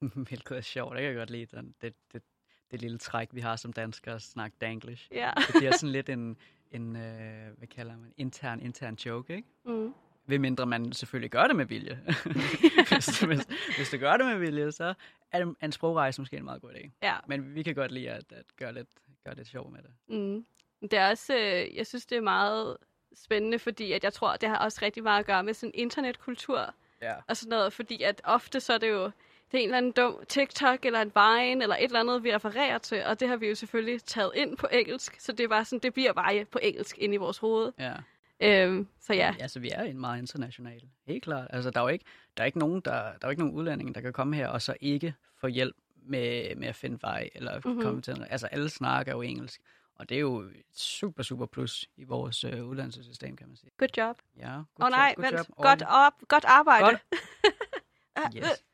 hvilket 0.28 0.56
er 0.56 0.60
sjovt. 0.60 0.92
Det 0.96 1.00
kan 1.00 1.08
jeg 1.08 1.16
godt 1.16 1.30
lide. 1.30 1.46
Den, 1.46 1.74
det, 1.82 1.94
det, 2.12 2.22
det 2.70 2.80
lille 2.80 2.98
træk, 2.98 3.28
vi 3.32 3.40
har 3.40 3.56
som 3.56 3.72
danskere 3.72 4.14
at 4.14 4.22
snakke 4.22 4.56
danglish. 4.60 5.08
Ja. 5.12 5.30
Det 5.36 5.54
bliver 5.58 5.72
sådan 5.72 5.92
lidt 5.92 6.08
en, 6.08 6.36
en 6.70 6.96
øh, 6.96 7.56
hvad 7.58 7.68
kalder 7.68 7.96
man, 7.96 8.12
intern, 8.16 8.60
intern 8.60 8.94
joke, 8.94 9.36
ikke? 9.36 9.48
Mm. 9.64 9.94
Ved 10.26 10.38
mindre 10.38 10.66
man 10.66 10.92
selvfølgelig 10.92 11.30
gør 11.30 11.46
det 11.46 11.56
med 11.56 11.64
vilje. 11.66 12.04
hvis, 12.88 13.20
hvis, 13.20 13.40
hvis 13.76 13.90
du 13.90 13.96
gør 13.98 14.16
det 14.16 14.26
med 14.26 14.38
vilje, 14.38 14.72
så 14.72 14.94
er 15.32 15.44
det- 15.44 15.56
en 15.62 15.72
sprogrejse 15.72 16.20
måske 16.20 16.36
en 16.36 16.44
meget 16.44 16.62
god 16.62 16.70
idé. 16.70 16.90
Ja. 17.02 17.16
Men 17.26 17.54
vi 17.54 17.62
kan 17.62 17.74
godt 17.74 17.92
lide 17.92 18.10
at, 18.10 18.32
at 18.32 18.44
gøre, 18.56 18.74
lidt, 18.74 18.88
gøre 19.24 19.34
lidt 19.34 19.48
sjov 19.48 19.70
med 19.72 19.80
det. 19.82 19.90
Mm. 20.08 20.46
Det 20.82 20.92
er 20.92 21.10
også, 21.10 21.34
øh, 21.36 21.76
jeg 21.76 21.86
synes, 21.86 22.06
det 22.06 22.18
er 22.18 22.22
meget 22.22 22.76
spændende, 23.14 23.58
fordi 23.58 23.92
at 23.92 24.04
jeg 24.04 24.12
tror, 24.12 24.36
det 24.36 24.48
har 24.48 24.58
også 24.58 24.78
rigtig 24.82 25.02
meget 25.02 25.20
at 25.20 25.26
gøre 25.26 25.42
med 25.44 25.54
sådan 25.54 25.70
internetkultur 25.74 26.74
Ja. 27.02 27.14
og 27.28 27.36
sådan 27.36 27.50
noget, 27.50 27.72
fordi 27.72 28.02
at 28.02 28.20
ofte 28.24 28.60
så 28.60 28.72
er 28.72 28.78
det 28.78 28.88
jo 28.90 29.04
det 29.52 29.58
er 29.58 29.62
en 29.62 29.64
eller 29.64 29.76
anden 29.78 29.92
dum 29.92 30.24
TikTok 30.28 30.84
eller 30.84 31.00
en 31.02 31.12
Vine 31.14 31.62
eller 31.62 31.76
et 31.76 31.84
eller 31.84 32.00
andet, 32.00 32.24
vi 32.24 32.34
refererer 32.34 32.78
til, 32.78 33.04
og 33.06 33.20
det 33.20 33.28
har 33.28 33.36
vi 33.36 33.48
jo 33.48 33.54
selvfølgelig 33.54 34.04
taget 34.04 34.30
ind 34.34 34.56
på 34.56 34.66
engelsk, 34.72 35.20
så 35.20 35.32
det 35.32 35.44
er 35.44 35.48
bare 35.48 35.64
sådan, 35.64 35.78
det 35.78 35.94
bliver 35.94 36.12
bare 36.12 36.44
på 36.44 36.58
engelsk 36.62 36.98
ind 36.98 37.14
i 37.14 37.16
vores 37.16 37.38
hoved. 37.38 37.72
ja. 37.78 37.92
Øhm, 38.40 38.88
så 39.00 39.14
ja, 39.14 39.34
Altså, 39.40 39.60
vi 39.60 39.70
er 39.70 39.82
en 39.82 39.98
meget 40.00 40.18
international. 40.18 40.82
Helt 41.06 41.22
klart. 41.24 41.46
Altså, 41.50 41.70
der 41.70 41.80
er 41.80 41.84
jo 41.84 41.88
ikke, 41.88 42.04
der 42.36 42.42
er 42.42 42.46
ikke 42.46 42.58
nogen, 42.58 42.80
der, 42.80 42.90
der 42.92 42.98
er 43.08 43.18
jo 43.24 43.30
ikke 43.30 43.42
nogen 43.42 43.56
udlændinge, 43.56 43.94
der 43.94 44.00
kan 44.00 44.12
komme 44.12 44.36
her 44.36 44.48
og 44.48 44.62
så 44.62 44.74
ikke 44.80 45.14
få 45.36 45.46
hjælp 45.46 45.76
med, 46.02 46.54
med 46.56 46.68
at 46.68 46.74
finde 46.76 46.98
vej, 47.02 47.28
eller 47.34 47.54
Mhm. 47.56 47.62
mm-hmm. 47.68 47.82
komme 47.82 48.02
til 48.02 48.26
Altså, 48.30 48.46
alle 48.46 48.68
snakker 48.68 49.12
jo 49.12 49.22
engelsk. 49.22 49.60
Og 49.98 50.08
det 50.08 50.14
er 50.14 50.20
jo 50.20 50.38
et 50.40 50.62
super, 50.74 51.22
super 51.22 51.46
plus 51.46 51.88
i 51.96 52.04
vores 52.04 52.44
øh, 52.44 52.64
uddannelsessystem, 52.66 53.36
kan 53.36 53.48
man 53.48 53.56
sige. 53.56 53.70
good 53.78 53.88
job. 53.96 54.16
Ja, 54.36 54.52
good 54.52 54.64
oh, 54.78 54.90
nej, 54.90 55.14
job, 55.16 55.24
good 55.24 55.32
vent, 55.32 55.48
job. 55.48 55.56
godt, 55.56 55.82
op, 55.88 56.12
godt 56.28 56.44
arbejde. 56.44 56.84
Godt. 56.84 56.98
Yes. 58.36 58.64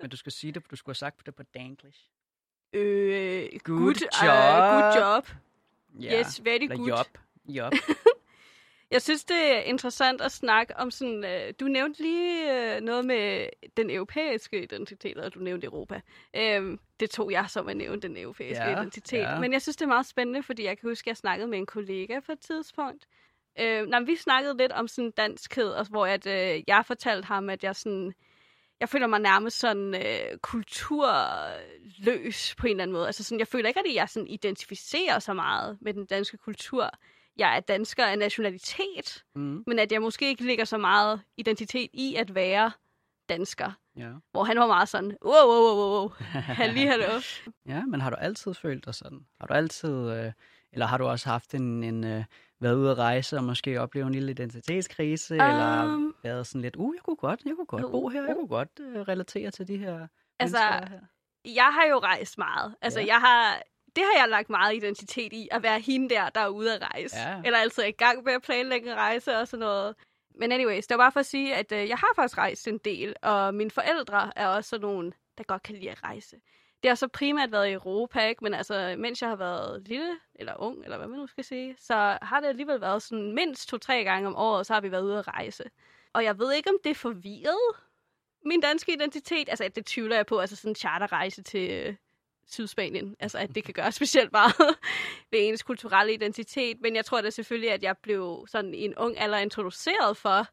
Men 0.00 0.10
du 0.10 0.16
skal 0.16 0.32
sige 0.32 0.52
det, 0.52 0.70
du 0.70 0.76
skulle 0.76 0.92
have 0.92 0.98
sagt 0.98 1.26
det 1.26 1.34
på 1.34 1.42
danglish. 1.42 2.00
Øh, 2.72 3.48
Good 3.64 3.78
good, 3.78 3.94
job. 3.94 4.64
Uh, 4.64 4.82
good 4.82 4.96
job. 5.02 5.28
Ja. 6.00 6.18
Yes, 6.18 6.44
very 6.44 6.58
Eller 6.62 6.76
good. 6.76 6.88
job. 6.88 7.18
Job. 7.48 7.72
Jeg 8.94 9.02
synes, 9.02 9.24
det 9.24 9.56
er 9.56 9.60
interessant 9.60 10.20
at 10.20 10.32
snakke 10.32 10.76
om 10.76 10.90
sådan... 10.90 11.24
Øh, 11.24 11.54
du 11.60 11.64
nævnte 11.64 12.02
lige 12.02 12.74
øh, 12.76 12.80
noget 12.80 13.04
med 13.04 13.48
den 13.76 13.90
europæiske 13.90 14.62
identitet, 14.62 15.18
og 15.18 15.34
du 15.34 15.38
nævnte 15.38 15.66
Europa. 15.66 16.00
Øhm, 16.36 16.78
det 17.00 17.10
tog 17.10 17.32
jeg 17.32 17.44
som 17.48 17.68
at 17.68 17.76
nævne 17.76 18.00
den 18.00 18.16
europæiske 18.16 18.64
Ja, 18.64 18.80
identitet. 18.80 19.18
ja. 19.18 19.40
Men 19.40 19.52
jeg 19.52 19.62
synes, 19.62 19.76
det 19.76 19.84
er 19.84 19.88
meget 19.88 20.06
spændende, 20.06 20.42
fordi 20.42 20.64
jeg 20.64 20.78
kan 20.78 20.88
huske, 20.88 21.04
at 21.04 21.08
jeg 21.08 21.16
snakkede 21.16 21.48
med 21.48 21.58
en 21.58 21.66
kollega 21.66 22.20
på 22.20 22.32
et 22.32 22.40
tidspunkt. 22.40 23.06
Øh, 23.60 23.86
nej, 23.86 24.00
vi 24.00 24.16
snakkede 24.16 24.56
lidt 24.56 24.72
om 24.72 24.88
sådan 24.88 25.10
danskhed, 25.10 25.68
og 25.68 25.86
hvor 25.90 26.06
at, 26.06 26.26
øh, 26.26 26.62
jeg 26.66 26.84
fortalte 26.86 27.26
ham, 27.26 27.50
at 27.50 27.64
jeg 27.64 27.76
sådan... 27.76 28.14
Jeg 28.80 28.88
føler 28.88 29.06
mig 29.06 29.20
nærmest 29.20 29.58
sådan 29.58 29.94
øh, 29.94 30.38
kulturløs 30.42 32.54
på 32.58 32.66
en 32.66 32.70
eller 32.70 32.82
anden 32.82 32.92
måde. 32.92 33.06
Altså 33.06 33.24
sådan, 33.24 33.38
jeg 33.38 33.48
føler 33.48 33.68
ikke, 33.68 33.80
at 33.80 33.94
jeg 33.94 34.08
sådan 34.08 34.26
identificerer 34.26 35.18
så 35.18 35.34
meget 35.34 35.78
med 35.80 35.94
den 35.94 36.06
danske 36.06 36.36
kultur. 36.36 36.90
Jeg 37.36 37.56
er 37.56 37.60
dansker 37.60 38.04
af 38.06 38.18
nationalitet, 38.18 39.24
Mm. 39.34 39.64
men 39.66 39.78
at 39.78 39.92
jeg 39.92 40.02
måske 40.02 40.28
ikke 40.28 40.44
lægger 40.44 40.64
så 40.64 40.78
meget 40.78 41.20
identitet 41.36 41.90
i 41.92 42.14
at 42.14 42.34
være 42.34 42.72
dansker. 43.28 43.72
Ja. 43.96 44.10
Hvor 44.32 44.44
han 44.44 44.58
var 44.58 44.66
meget 44.66 44.88
sådan, 44.88 45.16
wow, 45.24 45.46
wow, 45.46 45.76
wow, 45.76 45.98
wow, 46.00 46.08
halli, 46.34 46.80
hallo. 46.92 47.20
Ja, 47.66 47.84
men 47.84 48.00
har 48.00 48.10
du 48.10 48.16
altid 48.16 48.54
følt 48.54 48.84
dig 48.84 48.94
sådan? 48.94 49.26
Har 49.40 49.46
du 49.46 49.54
altid, 49.54 50.10
øh, 50.10 50.32
eller 50.72 50.86
har 50.86 50.98
du 50.98 51.04
også 51.06 51.28
haft 51.28 51.54
en, 51.54 51.84
en 51.84 52.04
øh, 52.04 52.24
været 52.60 52.74
ude 52.76 52.90
at 52.90 52.98
rejse 52.98 53.36
og 53.36 53.44
måske 53.44 53.80
opleve 53.80 54.06
en 54.06 54.12
lille 54.12 54.30
identitetskrise, 54.30 55.34
um, 55.34 55.40
eller 55.40 56.12
været 56.22 56.46
sådan 56.46 56.60
lidt, 56.60 56.76
uh, 56.76 56.94
jeg 56.96 57.02
kunne 57.02 57.16
godt, 57.16 57.40
jeg 57.44 57.52
kunne 57.56 57.66
godt 57.66 57.82
bo 57.90 58.08
her, 58.08 58.22
jeg 58.22 58.30
uh. 58.30 58.36
kunne 58.36 58.48
godt 58.48 58.68
øh, 58.80 59.00
relatere 59.00 59.50
til 59.50 59.68
de 59.68 59.76
her 59.76 60.06
Altså, 60.38 60.58
er 60.58 60.86
her. 60.88 61.00
jeg 61.54 61.70
har 61.72 61.84
jo 61.90 61.98
rejst 61.98 62.38
meget. 62.38 62.74
Altså, 62.82 63.00
Ja. 63.00 63.06
jeg 63.06 63.20
har, 63.20 63.62
det 63.96 64.04
har 64.04 64.20
jeg 64.20 64.28
lagt 64.28 64.50
meget 64.50 64.76
identitet 64.76 65.32
i, 65.32 65.48
at 65.50 65.62
være 65.62 65.80
hende 65.80 66.14
der, 66.14 66.28
der 66.28 66.40
er 66.40 66.48
ude 66.48 66.74
at 66.74 66.82
rejse. 66.82 67.16
Ja. 67.16 67.42
Eller 67.44 67.58
altid 67.58 67.82
er 67.82 67.86
i 67.86 67.90
gang 67.90 68.24
med 68.24 68.32
at 68.32 68.42
planlægge 68.42 68.90
en 68.90 68.96
rejse 68.96 69.38
og 69.38 69.48
sådan 69.48 69.60
noget. 69.60 69.94
Men 70.34 70.52
anyways, 70.52 70.86
det 70.86 70.98
var 70.98 71.04
bare 71.04 71.12
for 71.12 71.20
at 71.20 71.26
sige, 71.26 71.54
at 71.54 71.72
øh, 71.72 71.88
jeg 71.88 71.96
har 71.96 72.12
faktisk 72.16 72.38
rejst 72.38 72.68
en 72.68 72.78
del, 72.78 73.14
og 73.22 73.54
mine 73.54 73.70
forældre 73.70 74.38
er 74.38 74.48
også 74.48 74.70
sådan 74.70 74.86
nogle, 74.86 75.12
der 75.38 75.44
godt 75.44 75.62
kan 75.62 75.74
lide 75.74 75.90
at 75.90 76.04
rejse. 76.04 76.36
Det 76.82 76.90
har 76.90 76.94
så 76.94 77.08
primært 77.08 77.52
været 77.52 77.68
i 77.68 77.72
Europa, 77.72 78.28
ikke? 78.28 78.44
men 78.44 78.54
altså, 78.54 78.94
mens 78.98 79.22
jeg 79.22 79.28
har 79.28 79.36
været 79.36 79.88
lille, 79.88 80.18
eller 80.34 80.54
ung, 80.58 80.84
eller 80.84 80.96
hvad 80.96 81.06
man 81.06 81.18
nu 81.18 81.26
skal 81.26 81.44
sige, 81.44 81.76
så 81.78 82.18
har 82.22 82.40
det 82.40 82.48
alligevel 82.48 82.80
været 82.80 83.02
sådan 83.02 83.32
mindst 83.32 83.68
to-tre 83.68 84.04
gange 84.04 84.28
om 84.28 84.36
året, 84.36 84.66
så 84.66 84.74
har 84.74 84.80
vi 84.80 84.90
været 84.90 85.02
ude 85.02 85.18
at 85.18 85.28
rejse. 85.28 85.64
Og 86.12 86.24
jeg 86.24 86.38
ved 86.38 86.52
ikke, 86.52 86.70
om 86.70 86.76
det 86.84 86.96
forvirrede 86.96 87.74
min 88.44 88.60
danske 88.60 88.92
identitet. 88.92 89.48
Altså, 89.48 89.68
det 89.76 89.86
tvivler 89.86 90.16
jeg 90.16 90.26
på, 90.26 90.38
altså 90.38 90.56
sådan 90.56 90.70
en 90.70 90.74
charterrejse 90.74 91.42
til 91.42 91.70
øh, 91.70 91.94
Sydspanien. 92.48 93.16
Altså, 93.20 93.38
at 93.38 93.54
det 93.54 93.64
kan 93.64 93.74
gøre 93.74 93.92
specielt 94.00 94.32
meget 94.32 94.54
ved 95.30 95.38
ens 95.48 95.62
kulturelle 95.62 96.14
identitet. 96.14 96.80
Men 96.80 96.96
jeg 96.96 97.04
tror 97.04 97.20
da 97.20 97.30
selvfølgelig, 97.30 97.70
at 97.72 97.82
jeg 97.82 97.96
blev 97.98 98.46
sådan 98.48 98.74
i 98.74 98.84
en 98.84 98.94
ung 98.96 99.18
alder 99.18 99.38
introduceret 99.38 100.16
for 100.16 100.46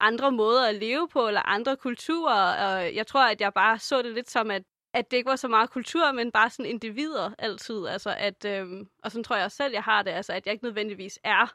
andre 0.00 0.32
måder 0.32 0.68
at 0.68 0.74
leve 0.74 1.08
på, 1.08 1.28
eller 1.28 1.42
andre 1.42 1.76
kulturer. 1.76 2.66
Og 2.76 2.94
jeg 2.94 3.06
tror, 3.06 3.30
at 3.30 3.40
jeg 3.40 3.52
bare 3.54 3.78
så 3.78 4.02
det 4.02 4.14
lidt 4.14 4.30
som, 4.30 4.50
at, 4.50 4.62
at 4.94 5.10
det 5.10 5.16
ikke 5.16 5.30
var 5.30 5.36
så 5.36 5.48
meget 5.48 5.70
kultur, 5.70 6.12
men 6.12 6.32
bare 6.32 6.50
sådan 6.50 6.66
individer 6.70 7.30
altid. 7.38 7.86
Altså, 7.86 8.14
at, 8.18 8.44
øhm, 8.44 8.88
og 9.02 9.10
sådan 9.12 9.24
tror 9.24 9.36
jeg 9.36 9.44
også 9.44 9.56
selv, 9.56 9.72
jeg 9.72 9.82
har 9.82 10.02
det. 10.02 10.10
Altså, 10.10 10.32
at 10.32 10.46
jeg 10.46 10.52
ikke 10.52 10.64
nødvendigvis 10.64 11.18
er 11.24 11.54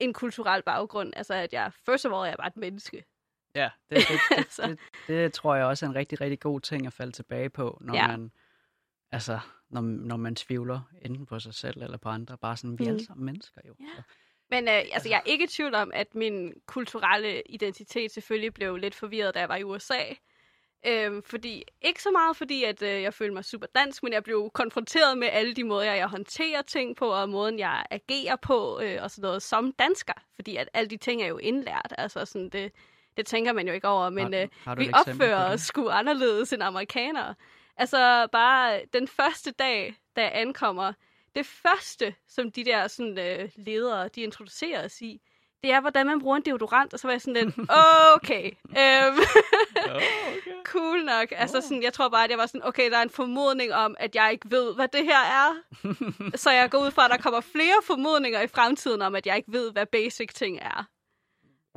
en 0.00 0.12
kulturel 0.12 0.62
baggrund. 0.62 1.12
Altså, 1.16 1.34
at 1.34 1.52
jeg, 1.52 1.72
first 1.86 2.06
of 2.06 2.12
all, 2.12 2.24
jeg 2.24 2.32
er 2.32 2.36
bare 2.36 2.46
et 2.46 2.56
menneske. 2.56 3.04
Ja, 3.54 3.70
det, 3.90 3.98
det, 3.98 4.08
det, 4.30 4.36
Altså. 4.38 4.62
det, 4.66 4.78
det, 5.08 5.32
tror 5.32 5.54
jeg 5.54 5.64
også 5.66 5.86
er 5.86 5.90
en 5.90 5.96
rigtig, 5.96 6.20
rigtig 6.20 6.40
god 6.40 6.60
ting 6.60 6.86
at 6.86 6.92
falde 6.92 7.12
tilbage 7.12 7.50
på, 7.50 7.78
når 7.80 7.94
Ja. 7.94 8.06
man 8.06 8.30
altså, 9.12 9.38
når, 9.70 9.80
når 9.80 10.16
man 10.16 10.34
tvivler 10.36 10.80
enten 11.02 11.26
på 11.26 11.38
sig 11.40 11.54
selv 11.54 11.82
eller 11.82 11.98
på 11.98 12.08
andre. 12.08 12.38
Bare 12.38 12.56
sådan, 12.56 12.78
vi 12.78 12.84
er 12.84 12.88
Mm. 12.88 12.94
alle 12.94 13.06
sammen 13.06 13.24
mennesker 13.26 13.60
jo. 13.68 13.74
Ja. 13.80 13.86
Så, 13.96 14.02
Men 14.50 14.68
øh, 14.68 14.74
altså, 14.92 15.08
jeg 15.08 15.16
er 15.16 15.30
ikke 15.30 15.44
i 15.44 15.48
tvivl 15.48 15.74
om, 15.74 15.90
at 15.94 16.14
min 16.14 16.52
kulturelle 16.66 17.42
identitet 17.46 18.10
selvfølgelig 18.10 18.54
blev 18.54 18.76
lidt 18.76 18.94
forvirret, 18.94 19.34
da 19.34 19.40
jeg 19.40 19.48
var 19.48 19.56
i 19.56 19.64
USA. 19.64 19.98
Øhm, 20.86 21.22
fordi, 21.22 21.62
ikke 21.82 22.02
så 22.02 22.10
meget 22.10 22.36
fordi, 22.36 22.64
at 22.64 22.82
øh, 22.82 23.02
jeg 23.02 23.14
følte 23.14 23.34
mig 23.34 23.44
super 23.44 23.66
dansk, 23.74 24.02
men 24.02 24.12
jeg 24.12 24.24
blev 24.24 24.50
konfronteret 24.54 25.18
med 25.18 25.28
alle 25.32 25.54
de 25.54 25.64
måder, 25.64 25.92
jeg 25.92 26.06
håndterer 26.08 26.62
ting 26.62 26.96
på, 26.96 27.08
og 27.08 27.28
måden, 27.28 27.58
jeg 27.58 27.84
agerer 27.90 28.36
på, 28.36 28.80
øh, 28.82 28.98
og 29.02 29.10
sådan 29.10 29.22
noget, 29.22 29.42
som 29.42 29.72
dansker. 29.72 30.12
Fordi 30.34 30.56
at 30.56 30.68
alle 30.74 30.90
de 30.90 30.96
ting 30.96 31.22
er 31.22 31.26
jo 31.26 31.38
indlært. 31.38 31.94
Altså, 31.98 32.24
sådan, 32.24 32.48
det, 32.48 32.72
det 33.16 33.26
tænker 33.26 33.52
man 33.52 33.66
jo 33.66 33.72
ikke 33.72 33.88
over, 33.88 34.10
men 34.10 34.34
har, 34.34 34.40
øh, 34.42 34.48
har 34.64 34.74
vi 34.74 34.90
opfører 34.94 35.52
os 35.52 35.60
sgu 35.60 35.88
anderledes 35.88 36.52
end 36.52 36.62
amerikanere. 36.62 37.34
Altså, 37.80 38.28
bare 38.32 38.80
den 38.92 39.08
første 39.08 39.50
dag, 39.50 39.94
da 40.16 40.22
jeg 40.22 40.32
ankommer, 40.34 40.92
det 41.34 41.46
første, 41.46 42.14
som 42.28 42.52
de 42.52 42.64
der 42.64 42.88
sådan, 42.88 43.18
øh, 43.18 43.50
ledere, 43.56 44.08
de 44.08 44.20
introducerer 44.20 44.84
os 44.84 45.00
i, 45.00 45.20
det 45.62 45.72
er, 45.72 45.80
hvordan 45.80 46.06
man 46.06 46.20
bruger 46.20 46.36
en 46.36 46.42
deodorant, 46.42 46.94
og 46.94 47.00
så 47.00 47.08
var 47.08 47.12
jeg 47.12 47.20
sådan 47.20 47.44
lidt, 47.44 47.58
okay, 48.14 48.50
øhm, 48.78 49.18
okay. 49.94 50.52
cool 50.72 51.04
nok. 51.04 51.32
Altså, 51.36 51.60
sådan, 51.60 51.82
jeg 51.82 51.92
tror 51.92 52.08
bare, 52.08 52.24
at 52.24 52.30
jeg 52.30 52.38
var 52.38 52.46
sådan, 52.46 52.64
okay, 52.64 52.90
der 52.90 52.96
er 52.96 53.02
en 53.02 53.10
formodning 53.10 53.74
om, 53.74 53.96
at 53.98 54.14
jeg 54.14 54.32
ikke 54.32 54.50
ved, 54.50 54.74
hvad 54.74 54.88
det 54.88 55.04
her 55.04 55.18
er. 55.18 55.54
så 56.42 56.50
jeg 56.50 56.70
går 56.70 56.78
ud 56.78 56.90
fra, 56.90 57.04
at 57.04 57.10
der 57.10 57.16
kommer 57.16 57.40
flere 57.40 57.82
formodninger 57.84 58.40
i 58.40 58.46
fremtiden 58.46 59.02
om, 59.02 59.14
at 59.14 59.26
jeg 59.26 59.36
ikke 59.36 59.52
ved, 59.52 59.72
hvad 59.72 59.86
basic 59.86 60.32
ting 60.34 60.58
er. 60.58 60.84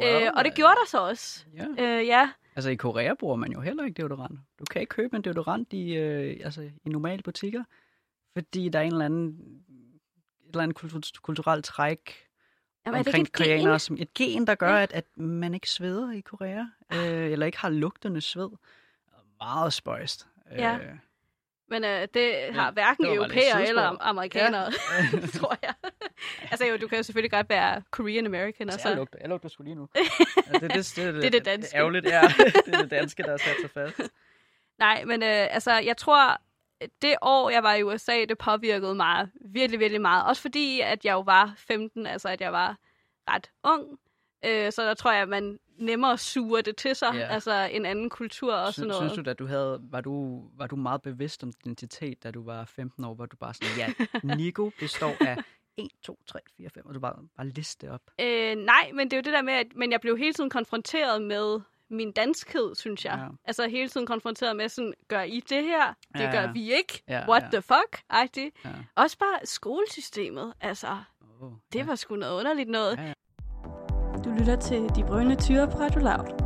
Well, 0.01 0.23
øh, 0.23 0.31
og 0.35 0.45
det 0.45 0.55
gjorde 0.55 0.75
der 0.75 0.87
så 0.87 0.97
også. 0.97 1.45
Ja. 1.57 1.83
Øh, 1.83 2.07
ja, 2.07 2.29
Altså 2.55 2.69
i 2.69 2.75
Korea 2.75 3.13
bruger 3.13 3.35
man 3.35 3.51
jo 3.51 3.59
heller 3.61 3.83
ikke 3.83 4.01
deodorant. 4.01 4.39
Du 4.59 4.65
kan 4.71 4.81
ikke 4.81 4.89
købe 4.89 5.15
en 5.15 5.21
deodorant 5.21 5.73
i, 5.73 5.95
øh, 5.95 6.39
altså, 6.43 6.61
i 6.61 6.89
normale 6.89 7.23
butikker, 7.23 7.63
fordi 8.33 8.69
der 8.69 8.79
er 8.79 8.83
en 8.83 8.91
eller 8.91 9.05
anden, 9.05 9.27
et 10.41 10.47
eller 10.49 10.63
andet 10.63 10.75
kultur, 10.77 11.01
kulturelt 11.21 11.65
træk 11.65 12.15
Jamen, 12.85 12.99
det 12.99 13.07
omkring 13.07 13.31
koreanere 13.33 13.79
som 13.79 13.97
et 13.99 14.13
gen, 14.13 14.47
der 14.47 14.55
gør, 14.55 14.75
Ja. 14.75 14.81
at, 14.83 14.91
at 14.93 15.17
man 15.17 15.53
ikke 15.53 15.69
sveder 15.69 16.11
i 16.11 16.19
Korea, 16.21 16.63
øh, 16.93 17.31
eller 17.31 17.45
ikke 17.45 17.57
har 17.57 17.69
lugtende 17.69 18.21
sved. 18.21 18.49
Meget 19.39 19.73
spøjst. 19.73 20.27
Ja. 20.51 20.77
Øh, 20.77 20.95
Men 21.69 21.83
øh, 21.83 22.07
det 22.13 22.33
har 22.51 22.65
Ja, 22.65 22.71
hverken 22.71 23.05
europæere 23.05 23.67
eller 23.67 23.97
amerikanere, 24.01 24.71
ja. 25.13 25.27
tror 25.39 25.57
jeg. 25.63 25.73
altså 26.51 26.65
jo, 26.65 26.77
du 26.77 26.87
kan 26.87 26.97
jo 26.97 27.03
selvfølgelig 27.03 27.31
godt 27.31 27.49
være 27.49 27.81
Korean 27.91 28.25
American, 28.25 28.69
og 28.69 28.73
jeg, 28.73 28.79
så... 28.81 28.95
lugter, 28.95 29.17
jeg 29.21 29.29
lugter 29.29 29.49
sgu 29.49 29.63
lige 29.63 29.75
nu. 29.75 29.89
ja, 29.95 30.01
det, 30.53 30.61
det, 30.61 30.71
det, 30.71 30.95
det, 30.95 31.13
Det 31.13 31.25
er 31.25 31.29
det 31.29 31.45
danske. 31.45 31.77
Ærgerligt, 31.77 32.05
ja. 32.05 32.21
det 32.65 32.73
er 32.75 32.81
det 32.81 32.91
danske, 32.91 33.23
der 33.23 33.29
har 33.29 33.37
sat 33.37 33.55
sig 33.61 33.69
fast. 33.69 34.11
Nej, 34.79 35.05
men 35.05 35.23
øh, 35.23 35.29
altså, 35.29 35.71
jeg 35.73 35.97
tror, 35.97 36.41
det 37.01 37.15
år, 37.21 37.49
jeg 37.49 37.63
var 37.63 37.73
i 37.73 37.83
USA, 37.83 38.25
det 38.29 38.37
påvirkede 38.37 38.95
mig 38.95 39.27
virkelig, 39.45 39.79
virkelig 39.79 40.01
meget. 40.01 40.25
Også 40.25 40.41
fordi, 40.41 40.79
at 40.79 41.05
jeg 41.05 41.13
jo 41.13 41.19
var 41.19 41.53
15, 41.57 42.07
altså 42.07 42.29
at 42.29 42.41
jeg 42.41 42.53
var 42.53 42.77
ret 43.29 43.51
ung. 43.63 43.99
Øh, 44.45 44.71
så 44.71 44.81
der 44.83 44.93
tror 44.93 45.11
jeg, 45.11 45.21
at 45.21 45.29
man 45.29 45.59
nemmere 45.77 46.17
suger 46.17 46.61
det 46.61 46.75
til 46.75 46.95
sig, 46.95 47.11
Ja. 47.13 47.27
altså 47.27 47.69
en 47.71 47.85
anden 47.85 48.09
kultur 48.09 48.53
og 48.53 48.73
sådan 48.73 48.73
Synes, 48.73 48.99
noget. 48.99 49.11
synes 49.11 49.25
du, 49.25 49.29
at 49.29 49.39
du 49.39 49.45
havde, 49.45 49.79
var 49.81 50.01
du, 50.01 50.43
var 50.57 50.67
du 50.67 50.75
meget 50.75 51.01
bevidst 51.01 51.43
om 51.43 51.51
din 51.51 51.71
identitet, 51.71 52.23
da 52.23 52.31
du 52.31 52.43
var 52.43 52.65
15 52.65 53.03
år, 53.03 53.13
hvor 53.13 53.25
du 53.25 53.37
bare 53.37 53.53
sådan, 53.53 53.77
ja, 53.77 54.35
Nico 54.35 54.71
består 54.79 55.15
af 55.27 55.37
1, 55.77 55.87
2, 56.03 56.19
3, 56.27 56.39
4, 56.57 56.69
5, 56.69 56.85
og 56.85 56.93
du 56.93 56.99
bare, 56.99 57.15
bare 57.37 57.47
liste 57.47 57.91
op. 57.91 58.01
Øh, 58.21 58.55
nej, 58.55 58.91
men 58.93 59.11
det 59.11 59.13
er 59.13 59.17
jo 59.17 59.21
det 59.21 59.33
der 59.33 59.41
med, 59.41 59.53
at 59.53 59.67
men 59.75 59.91
jeg 59.91 60.01
blev 60.01 60.17
hele 60.17 60.33
tiden 60.33 60.49
konfronteret 60.49 61.21
med 61.21 61.61
min 61.89 62.11
danskhed, 62.11 62.75
synes 62.75 63.05
jeg. 63.05 63.19
Ja. 63.19 63.27
Altså 63.45 63.67
hele 63.67 63.89
tiden 63.89 64.07
konfronteret 64.07 64.55
med 64.55 64.69
sådan, 64.69 64.93
gør 65.07 65.21
I 65.21 65.39
det 65.39 65.63
her? 65.63 65.93
Det 66.13 66.19
Ja, 66.19 66.31
gør 66.31 66.41
ja. 66.41 66.51
vi 66.51 66.73
ikke. 66.73 67.03
Ja, 67.07 67.29
What 67.29 67.43
ja. 67.43 67.47
the 67.51 67.61
fuck? 67.61 68.01
Agtigt. 68.09 68.55
Ja. 68.65 68.69
Også 68.95 69.17
bare 69.17 69.39
skolesystemet. 69.45 70.53
Altså, 70.61 70.97
Oh, 71.41 71.51
det 71.73 71.87
var 71.87 71.95
sgu 71.95 72.15
noget 72.15 72.39
underligt 72.39 72.69
noget. 72.69 72.97
Ja, 72.97 73.03
ja. 73.03 73.13
Du 74.25 74.29
lytter 74.39 74.59
til 74.59 74.81
De 74.95 75.03
Brønde 75.07 75.35
Tyre 75.41 75.67
på 75.71 75.77
Radio 75.77 75.99
Loud. 75.99 76.39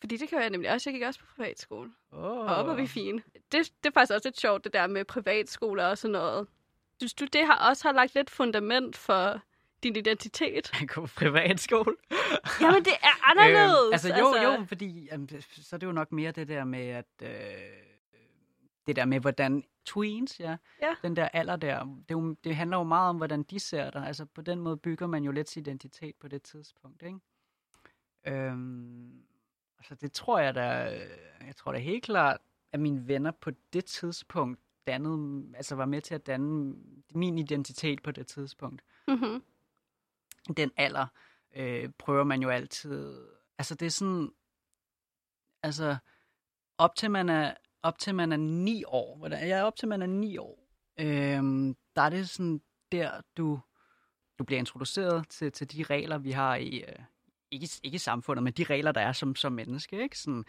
Fordi 0.00 0.16
det 0.16 0.28
kan 0.28 0.40
jeg 0.40 0.50
nemlig 0.50 0.72
også. 0.72 0.90
Jeg 0.90 0.94
gik 0.98 1.06
også 1.06 1.20
på 1.20 1.26
privatskole. 1.36 1.90
Oh. 2.12 2.20
Og 2.22 2.44
op 2.56 2.68
er 2.68 2.74
vi 2.74 2.86
fine. 2.86 3.22
Det, 3.34 3.52
det 3.52 3.86
er 3.86 3.90
faktisk 3.94 4.12
også 4.14 4.28
lidt 4.28 4.40
sjovt, 4.40 4.64
det 4.64 4.72
der 4.72 4.86
med 4.86 5.04
privatskoler 5.04 5.84
og 5.86 5.98
sådan 5.98 6.12
noget. 6.12 6.46
Synes 7.04 7.14
du, 7.14 7.24
det 7.32 7.46
har 7.46 7.68
også 7.68 7.88
har 7.88 7.92
lagt 7.92 8.14
lidt 8.14 8.30
fundament 8.30 8.96
for 8.96 9.40
din 9.82 9.96
identitet? 9.96 10.72
Jeg 10.80 10.88
går 10.94 11.00
på 11.02 11.12
privatskole. 11.16 11.96
Jamen, 12.60 12.84
det 12.84 12.92
er 13.02 13.30
anderledes. 13.30 13.84
Øhm, 13.86 13.92
altså 13.92 14.08
jo, 14.08 14.34
altså... 14.34 14.42
jo, 14.42 14.64
fordi 14.64 15.08
jamen, 15.12 15.28
så 15.42 15.76
er 15.76 15.78
det 15.78 15.86
jo 15.86 15.92
nok 15.92 16.12
mere 16.12 16.32
det 16.32 16.48
der 16.48 16.64
med, 16.64 16.86
at 16.88 17.06
øh, 17.22 17.28
det 18.86 18.96
der 18.96 19.04
med, 19.04 19.20
hvordan 19.20 19.64
tweens, 19.86 20.40
ja, 20.40 20.56
Ja. 20.82 20.94
den 21.02 21.16
der 21.16 21.28
alder 21.28 21.56
der, 21.56 21.84
det, 21.84 22.14
jo, 22.14 22.36
det 22.44 22.56
handler 22.56 22.76
jo 22.76 22.82
meget 22.82 23.08
om, 23.08 23.16
hvordan 23.16 23.42
de 23.42 23.60
ser 23.60 23.90
dig. 23.90 24.06
Altså 24.06 24.24
på 24.24 24.42
den 24.42 24.60
måde 24.60 24.76
bygger 24.76 25.06
man 25.06 25.24
jo 25.24 25.32
lidt 25.32 25.50
sin 25.50 25.60
identitet 25.62 26.16
på 26.20 26.28
det 26.28 26.42
tidspunkt, 26.42 27.02
ikke? 27.02 27.18
Øhm, 28.26 29.22
altså 29.78 29.94
det 29.94 30.12
tror 30.12 30.38
jeg 30.38 30.54
da, 30.54 30.68
jeg 31.46 31.56
tror 31.56 31.72
da 31.72 31.78
helt 31.78 32.04
klart, 32.04 32.40
at 32.72 32.80
mine 32.80 33.08
venner 33.08 33.30
på 33.30 33.50
det 33.72 33.84
tidspunkt 33.84 34.60
dannede, 34.86 35.56
altså 35.56 35.74
var 35.74 35.86
med 35.86 36.00
til 36.00 36.14
at 36.14 36.26
danne 36.26 36.74
min 37.14 37.38
identitet 37.38 38.02
på 38.02 38.10
det 38.10 38.26
tidspunkt 38.26 38.82
Mm-hmm. 39.08 39.42
den 40.56 40.70
alder 40.76 41.06
øh, 41.56 41.90
prøver 41.98 42.24
man 42.24 42.42
jo 42.42 42.48
altid. 42.48 43.26
Altså 43.58 43.74
det 43.74 43.86
er 43.86 43.90
sådan, 43.90 44.30
altså 45.62 45.96
op 46.78 46.96
til 46.96 47.10
man 47.10 47.28
er 47.28 47.54
op 47.82 47.98
til 47.98 48.14
man 48.14 48.32
er 48.32 48.36
ni 48.36 48.84
år, 48.86 49.16
hvordan, 49.16 49.48
ja, 49.48 49.62
op 49.62 49.76
til 49.76 49.88
man 49.88 50.02
er 50.02 50.06
ni 50.06 50.36
år, 50.36 50.68
øhm, 51.00 51.76
der 51.96 52.02
er 52.02 52.10
det 52.10 52.28
sådan 52.28 52.60
der 52.92 53.20
du 53.36 53.60
du 54.38 54.44
bliver 54.44 54.58
introduceret 54.58 55.28
til, 55.28 55.52
til 55.52 55.72
de 55.72 55.82
regler 55.82 56.18
vi 56.18 56.30
har 56.30 56.56
i 56.56 56.84
øh, 56.88 56.98
ikke 57.50 57.68
ikke 57.82 57.98
samfundet, 57.98 58.42
men 58.42 58.52
de 58.52 58.64
regler 58.64 58.92
der 58.92 59.00
er 59.00 59.12
som 59.12 59.34
som 59.36 59.52
menneske, 59.52 60.02
ikke 60.02 60.18
sådan. 60.18 60.44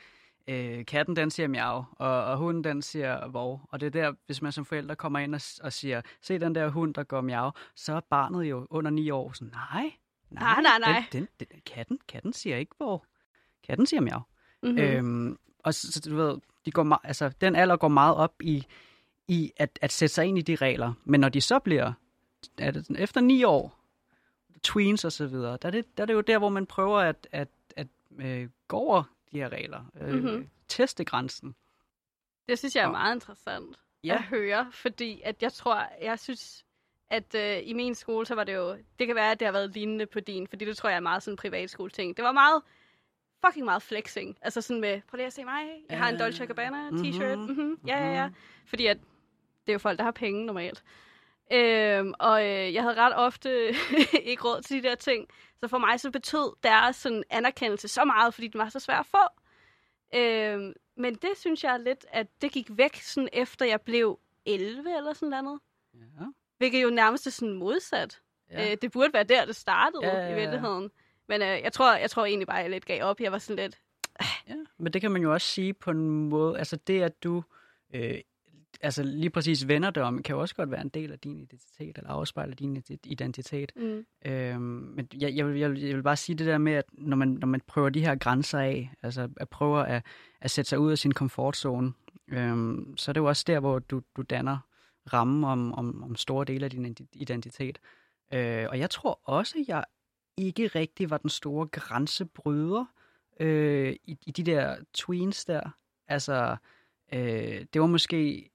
Øh, 0.47 0.85
katten 0.85 1.15
den 1.15 1.31
siger 1.31 1.47
miau, 1.47 1.83
og, 1.91 2.23
og 2.25 2.37
hunden 2.37 2.63
den 2.63 2.81
siger 2.81 3.27
vov. 3.27 3.61
Og 3.71 3.79
det 3.79 3.85
er 3.85 3.89
der, 4.01 4.13
hvis 4.25 4.41
man 4.41 4.51
som 4.51 4.65
forælder 4.65 4.95
kommer 4.95 5.19
ind 5.19 5.35
og, 5.35 5.41
og 5.63 5.73
siger, 5.73 6.01
se 6.21 6.39
den 6.39 6.55
der 6.55 6.69
hund, 6.69 6.93
der 6.93 7.03
går 7.03 7.21
miau, 7.21 7.51
så 7.75 7.93
er 7.93 7.99
barnet 7.99 8.43
jo 8.43 8.67
under 8.69 8.91
ni 8.91 9.09
år 9.09 9.31
sådan, 9.33 9.53
nej, 9.73 9.91
Nej, 10.29 10.61
nej, 10.61 10.79
nej. 10.79 11.03
Den, 11.11 11.27
den, 11.39 11.47
den, 11.51 11.61
katten, 11.65 11.99
katten 12.07 12.33
siger 12.33 12.57
ikke 12.57 12.75
vov. 12.79 13.05
Katten 13.67 13.85
siger 13.85 14.01
miau. 14.01 14.19
Mm-hmm. 14.63 14.77
Mm. 14.77 14.83
Øhm, 14.83 15.37
og 15.59 15.73
så, 15.73 15.91
så, 15.91 16.09
du 16.09 16.15
ved, 16.15 16.37
de 16.65 16.71
går 16.71 16.83
meget, 16.83 17.01
altså, 17.03 17.31
den 17.41 17.55
alder 17.55 17.77
går 17.77 17.87
meget 17.87 18.15
op 18.15 18.33
i, 18.41 18.65
i 19.27 19.51
at, 19.57 19.79
at 19.81 19.91
sætte 19.91 20.15
sig 20.15 20.25
ind 20.25 20.37
i 20.37 20.41
de 20.41 20.55
regler. 20.55 20.93
Men 21.03 21.19
når 21.19 21.29
de 21.29 21.41
så 21.41 21.59
bliver, 21.59 21.93
er 22.57 22.71
det, 22.71 22.89
efter 22.99 23.21
ni 23.21 23.43
år, 23.43 23.79
tweens 24.63 25.05
og 25.05 25.11
så 25.11 25.27
videre, 25.27 25.57
der 25.61 25.67
er, 25.67 25.71
det, 25.71 25.97
der 25.97 26.03
er 26.03 26.05
det 26.05 26.13
jo 26.13 26.21
der, 26.21 26.37
hvor 26.37 26.49
man 26.49 26.65
prøver 26.65 26.99
at, 26.99 27.27
at, 27.31 27.47
at 27.75 27.87
øh, 28.19 28.49
gå 28.67 28.77
over 28.77 29.03
de 29.35 29.39
her 29.41 29.49
regler. 29.49 29.83
Øh, 30.01 30.07
Mhm. 30.07 30.17
mm-hmm. 30.25 30.49
Teste 30.67 31.05
grænsen. 31.05 31.55
Det 32.49 32.59
synes 32.59 32.75
jeg 32.75 32.83
er 32.83 32.91
meget 32.91 33.15
interessant 33.15 33.75
Ja. 34.03 34.13
at 34.15 34.23
høre, 34.23 34.71
fordi 34.71 35.21
at 35.23 35.43
jeg 35.43 35.53
tror, 35.53 35.87
jeg 36.01 36.19
synes, 36.19 36.65
at 37.09 37.35
øh, 37.35 37.57
i 37.63 37.73
min 37.73 37.95
skole, 37.95 38.25
så 38.25 38.35
var 38.35 38.43
det 38.43 38.55
jo, 38.55 38.77
det 38.99 39.07
kan 39.07 39.15
være, 39.15 39.31
at 39.31 39.39
det 39.39 39.45
har 39.45 39.51
været 39.51 39.69
lignende 39.73 40.05
på 40.05 40.19
din, 40.19 40.47
fordi 40.47 40.65
det 40.65 40.77
tror 40.77 40.89
jeg 40.89 40.95
er 40.95 40.99
meget 40.99 41.23
sådan 41.23 41.33
en 41.33 41.37
privatskole 41.37 41.89
ting. 41.91 42.17
Det 42.17 42.23
var 42.25 42.31
meget, 42.31 42.61
fucking 43.45 43.65
meget 43.65 43.81
flexing. 43.81 44.37
Altså 44.41 44.61
sådan 44.61 44.81
med, 44.81 45.01
prøv 45.07 45.15
lige 45.17 45.27
at 45.27 45.33
se 45.33 45.43
mig, 45.45 45.63
jeg 45.89 45.97
har 45.97 46.09
en 46.09 46.15
Ja. 46.15 46.23
Dolce 46.23 46.45
Gabbana 46.45 46.89
t-shirt. 46.89 47.35
Mhm. 47.35 47.49
Mm-hmm. 47.49 47.79
Ja, 47.87 47.97
ja, 48.05 48.13
ja. 48.13 48.27
Mhm. 48.27 48.35
Fordi 48.65 48.85
at 48.85 48.97
det 49.65 49.69
er 49.71 49.73
jo 49.73 49.79
folk, 49.79 49.97
der 49.97 50.03
har 50.03 50.11
penge 50.11 50.45
normalt. 50.45 50.83
Øhm, 51.51 52.13
og 52.19 52.45
øh, 52.45 52.73
jeg 52.73 52.83
havde 52.83 52.95
ret 52.95 53.15
ofte 53.15 53.67
ikke 54.31 54.43
råd 54.43 54.61
til 54.61 54.83
de 54.83 54.89
der 54.89 54.95
ting. 54.95 55.27
Så 55.59 55.67
for 55.67 55.77
mig 55.77 55.99
så 55.99 56.11
betød 56.11 56.55
deres 56.63 56.95
sådan, 56.95 57.23
anerkendelse 57.29 57.87
så 57.87 58.05
meget, 58.05 58.33
fordi 58.33 58.47
den 58.47 58.59
var 58.59 58.69
så 58.69 58.79
svær 58.79 58.99
at 58.99 59.05
få. 59.05 59.41
Øhm, 60.15 60.73
men 60.97 61.15
det 61.15 61.29
synes 61.35 61.63
jeg 61.63 61.79
lidt, 61.79 62.05
at 62.09 62.27
det 62.41 62.51
gik 62.51 62.67
væk, 62.69 62.95
sådan 62.95 63.29
efter 63.33 63.65
jeg 63.65 63.81
blev 63.81 64.19
11 64.45 64.97
eller 64.97 65.13
sådan 65.13 65.43
noget. 65.43 65.59
Ja. 65.93 66.25
Hvilket 66.57 66.83
jo 66.83 66.89
nærmest 66.89 67.27
er 67.27 67.31
sådan 67.31 67.53
modsat. 67.53 68.21
Ja. 68.51 68.71
Øh, 68.71 68.77
det 68.81 68.91
burde 68.91 69.13
være 69.13 69.23
der, 69.23 69.45
det 69.45 69.55
startede 69.55 70.05
Ja, 70.05 70.17
ja, 70.17 70.25
ja, 70.25 70.31
i 70.31 70.35
virkeligheden. 70.35 70.91
Men 71.27 71.41
øh, 71.41 71.47
jeg, 71.47 71.73
tror, 71.73 71.95
jeg 71.95 72.09
tror 72.09 72.25
egentlig 72.25 72.47
bare, 72.47 72.57
at 72.57 72.63
jeg 72.63 72.71
lidt 72.71 72.85
gav 72.85 73.03
op. 73.03 73.19
Jeg 73.19 73.31
var 73.31 73.37
sådan 73.37 73.63
lidt, 73.63 73.79
Ja, 74.47 74.55
men 74.77 74.93
det 74.93 75.01
kan 75.01 75.11
man 75.11 75.21
jo 75.21 75.33
også 75.33 75.47
sige 75.47 75.73
på 75.73 75.91
en 75.91 76.29
måde, 76.29 76.57
altså 76.57 76.75
det, 76.75 77.01
at 77.01 77.23
du 77.23 77.43
øh, 77.93 78.19
altså 78.81 79.03
lige 79.03 79.29
præcis 79.29 79.67
vender 79.67 79.89
det 79.89 80.03
om, 80.03 80.23
kan 80.23 80.35
jo 80.35 80.41
også 80.41 80.55
godt 80.55 80.71
være 80.71 80.81
en 80.81 80.89
del 80.89 81.11
af 81.11 81.19
din 81.19 81.39
identitet, 81.39 81.97
eller 81.97 82.09
afspejler 82.09 82.55
din 82.55 82.77
ident- 82.77 82.99
identitet. 83.03 83.71
mm, 83.75 84.05
Øhm, 84.25 84.61
men 84.95 85.07
jeg, 85.13 85.35
jeg, 85.35 85.47
vil, 85.47 85.59
jeg, 85.59 85.77
jeg 85.77 85.95
vil 85.95 86.03
bare 86.03 86.15
sige 86.15 86.35
det 86.35 86.47
der 86.47 86.57
med, 86.57 86.73
at 86.73 86.85
når 86.93 87.17
man, 87.17 87.27
når 87.27 87.47
man 87.47 87.61
prøver 87.67 87.89
de 87.89 88.01
her 88.05 88.15
grænser 88.15 88.59
af, 88.59 88.91
altså 89.03 89.29
at 89.37 89.49
prøve 89.49 89.87
at, 89.87 90.05
at 90.41 90.51
sætte 90.51 90.69
sig 90.69 90.79
ud 90.79 90.91
af 90.91 90.97
sin 90.97 91.11
komfortzone, 91.11 91.93
øhm, 92.27 92.97
så 92.97 93.11
er 93.11 93.13
det 93.13 93.19
jo 93.19 93.25
også 93.25 93.43
der, 93.47 93.59
hvor 93.59 93.79
du, 93.79 94.01
du 94.17 94.21
danner 94.21 94.57
rammen 95.13 95.43
om, 95.43 95.73
om, 95.73 96.03
om 96.03 96.15
store 96.15 96.45
dele 96.45 96.65
af 96.65 96.71
din 96.71 96.85
ident- 96.85 97.09
identitet. 97.13 97.79
Øh, 98.33 98.65
og 98.69 98.79
jeg 98.79 98.89
tror 98.89 99.19
også, 99.23 99.57
at 99.59 99.67
jeg 99.67 99.83
ikke 100.37 100.67
rigtig 100.67 101.09
var 101.09 101.17
den 101.17 101.29
store 101.29 101.67
grænsebryder 101.67 102.85
øh, 103.39 103.95
i, 104.03 104.17
i 104.27 104.31
de 104.31 104.43
der 104.43 104.75
tweens 104.93 105.45
der. 105.45 105.69
Altså, 106.07 106.55
øh, 107.13 107.65
det 107.73 107.81
var 107.81 107.87
måske... 107.87 108.49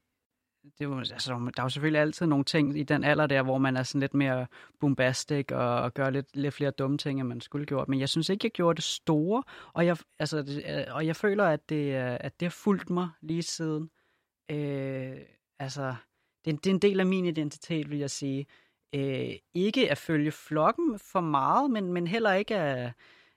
Det 0.78 0.90
var, 0.90 0.96
altså, 0.96 1.50
der 1.56 1.62
er 1.62 1.64
jo 1.64 1.68
selvfølgelig 1.68 2.00
altid 2.00 2.26
nogle 2.26 2.44
ting 2.44 2.78
i 2.78 2.82
den 2.82 3.04
alder 3.04 3.26
der, 3.26 3.42
hvor 3.42 3.58
man 3.58 3.76
er 3.76 3.82
sådan 3.82 4.00
lidt 4.00 4.14
mere 4.14 4.46
bombastic 4.80 5.46
og, 5.52 5.82
og 5.82 5.94
gør 5.94 6.10
lidt, 6.10 6.36
lidt 6.36 6.54
flere 6.54 6.70
dumme 6.70 6.98
ting, 6.98 7.20
end 7.20 7.28
man 7.28 7.40
skulle 7.40 7.66
gjort. 7.66 7.88
Men 7.88 8.00
jeg 8.00 8.08
synes 8.08 8.28
ikke, 8.28 8.44
jeg 8.44 8.52
gjorde 8.52 8.76
det 8.76 8.84
store, 8.84 9.42
og 9.72 9.86
jeg, 9.86 9.96
altså, 10.18 10.42
det, 10.42 10.64
øh, 10.68 10.94
og 10.94 11.06
jeg 11.06 11.16
føler, 11.16 11.44
at 11.44 11.68
det, 11.68 11.94
øh, 11.94 12.16
at 12.20 12.40
det 12.40 12.46
har 12.46 12.50
fulgt 12.50 12.90
mig 12.90 13.08
lige 13.20 13.42
siden. 13.42 13.90
Øh, 14.50 15.18
altså, 15.58 15.94
det, 16.44 16.64
det 16.64 16.70
er 16.70 16.74
en 16.74 16.82
del 16.82 17.00
af 17.00 17.06
min 17.06 17.24
identitet, 17.24 17.90
vil 17.90 17.98
jeg 17.98 18.10
sige. 18.10 18.46
Øh, 18.94 19.32
ikke 19.54 19.90
at 19.90 19.98
følge 19.98 20.32
flokken 20.32 20.98
for 20.98 21.20
meget, 21.20 21.70
men, 21.70 21.92
men 21.92 22.06
heller 22.06 22.32
ikke 22.32 22.56
at, 22.56 22.92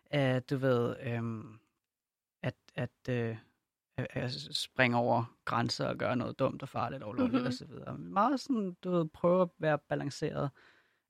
at 0.05 0.49
du 0.49 0.57
ved, 0.57 0.95
øh, 1.03 1.43
at, 2.43 2.55
at, 2.75 3.09
øh, 3.09 3.37
at, 3.97 4.31
springe 4.51 4.97
over 4.97 5.35
grænser 5.45 5.87
og 5.87 5.97
gøre 5.97 6.15
noget 6.15 6.39
dumt 6.39 6.61
og 6.61 6.69
farligt 6.69 7.03
og 7.03 7.09
ulovligt 7.09 7.43
Mhm. 7.43 7.53
mm-hmm. 7.69 7.93
osv. 7.95 7.99
Meget 7.99 8.39
sådan, 8.39 8.77
du 8.83 8.91
ved, 8.91 9.05
prøve 9.13 9.41
at 9.41 9.49
være 9.59 9.77
balanceret. 9.77 10.49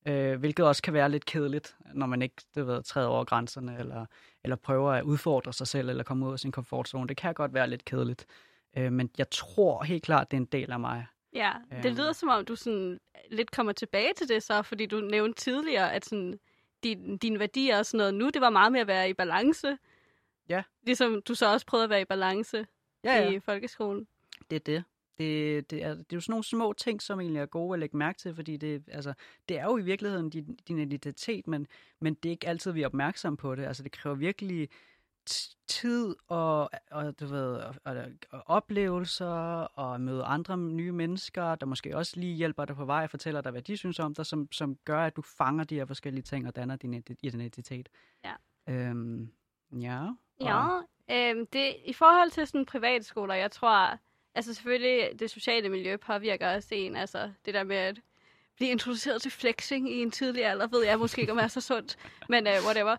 Øh, 0.07 0.39
hvilket 0.39 0.65
også 0.65 0.81
kan 0.81 0.93
være 0.93 1.09
lidt 1.09 1.25
kedeligt, 1.25 1.75
når 1.93 2.05
man 2.05 2.21
ikke 2.21 2.35
du 2.55 2.63
ved, 2.63 2.83
træder 2.83 3.07
over 3.07 3.23
grænserne, 3.23 3.79
eller, 3.79 4.05
eller 4.43 4.55
prøver 4.55 4.91
at 4.91 5.03
udfordre 5.03 5.53
sig 5.53 5.67
selv, 5.67 5.89
eller 5.89 6.03
komme 6.03 6.25
ud 6.27 6.31
af 6.33 6.39
sin 6.39 6.51
komfortzone. 6.51 7.07
Det 7.07 7.17
kan 7.17 7.33
godt 7.33 7.53
være 7.53 7.69
lidt 7.69 7.85
kedeligt. 7.85 8.25
Øh, 8.77 8.91
men 8.91 9.09
jeg 9.17 9.29
tror 9.29 9.83
helt 9.83 10.03
klart, 10.03 10.31
det 10.31 10.37
er 10.37 10.41
en 10.41 10.45
del 10.45 10.71
af 10.71 10.79
mig. 10.79 11.05
ja. 11.33 11.51
Det 11.69 11.85
Øhm. 11.85 11.95
lyder 11.95 12.11
som 12.13 12.29
om, 12.29 12.45
du 12.45 12.55
sådan 12.55 12.99
lidt 13.31 13.51
kommer 13.51 13.71
tilbage 13.73 14.11
til 14.17 14.29
det 14.29 14.43
så, 14.43 14.61
fordi 14.61 14.85
du 14.85 14.99
nævnte 14.99 15.41
tidligere, 15.41 15.93
at 15.93 16.05
sådan, 16.05 16.39
din, 16.83 17.17
dine 17.17 17.39
værdier 17.39 17.77
og 17.79 17.85
sådan 17.85 17.97
noget 17.97 18.13
nu, 18.13 18.29
det 18.29 18.41
var 18.41 18.49
meget 18.49 18.71
med 18.71 18.79
at 18.79 18.87
være 18.87 19.09
i 19.09 19.13
balance. 19.13 19.77
Ja. 20.49 20.63
Ligesom 20.85 21.21
du 21.27 21.35
så 21.35 21.53
også 21.53 21.65
prøvede 21.65 21.83
at 21.83 21.89
være 21.89 22.01
i 22.01 22.05
balance 22.05 22.65
Ja, 23.03 23.29
i 23.29 23.39
folkeskolen. 23.39 24.07
det 24.49 24.55
er 24.55 24.59
det. 24.59 24.83
det, 25.17 25.71
det, 25.71 25.83
er, 25.83 25.93
det 25.93 25.99
er 25.99 26.15
jo 26.15 26.21
sådan 26.21 26.31
nogle 26.31 26.43
små 26.43 26.73
ting, 26.73 27.01
som 27.01 27.19
egentlig 27.19 27.39
er 27.39 27.45
gode 27.45 27.73
at 27.73 27.79
lægge 27.79 27.97
mærke 27.97 28.19
til, 28.19 28.35
fordi 28.35 28.57
det, 28.57 28.83
altså, 28.87 29.13
det 29.49 29.59
er 29.59 29.63
jo 29.63 29.77
i 29.77 29.81
virkeligheden 29.81 30.29
din, 30.29 30.59
din 30.67 30.79
identitet, 30.79 31.47
men, 31.47 31.67
men 31.99 32.13
det 32.13 32.29
er 32.29 32.31
ikke 32.31 32.47
altid, 32.47 32.71
vi 32.71 32.81
er 32.81 32.85
opmærksomme 32.85 33.37
på 33.37 33.55
det. 33.55 33.65
Altså, 33.65 33.83
det 33.83 33.91
kræver 33.91 34.15
virkelig 34.15 34.69
tid 35.67 36.15
og, 36.27 36.69
og, 36.91 37.19
du 37.19 37.25
ved, 37.25 37.55
og, 37.55 37.75
og, 37.83 37.95
og 38.29 38.43
oplevelser 38.45 39.25
og 39.61 40.01
møde 40.01 40.23
andre 40.23 40.57
nye 40.57 40.91
mennesker, 40.91 41.55
der 41.55 41.65
måske 41.65 41.97
også 41.97 42.19
lige 42.19 42.35
hjælper 42.35 42.65
dig 42.65 42.75
på 42.75 42.85
vej 42.85 43.03
og 43.03 43.09
fortæller 43.09 43.41
dig, 43.41 43.51
hvad 43.51 43.61
de 43.61 43.77
synes 43.77 43.99
om 43.99 44.13
dig, 44.13 44.25
som, 44.25 44.51
som 44.51 44.75
gør, 44.85 44.99
at 44.99 45.15
du 45.15 45.21
fanger 45.21 45.63
de 45.63 45.75
her 45.75 45.85
forskellige 45.85 46.23
ting 46.23 46.47
og 46.47 46.55
danner 46.55 46.75
din 46.75 47.03
identitet. 47.21 47.89
Ja. 48.25 48.33
Øhm, 48.67 49.31
ja. 49.71 50.07
Ja, 50.41 50.79
øhm, 51.11 51.47
det, 51.47 51.75
i 51.85 51.93
forhold 51.93 52.31
til 52.31 52.47
sådan 52.47 52.65
private 52.65 53.03
skoler, 53.03 53.35
jeg 53.35 53.51
tror, 53.51 53.97
altså 54.35 54.53
selvfølgelig, 54.53 55.19
det 55.19 55.31
sociale 55.31 55.69
miljø 55.69 55.97
påvirker 55.97 56.55
også 56.55 56.69
en, 56.71 56.95
altså 56.95 57.31
det 57.45 57.53
der 57.53 57.63
med 57.63 57.75
at 57.75 57.99
blive 58.55 58.71
introduceret 58.71 59.21
til 59.21 59.31
flexing 59.31 59.89
i 59.89 60.01
en 60.01 60.11
tidlig 60.11 60.45
alder, 60.45 60.67
ved 60.67 60.85
jeg 60.85 60.99
måske 60.99 61.21
ikke, 61.21 61.31
om 61.33 61.39
er 61.39 61.47
så 61.47 61.61
sundt, 61.61 61.97
men 62.29 62.47
uh, 62.47 62.53
whatever. 62.65 62.97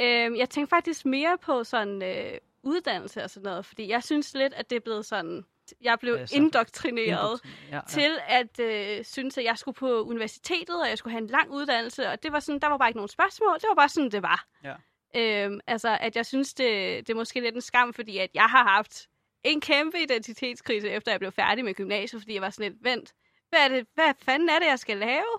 Øhm, 0.00 0.36
jeg 0.36 0.50
tænker 0.50 0.68
faktisk 0.68 1.06
mere 1.06 1.38
på 1.38 1.64
sådan 1.64 2.02
uh, 2.02 2.38
uddannelse 2.62 3.24
og 3.24 3.30
sådan 3.30 3.44
noget, 3.44 3.66
fordi 3.66 3.88
jeg 3.88 4.02
synes 4.02 4.34
lidt, 4.34 4.54
at 4.54 4.70
det 4.70 4.76
er 4.76 4.80
blevet 4.80 5.06
sådan, 5.06 5.44
jeg 5.80 5.98
blev 5.98 6.14
ja, 6.14 6.26
indoktrineret 6.32 7.40
ja, 7.70 7.76
ja. 7.76 7.80
til 7.88 8.18
at 8.28 8.60
øh, 8.60 9.04
synes, 9.04 9.38
at 9.38 9.44
jeg 9.44 9.58
skulle 9.58 9.74
på 9.74 10.02
universitetet, 10.02 10.82
og 10.82 10.88
jeg 10.88 10.98
skulle 10.98 11.12
have 11.12 11.22
en 11.22 11.30
lang 11.30 11.50
uddannelse, 11.50 12.08
og 12.08 12.22
det 12.22 12.32
var 12.32 12.40
sådan, 12.40 12.60
der 12.60 12.68
var 12.68 12.78
bare 12.78 12.88
ikke 12.88 12.98
nogen 12.98 13.08
spørgsmål, 13.08 13.54
det 13.54 13.68
var 13.68 13.74
bare 13.74 13.88
sådan, 13.88 14.10
det 14.10 14.22
var. 14.22 14.46
Ja. 14.64 14.74
Øhm, 15.16 15.60
altså, 15.66 15.98
at 16.00 16.16
jeg 16.16 16.26
synes, 16.26 16.54
det, 16.54 16.66
det 17.06 17.12
er 17.12 17.16
måske 17.16 17.40
lidt 17.40 17.54
en 17.54 17.60
skam, 17.60 17.94
fordi 17.94 18.18
at 18.18 18.30
jeg 18.34 18.44
har 18.44 18.64
haft 18.64 19.08
en 19.44 19.60
kæmpe 19.60 20.02
identitetskrise, 20.02 20.90
efter 20.90 21.12
jeg 21.12 21.20
blev 21.20 21.32
færdig 21.32 21.64
med 21.64 21.74
gymnasiet, 21.74 22.22
fordi 22.22 22.34
jeg 22.34 22.42
var 22.42 22.50
sådan 22.50 22.72
lidt, 22.72 22.84
vent, 22.84 23.14
hvad, 23.50 23.60
er 23.60 23.68
det, 23.68 23.86
hvad 23.94 24.12
fanden 24.22 24.48
er 24.48 24.58
det, 24.58 24.66
jeg 24.66 24.78
skal 24.78 24.96
lave? 24.96 25.38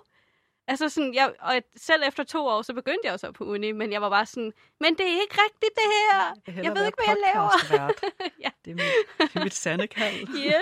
Altså 0.68 0.88
sådan, 0.88 1.14
jeg, 1.14 1.32
og 1.40 1.62
selv 1.76 2.02
efter 2.08 2.24
to 2.24 2.46
år, 2.46 2.62
så 2.62 2.74
begyndte 2.74 3.00
jeg 3.04 3.12
jo 3.12 3.18
så 3.18 3.32
på 3.32 3.44
uni, 3.44 3.72
men 3.72 3.92
jeg 3.92 4.02
var 4.02 4.10
bare 4.10 4.26
sådan, 4.26 4.52
men 4.80 4.94
det 4.94 5.06
er 5.06 5.20
ikke 5.20 5.36
rigtigt 5.44 5.72
det 5.74 5.84
her. 5.84 6.34
Jeg, 6.46 6.64
jeg 6.64 6.76
ved 6.76 6.86
ikke, 6.86 6.98
hvad 7.04 7.14
jeg 7.14 7.34
laver. 7.34 7.90
ja. 8.44 8.50
Det 8.64 8.70
er 8.70 8.74
mit, 8.74 9.28
det 9.32 9.40
er 9.40 9.44
mit 9.44 9.54
sande 9.54 9.86
kald. 9.86 10.14
Ja. 10.44 10.60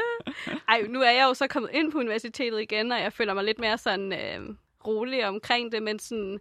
yeah. 0.49 0.59
Ej, 0.69 0.83
nu 0.89 1.01
er 1.01 1.11
jeg 1.11 1.25
jo 1.25 1.35
så 1.35 1.47
kommet 1.47 1.71
ind 1.73 1.93
på 1.93 1.99
universitetet 1.99 2.61
igen, 2.61 2.93
og 2.93 3.01
jeg 3.01 3.13
føler 3.13 3.35
mig 3.35 3.45
lidt 3.45 3.59
mere 3.59 3.79
sådan 3.79 4.13
øh, 4.13 4.57
rolig 4.87 5.27
omkring 5.27 5.73
det, 5.73 5.83
men 5.83 5.99
sådan, 5.99 6.41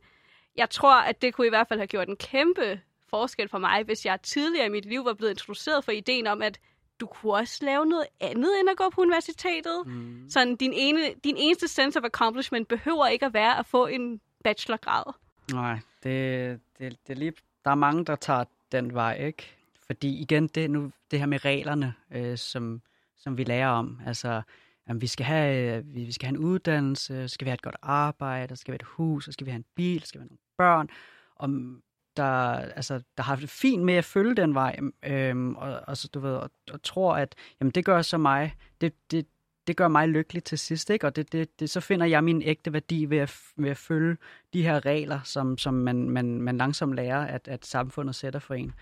jeg 0.58 0.70
tror, 0.70 1.02
at 1.02 1.22
det 1.22 1.34
kunne 1.34 1.48
i 1.48 1.50
hvert 1.50 1.68
fald 1.68 1.80
have 1.80 1.88
gjort 1.88 2.10
en 2.10 2.16
kæmpe 2.16 2.82
forskel 3.10 3.50
for 3.50 3.58
mig, 3.58 3.84
hvis 3.84 4.06
jeg 4.06 4.22
tidligere 4.22 4.66
i 4.66 4.70
mit 4.70 4.86
liv 4.86 5.06
var 5.06 5.14
blevet 5.14 5.32
introduceret 5.32 5.84
for 5.84 5.92
ideen 5.92 6.28
om, 6.28 6.42
at 6.42 6.60
du 7.00 7.06
kunne 7.06 7.34
også 7.34 7.66
lave 7.66 7.86
noget 7.86 8.06
andet 8.20 8.60
end 8.60 8.70
at 8.70 8.78
gå 8.78 8.90
på 8.90 9.02
universitetet. 9.02 9.84
Mm. 9.86 10.30
Sådan, 10.30 10.56
din, 10.56 10.74
ene, 10.74 11.00
din 11.24 11.36
eneste 11.38 11.68
sense 11.68 12.00
of 12.00 12.06
accomplishment 12.06 12.68
behøver 12.68 13.08
ikke 13.08 13.26
at 13.26 13.34
være 13.34 13.60
at 13.60 13.66
få 13.66 13.88
en 13.88 14.22
bachelorgrad. 14.44 15.14
Nej, 15.54 15.80
det, 16.04 16.60
det, 16.78 16.98
det 17.08 17.14
er 17.14 17.18
lige, 17.18 17.34
der 17.66 17.72
er 17.72 17.76
mange, 17.76 18.06
der 18.06 18.16
tager 18.16 18.44
den 18.72 18.94
vej, 18.94 19.18
ikke? 19.26 19.56
Fordi 19.86 20.22
igen, 20.22 20.48
det, 20.48 20.72
nu, 20.72 20.92
det 21.12 21.20
her 21.20 21.26
med 21.26 21.46
reglerne, 21.46 21.94
øh, 22.12 22.38
som, 22.38 22.82
som 23.18 23.38
vi 23.38 23.44
lærer 23.44 23.70
om, 23.70 24.00
altså, 24.06 24.42
jamen, 24.88 25.02
vi, 25.02 25.08
skal 25.08 25.26
have, 25.26 25.84
vi, 25.86 26.04
vi 26.04 26.12
skal 26.12 26.26
have 26.26 26.38
en 26.38 26.44
uddannelse, 26.46 27.28
skal 27.28 27.46
vi 27.46 27.50
have 27.50 27.54
et 27.54 27.62
godt 27.62 27.78
arbejde, 27.82 28.56
skal 28.56 28.72
vi 28.72 28.74
have 28.74 28.88
et 28.88 28.96
hus, 28.98 29.30
skal 29.32 29.46
vi 29.46 29.52
have 29.52 29.58
en 29.58 29.66
bil, 29.76 30.04
skal 30.04 30.20
vi 30.20 30.24
have 30.24 30.28
nogle 30.28 30.43
børn, 30.58 30.90
om 31.36 31.82
der, 32.18 32.56
altså, 32.56 33.02
der 33.18 33.24
har 33.24 33.36
det 33.36 33.50
fint 33.50 33.84
med 33.84 33.94
at 33.94 34.06
følge 34.06 34.36
den 34.36 34.54
vej, 34.54 34.80
øhm, 35.06 35.56
og, 35.56 35.80
og, 35.88 35.98
så, 35.98 36.08
du 36.08 36.20
ved, 36.20 36.36
og, 36.36 36.52
og 36.72 36.84
tror, 36.84 37.16
at 37.16 37.36
jamen, 37.60 37.72
det 37.72 37.86
gør 37.86 38.02
så 38.02 38.18
mig, 38.18 38.56
det, 38.82 38.94
det, 39.12 39.28
det 39.68 39.78
gør 39.78 39.88
mig 39.88 40.08
lykkelig 40.08 40.44
til 40.44 40.60
sidst, 40.60 40.90
ikke? 40.90 41.08
og 41.08 41.16
det, 41.16 41.32
det, 41.32 41.60
det, 41.60 41.70
så 41.70 41.80
finder 41.80 42.06
jeg 42.06 42.24
min 42.24 42.42
ægte 42.42 42.74
værdi 42.74 43.06
ved 43.06 43.18
at, 43.18 43.40
ved 43.56 43.70
at 43.70 43.78
følge 43.78 44.18
de 44.54 44.64
her 44.64 44.86
regler, 44.86 45.20
som, 45.24 45.58
som 45.58 45.74
man, 45.74 46.10
man, 46.10 46.42
man 46.42 46.58
langsomt 46.58 46.96
lærer, 46.96 47.26
at, 47.26 47.48
at 47.48 47.66
samfundet 47.66 48.16
sætter 48.16 48.40
for 48.40 48.54
en. 48.54 48.74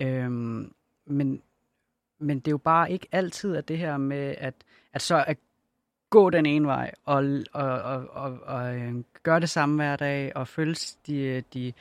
Øhm, 0.00 0.72
men, 1.06 1.42
men 2.18 2.38
det 2.38 2.48
er 2.48 2.52
jo 2.52 2.58
bare 2.58 2.92
ikke 2.92 3.06
altid, 3.12 3.56
at 3.56 3.68
det 3.68 3.78
her 3.78 3.96
med, 3.96 4.34
at, 4.38 4.54
at 4.92 5.02
så 5.02 5.24
at 5.26 5.38
gå 6.14 6.30
den 6.30 6.46
ene 6.46 6.66
vej, 6.66 6.90
og, 7.04 7.24
og, 7.52 7.82
og, 7.82 8.08
og, 8.10 8.38
og 8.46 8.76
øh, 8.76 8.94
gøre 9.22 9.40
det 9.40 9.50
samme 9.50 9.74
hver 9.74 9.96
dag, 9.96 10.32
og 10.36 10.48
følge 10.48 10.76
de, 11.06 11.42
de 11.54 11.72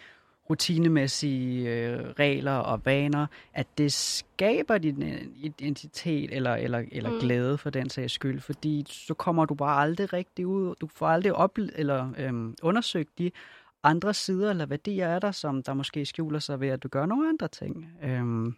rutinemæssige 0.49 1.69
øh, 1.69 1.99
regler 2.19 2.51
og 2.51 2.85
vaner, 2.85 3.27
at 3.53 3.67
det 3.77 3.93
skaber 3.93 4.77
din 4.77 5.03
øh, 5.03 5.21
identitet 5.35 6.35
eller, 6.35 6.55
eller, 6.55 6.83
eller 6.91 7.09
mm. 7.09 7.19
glæde 7.19 7.57
for 7.57 7.69
den 7.69 7.89
sags 7.89 8.13
skyld, 8.13 8.39
fordi 8.39 8.85
så 8.87 9.13
kommer 9.13 9.45
du 9.45 9.55
bare 9.55 9.81
aldrig 9.81 10.13
rigtig 10.13 10.47
ud, 10.47 10.75
du 10.81 10.87
får 10.87 11.07
aldrig 11.07 11.33
op, 11.33 11.57
eller 11.75 12.13
øhm, 12.17 12.55
undersøgt 12.61 13.17
de 13.17 13.31
andre 13.83 14.13
sider 14.13 14.49
eller 14.49 14.65
værdier 14.65 15.07
er 15.07 15.19
der, 15.19 15.31
som 15.31 15.63
der 15.63 15.73
måske 15.73 16.05
skjuler 16.05 16.39
sig 16.39 16.59
ved, 16.59 16.67
at 16.67 16.83
du 16.83 16.87
gør 16.87 17.05
nogle 17.05 17.29
andre 17.29 17.47
ting. 17.47 17.87
Øhm, 18.03 18.55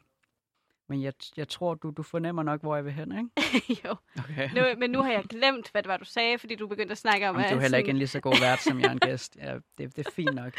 men 0.89 1.01
jeg, 1.01 1.13
jeg 1.37 1.47
tror, 1.47 1.73
du, 1.73 1.89
du 1.97 2.03
fornemmer 2.03 2.43
nok, 2.43 2.61
hvor 2.61 2.75
jeg 2.75 2.85
vil 2.85 2.93
hen, 2.93 3.17
ikke? 3.17 3.81
jo. 3.85 3.95
Okay. 4.19 4.49
Nu, 4.55 4.61
men 4.77 4.89
nu 4.89 5.01
har 5.01 5.11
jeg 5.11 5.23
glemt, 5.23 5.71
hvad 5.71 5.83
det 5.83 5.89
var, 5.89 5.97
du 5.97 6.05
sagde, 6.05 6.39
fordi 6.39 6.55
du 6.55 6.67
begyndte 6.67 6.91
at 6.91 6.97
snakke 6.97 7.29
om... 7.29 7.35
Jamen, 7.35 7.49
du 7.49 7.55
er 7.55 7.61
heller 7.61 7.67
sådan... 7.67 7.79
ikke 7.79 7.89
en 7.89 7.97
lige 7.97 8.07
så 8.07 8.19
god 8.19 8.39
vært, 8.41 8.59
som 8.59 8.79
jeg 8.79 8.87
er 8.87 8.91
en 8.91 8.99
gæst. 8.99 9.37
Ja, 9.41 9.53
det, 9.77 9.95
det 9.95 10.07
er 10.07 10.11
fint 10.11 10.35
nok. 10.35 10.53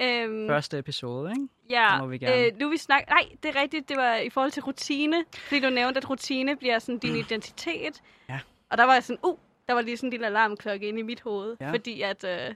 Øhm, 0.00 0.48
Første 0.48 0.78
episode, 0.78 1.30
ikke? 1.30 1.48
Ja, 1.70 1.98
må 1.98 2.06
vi 2.06 2.18
gerne. 2.18 2.46
Øh, 2.46 2.52
nu 2.58 2.68
vi 2.68 2.76
snakke... 2.76 3.10
Nej, 3.10 3.28
det 3.42 3.56
er 3.56 3.60
rigtigt, 3.60 3.88
det 3.88 3.96
var 3.96 4.16
i 4.16 4.30
forhold 4.30 4.50
til 4.50 4.62
rutine. 4.62 5.24
Fordi 5.36 5.60
du 5.60 5.70
nævnte, 5.70 5.98
at 5.98 6.10
rutine 6.10 6.56
bliver 6.56 6.78
sådan 6.78 6.98
din 6.98 7.12
mm. 7.12 7.18
identitet. 7.18 8.02
Ja. 8.28 8.40
Og 8.70 8.78
der 8.78 8.84
var 8.84 8.92
jeg 8.92 9.02
sådan, 9.02 9.18
uh, 9.24 9.38
der 9.68 9.74
var 9.74 9.80
lige 9.80 9.96
sådan 9.96 10.06
en 10.06 10.10
lille 10.10 10.26
alarmklokke 10.26 10.88
inde 10.88 11.00
i 11.00 11.02
mit 11.02 11.20
hoved. 11.20 11.56
Ja. 11.60 11.70
Fordi 11.70 12.02
at 12.02 12.24
øh, 12.24 12.54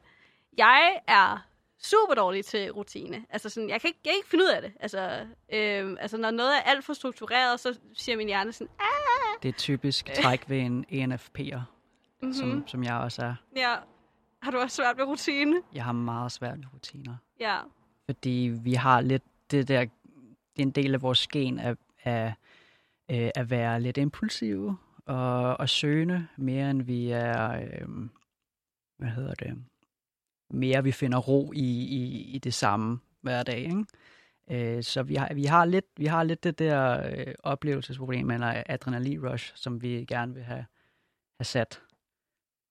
jeg 0.59 1.01
er 1.07 1.47
super 1.91 2.15
dårlig 2.15 2.45
til 2.45 2.71
rutine. 2.71 3.25
Altså 3.31 3.49
sådan, 3.49 3.69
jeg 3.69 3.81
kan 3.81 3.89
ikke, 3.89 4.01
jeg 4.05 4.11
kan 4.11 4.17
ikke 4.17 4.29
finde 4.29 4.45
ud 4.45 4.51
af 4.51 4.63
det. 4.63 4.73
Altså, 4.81 5.27
øh, 5.53 5.97
altså 6.01 6.17
når 6.17 6.31
noget 6.31 6.57
er 6.57 6.61
alt 6.61 6.85
for 6.85 6.93
struktureret, 6.93 7.61
så 7.61 7.79
siger 7.95 8.17
min 8.17 8.27
hjerne 8.27 8.53
sådan, 8.53 8.71
Aah! 8.81 9.43
Det 9.43 9.49
er 9.49 9.53
typisk 9.53 10.11
træk 10.15 10.49
ved 10.49 10.59
en 10.59 10.85
ENFP'er, 10.91 11.59
mm-hmm. 11.59 12.33
som, 12.33 12.65
som 12.67 12.85
jeg 12.85 12.95
også 12.95 13.23
er. 13.23 13.35
Ja, 13.57 13.75
har 14.43 14.51
du 14.51 14.59
også 14.59 14.77
svært 14.77 14.99
ved 14.99 15.05
rutine? 15.05 15.63
Jeg 15.75 15.85
har 15.85 15.93
meget 15.93 16.33
svært 16.33 16.59
ved 16.59 16.65
rutiner. 16.75 17.17
Ja. 17.41 17.59
Fordi 18.05 18.53
vi 18.63 18.75
har 18.75 19.01
lidt 19.01 19.23
det 19.51 19.69
der, 19.69 19.85
det 20.57 20.63
er 20.63 20.63
en 20.63 20.71
del 20.71 20.95
af 20.95 21.03
vores 21.03 21.27
gen 21.29 21.59
at, 21.59 21.77
at, 22.03 22.33
øh, 23.11 23.31
at 23.35 23.51
være 23.51 23.81
lidt 23.81 23.97
impulsive 23.97 24.77
og, 25.07 25.61
og 25.61 25.69
søgende, 25.69 26.27
mere 26.37 26.71
end 26.71 26.83
vi 26.83 27.11
er, 27.11 27.53
øh, 27.53 27.89
hvad 28.99 29.09
hedder 29.09 29.35
det, 29.35 29.65
mere 30.55 30.85
vi 30.85 30.93
finder 30.93 31.19
ro 31.19 31.53
i, 31.53 31.85
i, 31.85 32.31
i 32.35 32.39
det 32.39 32.55
samme 32.55 33.01
hver 33.21 33.43
dag, 33.43 33.59
ikke? 33.59 33.85
Øh, 34.51 34.83
så 34.83 35.03
vi 35.03 35.15
har, 35.15 35.35
vi, 35.35 35.45
har 35.45 35.65
lidt, 35.65 35.87
vi 35.97 36.07
har 36.07 36.23
lidt 36.23 36.45
det 36.45 36.59
der 36.59 37.11
øh, 37.11 37.35
oplevelsesproblem, 37.39 38.31
eller 38.31 38.63
adrenalin 38.67 39.29
rush, 39.29 39.53
som 39.57 39.83
vi 39.83 40.05
gerne 40.09 40.35
vil 40.35 40.43
have, 40.43 40.67
have 41.39 41.45
sat 41.45 41.83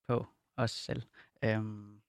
på 0.08 0.26
os 0.58 0.72
selv. 0.72 1.02
Øhm, 1.44 2.02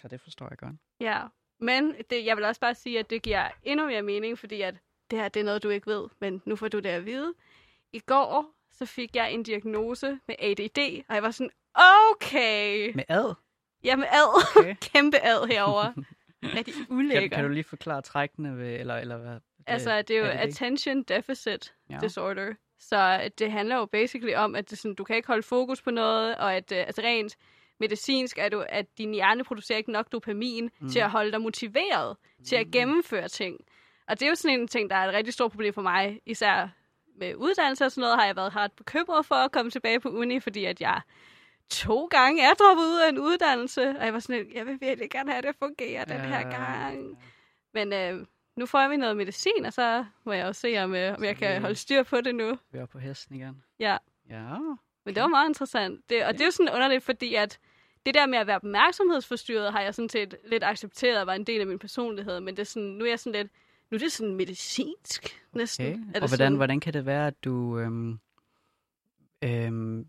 så 0.00 0.08
det 0.08 0.20
forstår 0.20 0.46
jeg 0.50 0.58
godt. 0.58 0.76
Ja, 1.00 1.22
men 1.60 1.94
det, 2.10 2.24
jeg 2.24 2.36
vil 2.36 2.44
også 2.44 2.60
bare 2.60 2.74
sige, 2.74 2.98
at 2.98 3.10
det 3.10 3.22
giver 3.22 3.48
endnu 3.62 3.86
mere 3.86 4.02
mening, 4.02 4.38
fordi 4.38 4.62
at 4.62 4.74
det 5.10 5.18
her 5.18 5.28
det 5.28 5.40
er 5.40 5.44
noget, 5.44 5.62
du 5.62 5.68
ikke 5.68 5.86
ved, 5.86 6.08
men 6.20 6.42
nu 6.44 6.56
får 6.56 6.68
du 6.68 6.78
det 6.78 6.88
at 6.88 7.04
vide. 7.06 7.34
I 7.92 7.98
går 7.98 8.54
så 8.70 8.86
fik 8.86 9.16
jeg 9.16 9.32
en 9.32 9.42
diagnose 9.42 10.18
med 10.28 10.36
ADD, 10.38 11.04
og 11.08 11.14
jeg 11.14 11.22
var 11.22 11.30
sådan, 11.30 11.50
okay. 11.74 12.94
Med 12.94 13.04
ad? 13.08 13.34
Ja, 13.84 13.96
med 13.96 14.06
ad. 14.06 14.44
Okay. 14.58 14.74
Kæmpe 14.80 15.16
ad 15.16 15.46
herover. 15.46 15.92
Rigtig 16.56 16.74
ulækker. 16.90 17.20
Kan, 17.20 17.30
kan 17.30 17.44
du 17.44 17.50
lige 17.50 17.64
forklare 17.64 18.02
trækkene 18.02 18.58
ved, 18.58 18.80
eller, 18.80 18.96
eller 18.96 19.16
hvad? 19.16 19.32
Det, 19.32 19.40
altså, 19.66 20.02
det 20.02 20.16
er 20.16 20.20
jo 20.20 20.24
er 20.24 20.32
det 20.32 20.38
attention 20.38 21.02
deficit 21.02 21.74
ja. 21.90 21.98
disorder. 22.02 22.54
Så 22.78 23.30
det 23.38 23.52
handler 23.52 23.76
jo 23.76 23.86
basically 23.86 24.34
om, 24.34 24.54
at 24.54 24.70
det 24.70 24.78
sådan, 24.78 24.94
du 24.94 25.04
kan 25.04 25.16
ikke 25.16 25.26
holde 25.28 25.42
fokus 25.42 25.82
på 25.82 25.90
noget, 25.90 26.36
og 26.36 26.54
at 26.54 26.72
uh, 26.72 26.78
altså 26.78 27.02
rent 27.04 27.36
medicinsk 27.80 28.38
er 28.38 28.48
du, 28.48 28.64
at 28.68 28.86
din 28.98 29.14
hjerne 29.14 29.44
producerer 29.44 29.78
ikke 29.78 29.92
nok 29.92 30.12
dopamin 30.12 30.70
mm. 30.80 30.88
til 30.88 30.98
at 30.98 31.10
holde 31.10 31.32
dig 31.32 31.40
motiveret 31.40 32.16
mm. 32.38 32.44
til 32.44 32.56
at 32.56 32.66
mm. 32.66 32.72
gennemføre 32.72 33.28
ting. 33.28 33.56
Og 34.08 34.20
det 34.20 34.26
er 34.26 34.30
jo 34.30 34.34
sådan 34.34 34.60
en 34.60 34.68
ting, 34.68 34.90
der 34.90 34.96
er 34.96 35.08
et 35.08 35.14
rigtig 35.14 35.34
stort 35.34 35.50
problem 35.50 35.74
for 35.74 35.82
mig, 35.82 36.20
især 36.26 36.68
med 37.16 37.34
uddannelse 37.34 37.84
og 37.84 37.92
sådan 37.92 38.02
noget, 38.02 38.16
har 38.16 38.26
jeg 38.26 38.36
været 38.36 38.56
ret 38.56 38.72
bekymret 38.72 39.26
for 39.26 39.34
at 39.34 39.52
komme 39.52 39.70
tilbage 39.70 40.00
på 40.00 40.08
uni, 40.08 40.40
fordi 40.40 40.64
at 40.64 40.80
jeg 40.80 41.00
to 41.70 42.06
gange 42.06 42.42
er 42.42 42.54
droppet 42.54 42.82
ud 42.82 43.00
af 43.04 43.08
en 43.08 43.18
uddannelse, 43.18 43.88
og 43.98 44.04
jeg 44.04 44.12
var 44.12 44.18
sådan, 44.18 44.46
jeg 44.54 44.66
vil 44.66 44.80
virkelig 44.80 45.10
gerne 45.10 45.30
have 45.30 45.42
det 45.42 45.48
at 45.48 45.56
fungere 45.58 46.04
ja, 46.08 46.14
den 46.14 46.20
her 46.20 46.50
gang. 46.50 47.18
Men 47.74 47.92
øh, 47.92 48.26
nu 48.56 48.66
får 48.66 48.88
vi 48.88 48.96
noget 48.96 49.16
medicin, 49.16 49.64
og 49.64 49.72
så 49.72 50.04
må 50.24 50.32
jeg 50.32 50.46
også 50.46 50.60
se, 50.60 50.78
om, 50.78 50.94
øh, 50.94 51.14
om 51.14 51.24
jeg 51.24 51.36
kan 51.36 51.60
holde 51.60 51.74
styr 51.74 52.02
på 52.02 52.20
det 52.20 52.34
nu. 52.34 52.58
Vi 52.72 52.78
er 52.78 52.86
på 52.86 52.98
hesten 52.98 53.36
igen. 53.36 53.62
Ja. 53.78 53.96
Ja. 54.30 54.56
Men 55.04 55.14
det 55.14 55.22
var 55.22 55.28
meget 55.28 55.48
interessant. 55.48 56.10
Det, 56.10 56.24
og 56.24 56.32
det 56.32 56.40
er 56.40 56.44
jo 56.44 56.50
sådan 56.50 56.74
underligt, 56.74 57.04
fordi 57.04 57.34
at 57.34 57.58
det 58.06 58.14
der 58.14 58.26
med 58.26 58.38
at 58.38 58.46
være 58.46 58.56
opmærksomhedsforstyrret, 58.56 59.72
har 59.72 59.80
jeg 59.80 59.94
sådan 59.94 60.08
set 60.08 60.34
lidt 60.44 60.64
accepteret, 60.64 61.26
var 61.26 61.34
en 61.34 61.44
del 61.44 61.60
af 61.60 61.66
min 61.66 61.78
personlighed, 61.78 62.40
men 62.40 62.56
det 62.56 62.60
er 62.60 62.66
sådan, 62.66 62.88
nu 62.88 63.04
er 63.04 63.08
jeg 63.08 63.18
sådan 63.18 63.42
lidt, 63.42 63.52
nu 63.90 63.94
er 63.94 63.98
det 63.98 64.12
sådan 64.12 64.34
medicinsk 64.34 65.42
næsten. 65.52 65.86
Okay. 65.86 65.94
Er 65.94 66.04
det 66.04 66.14
og 66.14 66.20
hvordan, 66.20 66.30
sådan? 66.30 66.56
hvordan 66.56 66.80
kan 66.80 66.92
det 66.92 67.06
være, 67.06 67.26
at 67.26 67.44
du, 67.44 67.78
øhm, 67.78 68.18
Øhm, 69.44 70.06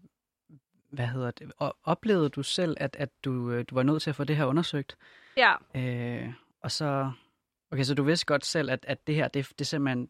hvad 0.92 1.08
hedder 1.08 1.32
det? 1.32 1.52
Og 1.58 1.78
oplevede 1.84 2.30
du 2.30 2.44
selv, 2.44 2.78
at, 2.80 2.96
at 3.00 3.10
du, 3.26 3.52
øh, 3.52 3.66
du 3.70 3.76
var 3.76 3.84
nødt 3.84 4.02
til 4.02 4.10
at 4.10 4.16
få 4.16 4.24
det 4.24 4.36
her 4.36 4.46
undersøgt? 4.46 4.98
Ja. 5.38 5.54
Øh, 5.76 6.34
og 6.62 6.72
så, 6.72 7.12
okay, 7.72 7.84
så 7.84 7.96
du 7.96 8.04
vidste 8.04 8.26
godt 8.26 8.46
selv, 8.46 8.70
at, 8.72 8.86
at 8.88 9.08
det 9.08 9.16
her, 9.16 9.28
det, 9.28 9.50
det 9.50 9.62
er 9.62 9.66
simpelthen, 9.66 10.10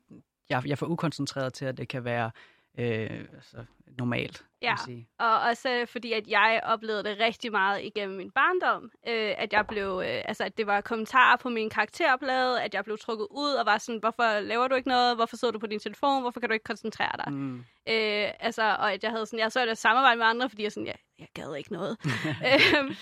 jeg, 0.49 0.61
jeg 0.65 0.71
er 0.71 0.75
for 0.75 0.85
ukoncentreret 0.85 1.53
til, 1.53 1.65
at 1.65 1.77
det 1.77 1.87
kan 1.87 2.03
være 2.03 2.31
øh, 2.77 3.25
altså, 3.35 3.65
normalt, 3.97 4.45
Ja. 4.61 4.75
sige. 4.85 5.07
Og 5.19 5.39
også 5.39 5.85
fordi, 5.91 6.13
at 6.13 6.27
jeg 6.27 6.61
oplevede 6.63 7.03
det 7.03 7.19
rigtig 7.19 7.51
meget 7.51 7.83
igennem 7.83 8.17
min 8.17 8.31
barndom. 8.31 8.83
Øh, 9.07 9.33
at 9.37 9.53
jeg 9.53 9.67
blev, 9.67 10.01
øh, 10.05 10.21
altså 10.25 10.43
at 10.43 10.57
det 10.57 10.67
var 10.67 10.81
kommentarer 10.81 11.37
på 11.37 11.49
min 11.49 11.69
karakterblad, 11.69 12.57
at 12.57 12.73
jeg 12.73 12.83
blev 12.83 12.97
trukket 12.97 13.27
ud 13.31 13.53
og 13.53 13.65
var 13.65 13.77
sådan, 13.77 13.99
hvorfor 13.99 14.39
laver 14.39 14.67
du 14.67 14.75
ikke 14.75 14.87
noget? 14.87 15.15
Hvorfor 15.15 15.37
sidder 15.37 15.51
du 15.51 15.59
på 15.59 15.67
din 15.67 15.79
telefon? 15.79 16.21
Hvorfor 16.21 16.39
kan 16.39 16.49
du 16.49 16.53
ikke 16.53 16.63
koncentrere 16.63 17.11
dig? 17.25 17.33
Mm. 17.33 17.57
Øh, 17.89 18.29
altså, 18.39 18.61
og 18.63 18.93
at 18.93 19.03
jeg 19.03 19.11
havde 19.11 19.25
sådan, 19.25 19.39
jeg 19.39 19.51
så 19.51 19.65
det 19.65 19.77
samarbejde 19.77 20.17
med 20.17 20.25
andre, 20.25 20.49
fordi 20.49 20.63
jeg 20.63 20.71
sådan, 20.71 20.87
jeg, 20.87 20.95
jeg 21.19 21.27
gad 21.33 21.55
ikke 21.55 21.73
noget. 21.73 21.97
øhm, 22.49 22.95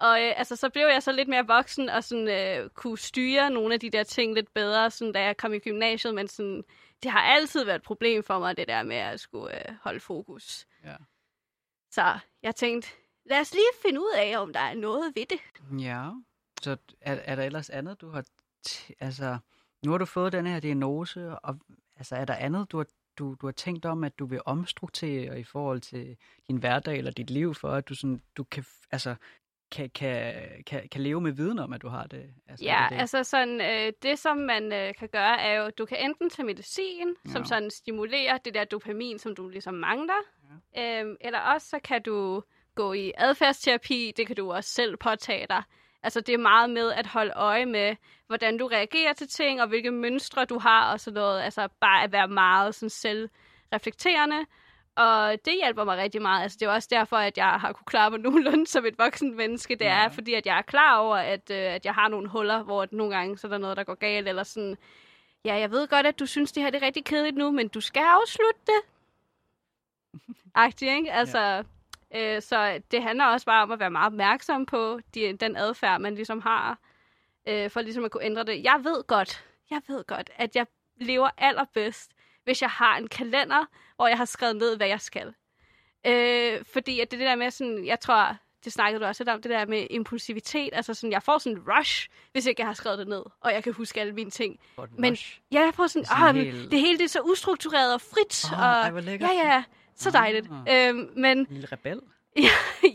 og 0.00 0.22
øh, 0.22 0.32
altså, 0.36 0.56
så 0.56 0.68
blev 0.68 0.86
jeg 0.92 1.02
så 1.02 1.12
lidt 1.12 1.28
mere 1.28 1.46
voksen 1.46 1.88
og 1.88 2.04
sådan, 2.04 2.28
øh, 2.28 2.70
kunne 2.70 2.98
styre 2.98 3.50
nogle 3.50 3.74
af 3.74 3.80
de 3.80 3.90
der 3.90 4.02
ting 4.02 4.34
lidt 4.34 4.54
bedre, 4.54 4.90
sådan, 4.90 5.12
da 5.12 5.22
jeg 5.22 5.36
kom 5.36 5.52
i 5.54 5.58
gymnasiet, 5.58 6.14
men 6.14 6.28
sådan, 6.28 6.64
det 7.04 7.12
har 7.12 7.20
altid 7.20 7.64
været 7.64 7.76
et 7.76 7.82
problem 7.82 8.22
for 8.22 8.38
mig, 8.38 8.56
det 8.56 8.68
der 8.68 8.82
med 8.82 8.96
at 8.96 9.20
skulle 9.20 9.68
øh, 9.68 9.76
holde 9.82 10.00
fokus. 10.00 10.66
Ja. 10.84 10.96
Så 11.90 12.18
jeg 12.42 12.56
tænkte, 12.56 12.88
lad 13.24 13.40
os 13.40 13.52
lige 13.52 13.64
finde 13.82 14.00
ud 14.00 14.12
af, 14.16 14.38
om 14.38 14.52
der 14.52 14.60
er 14.60 14.74
noget 14.74 15.12
ved 15.16 15.26
det. 15.26 15.40
Ja. 15.80 16.10
Så 16.62 16.76
er, 17.00 17.14
er 17.14 17.34
der 17.36 17.42
ellers 17.42 17.70
andet, 17.70 18.00
du 18.00 18.10
har... 18.10 18.24
Altså, 19.00 19.38
nu 19.84 19.90
har 19.90 19.98
du 19.98 20.04
fået 20.04 20.32
den 20.32 20.46
her 20.46 20.60
diagnose, 20.60 21.38
og 21.38 21.58
altså, 21.96 22.16
er 22.16 22.24
der 22.24 22.34
andet, 22.34 22.72
du 22.72 22.76
har, 22.76 22.86
du, 23.18 23.36
du 23.40 23.46
har 23.46 23.52
tænkt 23.52 23.84
om, 23.84 24.04
at 24.04 24.18
du 24.18 24.26
vil 24.26 24.40
omstrukturere 24.44 25.40
i 25.40 25.44
forhold 25.44 25.80
til 25.80 26.16
din 26.48 26.56
hverdag 26.56 26.98
eller 26.98 27.10
dit 27.10 27.30
liv, 27.30 27.54
for 27.54 27.70
at 27.70 27.88
du, 27.88 27.94
sådan, 27.94 28.22
du 28.36 28.44
kan, 28.44 28.64
altså, 28.90 29.14
kan, 29.70 29.90
kan, 29.90 30.34
kan, 30.66 30.88
kan 30.92 31.00
leve 31.00 31.20
med 31.20 31.32
viden 31.32 31.58
om, 31.58 31.72
at 31.72 31.82
du 31.82 31.88
har 31.88 32.06
det? 32.06 32.30
Altså, 32.48 32.64
Ja, 32.64 32.78
det, 32.82 32.90
det? 32.90 33.00
altså 33.00 33.24
sådan, 33.24 33.60
øh, 33.60 33.92
det 34.02 34.18
som 34.18 34.36
man 34.36 34.72
øh, 34.72 34.94
kan 34.98 35.08
gøre, 35.08 35.40
er 35.40 35.62
jo, 35.62 35.70
du 35.78 35.84
kan 35.84 35.98
enten 36.04 36.30
tage 36.30 36.46
medicin, 36.46 37.08
ja. 37.26 37.30
som 37.30 37.44
sådan 37.44 37.70
stimulerer 37.70 38.38
det 38.38 38.54
der 38.54 38.64
dopamin, 38.64 39.18
som 39.18 39.34
du 39.34 39.48
ligesom 39.48 39.74
mangler, 39.74 40.22
ja. 40.76 41.00
øhm, 41.00 41.16
eller 41.20 41.38
også 41.38 41.68
så 41.68 41.78
kan 41.84 42.02
du 42.02 42.42
gå 42.74 42.92
i 42.92 43.12
adfærdsterapi, 43.16 44.12
det 44.16 44.26
kan 44.26 44.36
du 44.36 44.52
også 44.52 44.70
selv 44.70 44.96
påtage 44.96 45.46
dig. 45.50 45.62
Altså 46.02 46.20
det 46.20 46.34
er 46.34 46.38
meget 46.38 46.70
med 46.70 46.92
at 46.92 47.06
holde 47.06 47.32
øje 47.36 47.66
med, 47.66 47.96
hvordan 48.26 48.58
du 48.58 48.66
reagerer 48.66 49.12
til 49.12 49.28
ting, 49.28 49.62
og 49.62 49.68
hvilke 49.68 49.90
mønstre 49.90 50.44
du 50.44 50.58
har, 50.58 50.92
og 50.92 51.00
sådan 51.00 51.14
noget. 51.14 51.42
Altså 51.42 51.68
bare 51.80 52.04
at 52.04 52.12
være 52.12 52.28
meget 52.28 52.74
sådan 52.74 52.90
selvreflekterende. 52.90 54.46
Og 54.96 55.38
det 55.44 55.54
hjælper 55.62 55.84
mig 55.84 55.98
rigtig 55.98 56.22
meget. 56.22 56.42
Altså, 56.42 56.56
det 56.60 56.66
er 56.66 56.70
også 56.72 56.88
derfor, 56.90 57.16
at 57.16 57.38
jeg 57.38 57.46
har 57.50 57.72
kunne 57.72 57.86
klare 57.86 58.10
mig 58.10 58.20
nogenlunde 58.20 58.66
som 58.66 58.86
et 58.86 58.98
voksen 58.98 59.36
menneske. 59.36 59.74
Det 59.74 59.86
er, 59.86 60.02
Ja. 60.02 60.06
fordi 60.06 60.34
at 60.34 60.46
jeg 60.46 60.58
er 60.58 60.62
klar 60.62 60.98
over, 60.98 61.16
at, 61.16 61.50
øh, 61.50 61.56
at 61.74 61.84
jeg 61.84 61.94
har 61.94 62.08
nogle 62.08 62.28
huller, 62.28 62.62
hvor 62.62 62.82
at 62.82 62.92
nogle 62.92 63.16
gange 63.16 63.38
så 63.38 63.46
er 63.46 63.50
der 63.50 63.58
noget, 63.58 63.76
der 63.76 63.84
går 63.84 63.94
galt. 63.94 64.28
Eller 64.28 64.42
sådan, 64.42 64.76
ja, 65.44 65.54
jeg 65.54 65.70
ved 65.70 65.88
godt, 65.88 66.06
at 66.06 66.18
du 66.18 66.26
synes, 66.26 66.52
det 66.52 66.62
her 66.62 66.70
det 66.70 66.82
er 66.82 66.86
rigtig 66.86 67.04
kedeligt 67.04 67.36
nu, 67.36 67.50
men 67.50 67.68
du 67.68 67.80
skal 67.80 68.02
afslutte 68.02 68.60
det. 68.66 68.80
Agtigt, 70.54 70.90
ikke? 70.92 71.12
Altså, 71.12 71.64
øh, 72.16 72.42
så 72.42 72.80
det 72.90 73.02
handler 73.02 73.24
også 73.24 73.46
bare 73.46 73.62
om 73.62 73.70
at 73.70 73.80
være 73.80 73.90
meget 73.90 74.06
opmærksom 74.06 74.66
på 74.66 75.00
de, 75.14 75.32
den 75.40 75.56
adfærd, 75.56 76.00
man 76.00 76.14
ligesom 76.14 76.40
har, 76.40 76.78
øh, 77.48 77.70
for 77.70 77.80
ligesom 77.80 78.04
at 78.04 78.10
kunne 78.10 78.24
ændre 78.24 78.44
det. 78.44 78.64
Jeg 78.64 78.80
ved 78.84 79.06
godt, 79.06 79.44
jeg 79.70 79.82
ved 79.88 80.04
godt, 80.04 80.30
at 80.36 80.56
jeg 80.56 80.66
lever 81.00 81.28
allerbedst, 81.38 82.12
hvis 82.44 82.62
jeg 82.62 82.70
har 82.70 82.96
en 82.96 83.08
kalender, 83.08 83.64
hvor 83.96 84.06
jeg 84.08 84.16
har 84.18 84.24
skrevet 84.24 84.56
ned, 84.56 84.76
hvad 84.76 84.86
jeg 84.86 85.00
skal. 85.00 85.34
Øh, 86.06 86.64
fordi 86.72 87.00
at 87.00 87.10
det 87.10 87.18
det 87.18 87.26
der 87.26 87.34
med 87.36 87.50
sådan, 87.50 87.86
jeg 87.86 88.00
tror, 88.00 88.36
det 88.64 88.72
snakkede 88.72 89.00
du 89.02 89.06
også 89.06 89.22
lidt 89.22 89.28
om, 89.30 89.42
det 89.42 89.50
der 89.50 89.66
med 89.66 89.86
impulsivitet. 89.90 90.70
Altså 90.72 90.94
sådan, 90.94 91.12
jeg 91.12 91.22
får 91.22 91.38
sådan 91.38 91.58
en 91.58 91.64
rush, 91.78 92.08
hvis 92.32 92.46
ikke 92.46 92.60
jeg 92.60 92.66
har 92.66 92.74
skrevet 92.74 92.98
det 92.98 93.08
ned, 93.08 93.22
og 93.40 93.52
jeg 93.52 93.64
kan 93.64 93.72
huske 93.72 94.00
alle 94.00 94.12
mine 94.12 94.30
ting. 94.30 94.60
Men- 94.98 95.12
rush. 95.12 95.40
Ja, 95.52 95.60
jeg 95.60 95.74
får 95.74 95.86
sådan, 95.86 96.04
Sådan 96.06 96.22
ah, 96.22 96.34
helt- 96.36 96.70
det 96.70 96.80
hele 96.80 96.98
det 96.98 97.04
er 97.04 97.08
så 97.08 97.20
ustruktureret 97.20 97.94
og 97.94 98.00
frit. 98.00 98.44
Åh, 98.52 98.58
og, 98.58 98.66
ej, 98.66 99.20
ja, 99.20 99.54
ja, 99.54 99.64
så 99.96 100.10
dejligt. 100.10 100.48
Ah. 100.66 100.88
Øhm, 100.88 101.10
men 101.16 101.38
En 101.38 101.46
lille 101.50 101.68
rebel? 101.72 102.00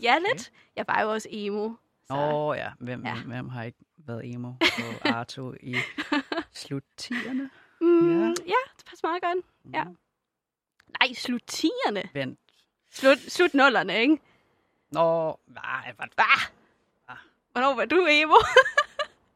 ja, 0.02 0.18
lidt. 0.18 0.52
Jeg 0.76 0.84
var 0.88 1.02
jo 1.02 1.12
også 1.12 1.28
emo. 1.30 1.64
Åh 2.10 2.34
oh, 2.34 2.56
ja. 2.56 2.68
Hvem, 2.80 3.02
Ja. 3.04 3.08
ja. 3.08 3.22
hvem 3.22 3.48
har 3.48 3.62
ikke 3.64 3.78
været 4.06 4.34
emo 4.34 4.52
på 4.60 4.82
Arto 5.08 5.54
i 5.60 5.76
slut 6.52 6.82
10'erne? 7.02 7.48
Mm, 7.80 8.20
Ja. 8.20 8.26
ja, 8.46 8.54
det 8.76 8.84
passer 8.86 9.08
meget 9.08 9.22
godt. 9.22 9.44
Ja. 9.74 9.84
Mm. 9.84 9.96
Nej, 11.00 11.12
slut 11.14 11.42
10'erne. 11.52 12.08
Vent. 12.12 12.38
Slut, 12.90 13.18
slut 13.18 13.54
nullerne, 13.54 13.98
ikke? 14.00 14.18
Nå, 14.92 15.38
nej, 15.46 15.92
hvad, 15.96 16.06
Ah. 17.08 17.16
Hvornår 17.52 17.74
var 17.74 17.84
du 17.84 18.06
emo? 18.10 18.34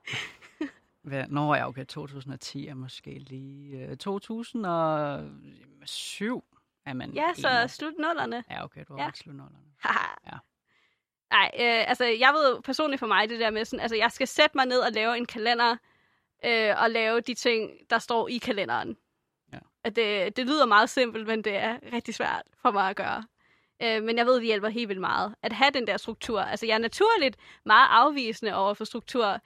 hvad, 1.03 1.25
nå 1.29 1.55
ja, 1.55 1.69
okay, 1.69 1.85
2010 1.85 2.67
er 2.67 2.75
måske 2.75 3.19
lige... 3.19 3.79
Øh, 3.79 3.97
2007 3.97 6.45
er 6.87 6.93
man 6.93 7.11
ja, 7.11 7.33
så 7.35 7.49
emo. 7.49 7.69
slut 7.69 7.95
nullerne. 7.99 8.45
Ja, 8.51 8.65
okay, 8.65 8.85
du 8.89 8.93
har 8.93 8.99
Ja. 8.99 9.03
ja. 9.03 9.09
ret 9.09 9.17
slut 9.19 9.35
nullerne. 9.35 9.59
Ja. 10.27 10.37
Nej, 11.31 11.51
øh, 11.55 11.89
altså 11.89 12.05
jeg 12.05 12.33
ved 12.35 12.63
personligt 12.63 13.01
for 13.01 13.07
mig 13.07 13.29
det 13.29 13.41
der 13.41 13.51
med 13.51 13.65
sådan, 13.65 13.81
altså 13.81 13.97
jeg 13.97 14.13
skal 14.13 14.29
sætte 14.29 14.57
mig 14.57 14.67
ned 14.67 14.79
og 14.79 14.93
lave 14.93 15.17
en 15.17 15.27
kalender, 15.27 15.77
øh, 16.45 16.75
og 16.83 16.91
lave 16.91 17.21
de 17.21 17.35
ting, 17.35 17.71
der 17.91 17.99
står 17.99 18.29
i 18.29 18.39
kalenderen. 18.39 18.97
Ja. 19.53 19.59
At 19.85 19.97
det, 19.97 20.37
det 20.37 20.47
lyder 20.47 20.67
meget 20.67 20.91
simpelt, 20.91 21.27
men 21.27 21.45
det 21.45 21.57
er 21.57 21.79
rigtig 21.93 22.15
svært 22.15 22.43
for 22.63 22.71
mig 22.71 22.91
at 22.91 22.97
gøre. 22.97 23.25
Øh, 23.83 24.03
men 24.03 24.17
jeg 24.19 24.27
ved, 24.27 24.35
det 24.35 24.45
hjælper 24.45 24.69
helt 24.69 24.89
vildt 24.89 25.01
meget. 25.01 25.35
At 25.43 25.53
have 25.53 25.71
den 25.71 25.87
der 25.87 25.97
struktur. 25.97 26.41
Altså 26.41 26.67
jeg 26.67 26.75
er 26.75 26.79
naturligt 26.79 27.37
meget 27.65 27.87
afvisende 27.91 28.55
over 28.55 28.75
for 28.75 28.85
struktur, 28.85 29.41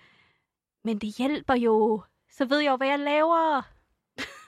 men 0.84 0.98
det 0.98 1.14
hjælper 1.18 1.54
jo. 1.54 2.02
Så 2.30 2.44
ved 2.44 2.58
jeg 2.58 2.70
jo, 2.70 2.76
hvad 2.76 2.88
jeg 2.88 2.98
laver. 2.98 3.62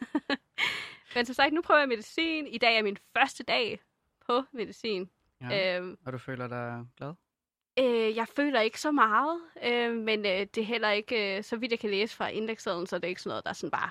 men 1.14 1.26
som 1.26 1.34
sagt, 1.34 1.52
nu 1.52 1.62
prøver 1.62 1.80
jeg 1.80 1.88
medicin. 1.88 2.46
I 2.46 2.58
dag 2.58 2.78
er 2.78 2.82
min 2.82 2.96
første 3.16 3.42
dag 3.44 3.80
på 4.26 4.42
medicin. 4.52 5.10
Ja. 5.40 5.76
Øhm, 5.78 5.98
Og 6.06 6.12
du 6.12 6.18
føler 6.18 6.48
dig 6.48 6.84
glad? 6.96 7.14
Øh, 7.80 8.16
jeg 8.16 8.26
føler 8.36 8.60
ikke 8.60 8.80
så 8.80 8.90
meget, 8.90 9.40
øh, 9.64 9.96
men 9.96 10.18
øh, 10.26 10.46
det 10.54 10.58
er 10.58 10.64
heller 10.64 10.90
ikke, 10.90 11.36
øh, 11.36 11.44
så 11.44 11.56
vidt 11.56 11.72
jeg 11.72 11.78
kan 11.78 11.90
læse 11.90 12.16
fra 12.16 12.28
indekssedlen, 12.28 12.86
så 12.86 12.96
er 12.96 13.00
det 13.00 13.08
ikke 13.08 13.22
sådan 13.22 13.30
noget, 13.30 13.44
der 13.44 13.52
sådan 13.52 13.70
bare 13.70 13.90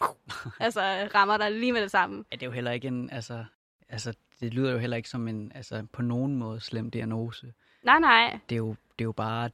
altså, 0.66 0.80
rammer 1.14 1.36
dig 1.36 1.52
lige 1.52 1.72
med 1.72 1.82
det 1.82 1.90
samme. 1.90 2.24
Ja, 2.32 2.36
det 2.36 2.42
er 2.42 2.46
jo 2.46 2.52
heller 2.52 2.70
ikke 2.70 2.88
en... 2.88 3.10
Altså, 3.10 3.44
altså, 3.88 4.14
det 4.40 4.54
lyder 4.54 4.72
jo 4.72 4.78
heller 4.78 4.96
ikke 4.96 5.08
som 5.08 5.28
en 5.28 5.52
altså, 5.54 5.86
på 5.92 6.02
nogen 6.02 6.36
måde 6.36 6.60
slem 6.60 6.90
diagnose. 6.90 7.52
Nej, 7.82 7.98
nej. 7.98 8.38
Det 8.48 8.54
er 8.54 8.58
jo, 8.58 8.68
det 8.68 9.00
er 9.00 9.04
jo 9.04 9.12
bare... 9.12 9.50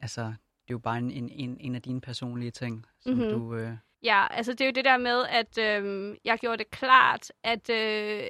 Altså, 0.00 0.22
det 0.22 0.68
er 0.68 0.74
jo 0.74 0.78
bare 0.78 0.98
en, 0.98 1.10
en, 1.10 1.56
en, 1.60 1.74
af 1.74 1.82
dine 1.82 2.00
personlige 2.00 2.50
ting, 2.50 2.86
som 3.00 3.12
Mhm. 3.12 3.22
mm-hmm. 3.22 3.40
du... 3.40 3.54
Øh, 3.56 3.72
Ja, 4.02 4.26
altså 4.30 4.52
det 4.52 4.60
er 4.60 4.66
jo 4.66 4.72
det 4.72 4.84
der 4.84 4.96
med, 4.96 5.24
at 5.28 5.58
øh, 5.58 6.16
jeg 6.24 6.38
gjorde 6.38 6.56
det 6.58 6.70
klart, 6.70 7.32
at 7.42 7.70
øh, 7.70 8.22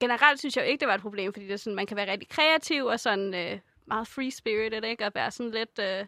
generelt 0.00 0.38
synes 0.38 0.56
jeg 0.56 0.64
jo 0.64 0.68
ikke, 0.70 0.80
det 0.80 0.88
var 0.88 0.94
et 0.94 1.00
problem, 1.00 1.32
fordi 1.32 1.46
det 1.46 1.52
er 1.52 1.56
sådan, 1.56 1.74
man 1.74 1.86
kan 1.86 1.96
være 1.96 2.12
rigtig 2.12 2.28
kreativ 2.28 2.84
og 2.84 3.00
sådan 3.00 3.34
øh, 3.34 3.58
meget 3.86 4.08
free-spirited, 4.08 4.84
ikke? 4.84 5.06
Og 5.06 5.12
være 5.14 5.30
sådan 5.30 5.52
lidt 5.52 5.78
øh, 5.78 6.06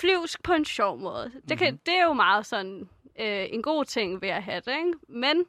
flyvsk 0.00 0.42
på 0.42 0.52
en 0.52 0.64
sjov 0.64 0.98
måde. 0.98 1.32
Det, 1.48 1.58
kan, 1.58 1.72
Mhm. 1.74 1.80
det 1.86 1.94
er 1.94 2.04
jo 2.04 2.12
meget 2.12 2.46
sådan 2.46 2.88
øh, 3.20 3.46
en 3.50 3.62
god 3.62 3.84
ting 3.84 4.22
ved 4.22 4.28
at 4.28 4.42
have 4.42 4.60
det, 4.60 4.72
ikke? 4.78 4.92
Men 5.08 5.44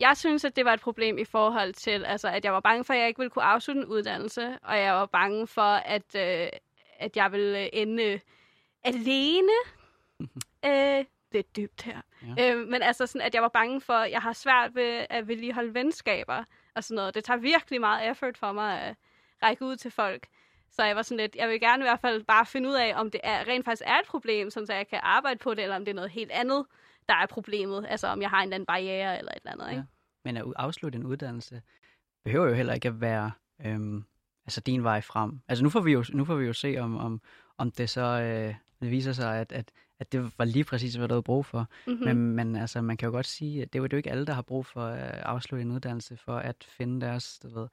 jeg 0.00 0.16
synes, 0.16 0.44
at 0.44 0.56
det 0.56 0.64
var 0.64 0.72
et 0.72 0.80
problem 0.80 1.18
i 1.18 1.24
forhold 1.24 1.72
til, 1.72 2.04
altså, 2.04 2.28
at 2.28 2.44
jeg 2.44 2.52
var 2.52 2.60
bange 2.60 2.84
for, 2.84 2.94
at 2.94 3.00
jeg 3.00 3.08
ikke 3.08 3.18
ville 3.18 3.30
kunne 3.30 3.44
afslutte 3.44 3.80
en 3.82 3.88
uddannelse, 3.88 4.58
og 4.62 4.78
jeg 4.78 4.94
var 4.94 5.06
bange 5.06 5.46
for, 5.46 5.62
at, 5.72 6.14
øh, 6.16 6.48
at 6.98 7.16
jeg 7.16 7.32
ville 7.32 7.74
ende 7.74 8.20
alene. 8.84 9.52
øh, 10.66 11.04
det 11.32 11.38
er 11.38 11.48
dybt 11.56 11.82
her. 11.82 12.00
Ja. 12.36 12.52
Øh, 12.54 12.68
men 12.68 12.82
altså 12.82 13.06
sådan, 13.06 13.26
at 13.26 13.34
jeg 13.34 13.42
var 13.42 13.48
bange 13.48 13.80
for, 13.80 13.92
at 13.94 14.10
jeg 14.10 14.20
har 14.20 14.32
svært 14.32 14.74
ved 14.74 15.06
at 15.10 15.28
vedligeholde 15.28 15.74
venskaber 15.74 16.44
og 16.74 16.84
sådan 16.84 16.94
noget. 16.94 17.14
Det 17.14 17.24
tager 17.24 17.38
virkelig 17.40 17.80
meget 17.80 18.10
effort 18.10 18.38
for 18.38 18.52
mig 18.52 18.80
at 18.82 18.96
række 19.42 19.64
ud 19.64 19.76
til 19.76 19.90
folk. 19.90 20.26
Så 20.70 20.84
jeg 20.84 20.96
var 20.96 21.02
sådan 21.02 21.16
lidt, 21.16 21.36
jeg 21.36 21.48
vil 21.48 21.60
gerne 21.60 21.84
i 21.84 21.86
hvert 21.86 22.00
fald 22.00 22.24
bare 22.24 22.46
finde 22.46 22.68
ud 22.68 22.74
af, 22.74 22.92
om 22.96 23.10
det 23.10 23.20
er, 23.24 23.48
rent 23.48 23.64
faktisk 23.64 23.82
er 23.86 23.98
et 23.98 24.06
problem, 24.06 24.50
sådan 24.50 24.66
så 24.66 24.74
jeg 24.74 24.88
kan 24.88 25.00
arbejde 25.02 25.38
på 25.38 25.54
det, 25.54 25.62
eller 25.62 25.76
om 25.76 25.84
det 25.84 25.90
er 25.90 25.94
noget 25.94 26.10
helt 26.10 26.30
andet, 26.30 26.66
der 27.08 27.14
er 27.14 27.26
problemet. 27.26 27.86
Altså 27.88 28.06
om 28.06 28.22
jeg 28.22 28.30
har 28.30 28.38
en 28.38 28.42
eller 28.42 28.54
anden 28.54 28.66
barriere 28.66 29.18
eller 29.18 29.32
et 29.32 29.36
eller 29.36 29.52
andet. 29.52 29.70
Ikke? 29.70 29.80
Ja. 29.80 29.84
Men 30.24 30.36
at 30.36 30.44
afslutte 30.56 30.96
en 30.96 31.04
uddannelse 31.04 31.62
behøver 32.24 32.48
jo 32.48 32.54
heller 32.54 32.74
ikke 32.74 32.88
at 32.88 33.00
være 33.00 33.32
øhm, 33.66 34.04
altså 34.44 34.60
din 34.60 34.84
vej 34.84 35.00
frem. 35.00 35.40
Altså 35.48 35.64
nu 35.64 35.70
får 35.70 35.80
vi 35.80 35.92
jo, 35.92 36.04
nu 36.12 36.24
får 36.24 36.34
vi 36.34 36.46
jo 36.46 36.52
se, 36.52 36.76
om, 36.78 36.96
om, 36.96 37.20
om 37.58 37.70
det 37.70 37.90
så 37.90 38.00
øh, 38.00 38.54
det 38.80 38.90
viser 38.90 39.12
sig, 39.12 39.36
at, 39.40 39.52
at, 39.52 39.70
at 39.98 40.12
det 40.12 40.38
var 40.38 40.44
lige 40.44 40.64
præcis, 40.64 40.94
hvad 40.94 41.08
du 41.08 41.14
havde 41.14 41.22
brug 41.22 41.46
for. 41.46 41.66
Mm-hmm. 41.86 42.00
Mm. 42.00 42.16
Men, 42.16 42.36
men 42.36 42.56
altså, 42.56 42.82
man 42.82 42.96
kan 42.96 43.06
jo 43.06 43.12
godt 43.12 43.26
sige, 43.26 43.62
at 43.62 43.72
det 43.72 43.78
er 43.78 43.80
jo, 43.80 43.84
det 43.84 43.92
er 43.92 43.96
jo 43.96 43.98
ikke 43.98 44.10
alle, 44.10 44.26
der 44.26 44.32
har 44.32 44.42
brug 44.42 44.66
for 44.66 44.80
at 44.80 45.14
afslutte 45.14 45.62
en 45.62 45.72
uddannelse 45.72 46.16
for 46.16 46.36
at 46.36 46.64
finde 46.68 47.00
deres 47.06 47.38
du 47.38 47.60
ved, 47.60 47.68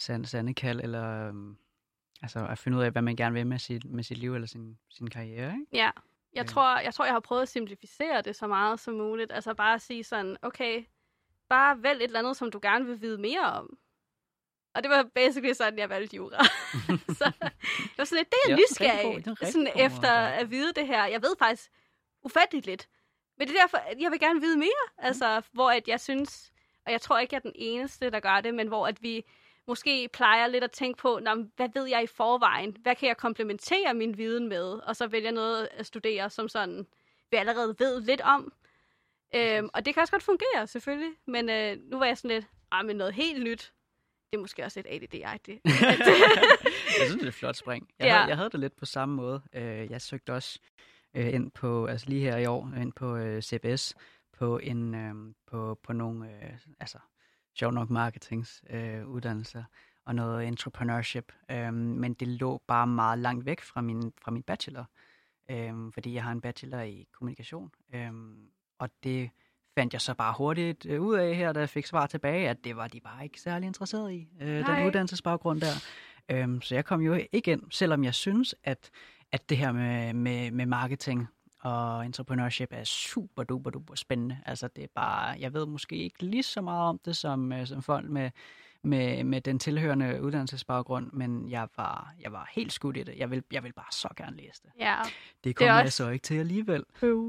sand, 0.00 0.24
sande 0.24 0.54
kald, 0.54 0.80
eller 0.80 1.28
øhm, 1.28 1.56
altså 2.22 2.46
at 2.46 2.58
finde 2.58 2.78
ud 2.78 2.82
af, 2.82 2.90
hvad 2.92 3.02
man 3.02 3.16
gerne 3.16 3.34
vil 3.34 3.46
med 3.46 3.58
sit, 3.58 3.84
med 3.84 4.04
sit 4.04 4.18
liv 4.18 4.34
eller 4.34 4.46
sin, 4.48 4.78
sin 4.90 5.10
karriere. 5.10 5.52
Ikke? 5.52 5.66
Ja, 5.72 5.78
jeg, 5.84 5.92
Ja. 6.36 6.42
tror, 6.42 6.78
jeg 6.78 6.94
tror, 6.94 7.04
jeg 7.04 7.14
har 7.14 7.20
prøvet 7.20 7.42
at 7.42 7.48
simplificere 7.48 8.22
det 8.22 8.36
så 8.36 8.46
meget 8.46 8.80
som 8.80 8.94
muligt. 8.94 9.32
Altså 9.32 9.54
bare 9.54 9.74
at 9.74 9.82
sige 9.82 10.04
sådan, 10.04 10.36
okay, 10.42 10.84
bare 11.48 11.82
vælg 11.82 11.98
et 11.98 12.04
eller 12.04 12.18
andet, 12.18 12.36
som 12.36 12.50
du 12.50 12.58
gerne 12.62 12.86
vil 12.86 13.00
vide 13.00 13.18
mere 13.18 13.40
om. 13.52 13.78
Og 14.74 14.82
det 14.82 14.90
var 14.90 15.02
basically 15.14 15.52
sådan, 15.54 15.78
jeg 15.78 15.88
valgte 15.88 16.16
jura. 16.16 16.44
så 17.18 17.32
det 17.40 17.98
var 17.98 18.04
sådan 18.04 18.18
lidt, 18.18 18.28
det 18.30 18.38
er 18.46 18.48
Ja, 18.48 18.50
jeg 18.50 18.52
er 18.52 18.56
nysgerrig, 18.56 19.24
god- 19.24 19.36
er 19.40 19.46
sådan 19.50 19.64
god 19.74 19.82
efter 19.86 20.26
det. 20.26 20.32
at 20.40 20.50
vide 20.50 20.72
det 20.72 20.86
her. 20.86 21.06
Jeg 21.06 21.22
ved 21.22 21.34
faktisk 21.38 21.70
ufatteligt 22.22 22.66
lidt. 22.66 22.88
Men 23.38 23.48
det 23.48 23.56
er 23.56 23.60
derfor, 23.60 23.76
at 23.76 24.00
jeg 24.00 24.10
vil 24.10 24.20
gerne 24.20 24.40
vide 24.40 24.58
mere. 24.58 24.84
Mm. 24.98 25.04
Altså, 25.04 25.42
hvor 25.52 25.70
at 25.70 25.88
jeg 25.88 26.00
synes, 26.00 26.52
og 26.86 26.92
jeg 26.92 27.00
tror 27.00 27.18
ikke, 27.18 27.34
jeg 27.34 27.38
er 27.38 27.42
den 27.50 27.52
eneste, 27.54 28.10
der 28.10 28.20
gør 28.20 28.40
det, 28.40 28.54
men 28.54 28.68
hvor 28.68 28.86
at 28.86 29.02
vi 29.02 29.24
måske 29.70 30.08
plejer 30.12 30.46
lidt 30.46 30.64
at 30.64 30.70
tænke 30.70 30.98
på, 30.98 31.18
Nå, 31.22 31.34
hvad 31.56 31.68
ved 31.74 31.86
jeg 31.86 32.02
i 32.02 32.06
forvejen? 32.06 32.76
Hvad 32.82 32.94
kan 32.96 33.08
jeg 33.08 33.16
komplementere 33.16 33.94
min 33.94 34.18
viden 34.18 34.48
med? 34.48 34.66
Og 34.88 34.96
så 34.96 35.06
vælge 35.06 35.32
noget 35.32 35.68
at 35.72 35.86
studere, 35.86 36.30
som 36.30 36.48
sådan, 36.48 36.86
vi 37.30 37.36
allerede 37.36 37.76
ved 37.78 38.00
lidt 38.00 38.20
om. 38.20 38.52
Øhm, 39.34 39.68
og 39.74 39.84
det 39.84 39.94
kan 39.94 40.00
også 40.00 40.12
godt 40.12 40.22
fungere, 40.22 40.66
selvfølgelig. 40.66 41.12
Men 41.26 41.50
øh, 41.50 41.76
nu 41.90 41.98
var 41.98 42.06
jeg 42.06 42.18
sådan 42.18 42.30
lidt, 42.30 42.46
ah, 42.72 42.86
men 42.86 42.96
noget 42.96 43.12
helt 43.14 43.42
nyt. 43.44 43.72
Det 44.30 44.36
er 44.36 44.40
måske 44.40 44.64
også 44.64 44.82
lidt 44.82 44.86
ADD-agtigt. 45.04 45.60
jeg 46.98 47.06
synes, 47.06 47.14
det 47.14 47.22
er 47.22 47.28
et 47.28 47.34
flot 47.34 47.56
spring. 47.56 47.88
Jeg, 47.98 48.06
Ja. 48.06 48.12
havde, 48.16 48.28
jeg 48.28 48.36
havde 48.36 48.50
det 48.50 48.60
lidt 48.60 48.76
på 48.76 48.86
samme 48.86 49.14
måde. 49.14 49.42
Øh, 49.52 49.90
Jeg 49.90 50.00
søgte 50.02 50.32
også 50.32 50.58
øh, 51.14 51.34
ind 51.34 51.50
på, 51.50 51.86
altså 51.86 52.08
lige 52.08 52.20
her 52.20 52.36
i 52.36 52.46
år, 52.46 52.72
ind 52.80 52.92
på 52.92 53.16
øh, 53.16 53.42
CBS, 53.42 53.94
på, 54.38 54.58
en, 54.58 55.34
på, 55.46 55.78
på 55.82 55.92
nogle, 55.92 56.28
altså 56.80 56.98
sjov 57.54 57.72
nok 57.72 57.90
marketings 57.90 58.62
øh, 58.70 59.08
uddannelser 59.08 59.64
og 60.04 60.14
noget 60.14 60.46
entrepreneurship. 60.46 61.32
Øh, 61.50 61.74
men 61.74 62.14
det 62.14 62.28
lå 62.28 62.62
bare 62.66 62.86
meget 62.86 63.18
langt 63.18 63.46
væk 63.46 63.60
fra 63.60 63.80
min, 63.80 64.12
fra 64.22 64.30
min 64.30 64.42
bachelor, 64.42 64.84
øh, 65.50 65.92
fordi 65.94 66.14
jeg 66.14 66.24
har 66.24 66.32
en 66.32 66.40
bachelor 66.40 66.80
i 66.80 67.08
kommunikation. 67.12 67.70
Øh, 67.94 68.12
og 68.78 68.90
det 69.04 69.30
fandt 69.74 69.92
jeg 69.92 70.00
så 70.00 70.14
bare 70.14 70.34
hurtigt 70.38 70.86
øh, 70.86 71.00
ud 71.00 71.14
af 71.14 71.34
her, 71.34 71.52
da 71.52 71.60
jeg 71.60 71.68
fik 71.68 71.86
svar 71.86 72.06
tilbage, 72.06 72.48
at 72.48 72.64
det 72.64 72.76
var 72.76 72.88
de 72.88 73.00
bare 73.00 73.24
ikke 73.24 73.40
særlig 73.40 73.66
interesseret 73.66 74.12
i, 74.12 74.28
øh, 74.40 74.48
den 74.48 74.64
Nej. 74.64 74.86
uddannelsesbaggrund 74.86 75.60
der. 75.60 75.84
Øhm, 76.30 76.62
så 76.62 76.74
jeg 76.74 76.84
kom 76.84 77.00
jo 77.00 77.18
ikke 77.32 77.52
ind, 77.52 77.62
selvom 77.70 78.04
jeg 78.04 78.14
synes, 78.14 78.54
at, 78.64 78.90
at 79.32 79.48
det 79.48 79.56
her 79.56 79.72
med, 79.72 80.12
med, 80.12 80.50
med 80.50 80.66
marketing 80.66 81.28
og 81.60 82.04
entrepreneurship 82.06 82.68
er 82.72 82.84
super 82.84 83.42
duper 83.42 83.70
duper 83.70 83.94
spændende. 83.94 84.38
Altså 84.46 84.68
det 84.76 84.84
er 84.84 84.88
bare, 84.94 85.36
jeg 85.40 85.52
ved 85.54 85.66
måske 85.66 85.96
ikke 85.96 86.22
lige 86.22 86.42
så 86.42 86.60
meget 86.60 86.88
om 86.88 87.00
det 87.04 87.16
som, 87.16 87.52
øh, 87.52 87.66
som 87.66 87.82
folk 87.82 88.10
med, 88.10 88.30
med, 88.82 89.24
med 89.24 89.40
den 89.40 89.58
tilhørende 89.58 90.22
uddannelsesbaggrund, 90.22 91.12
men 91.12 91.50
jeg 91.50 91.68
var, 91.76 92.14
jeg 92.20 92.32
var 92.32 92.48
helt 92.52 92.72
skudt 92.72 92.96
i 92.96 93.02
det. 93.02 93.14
Jeg 93.16 93.30
vil, 93.30 93.42
jeg 93.52 93.62
vil 93.64 93.72
bare 93.72 93.92
så 93.92 94.08
gerne 94.16 94.36
læse 94.36 94.62
det. 94.62 94.70
ja. 94.78 94.96
Det 95.44 95.56
kommer 95.56 95.72
også- 95.74 95.82
jeg 95.84 95.92
så 95.92 96.08
ikke 96.08 96.22
til 96.22 96.34
alligevel. 96.38 96.84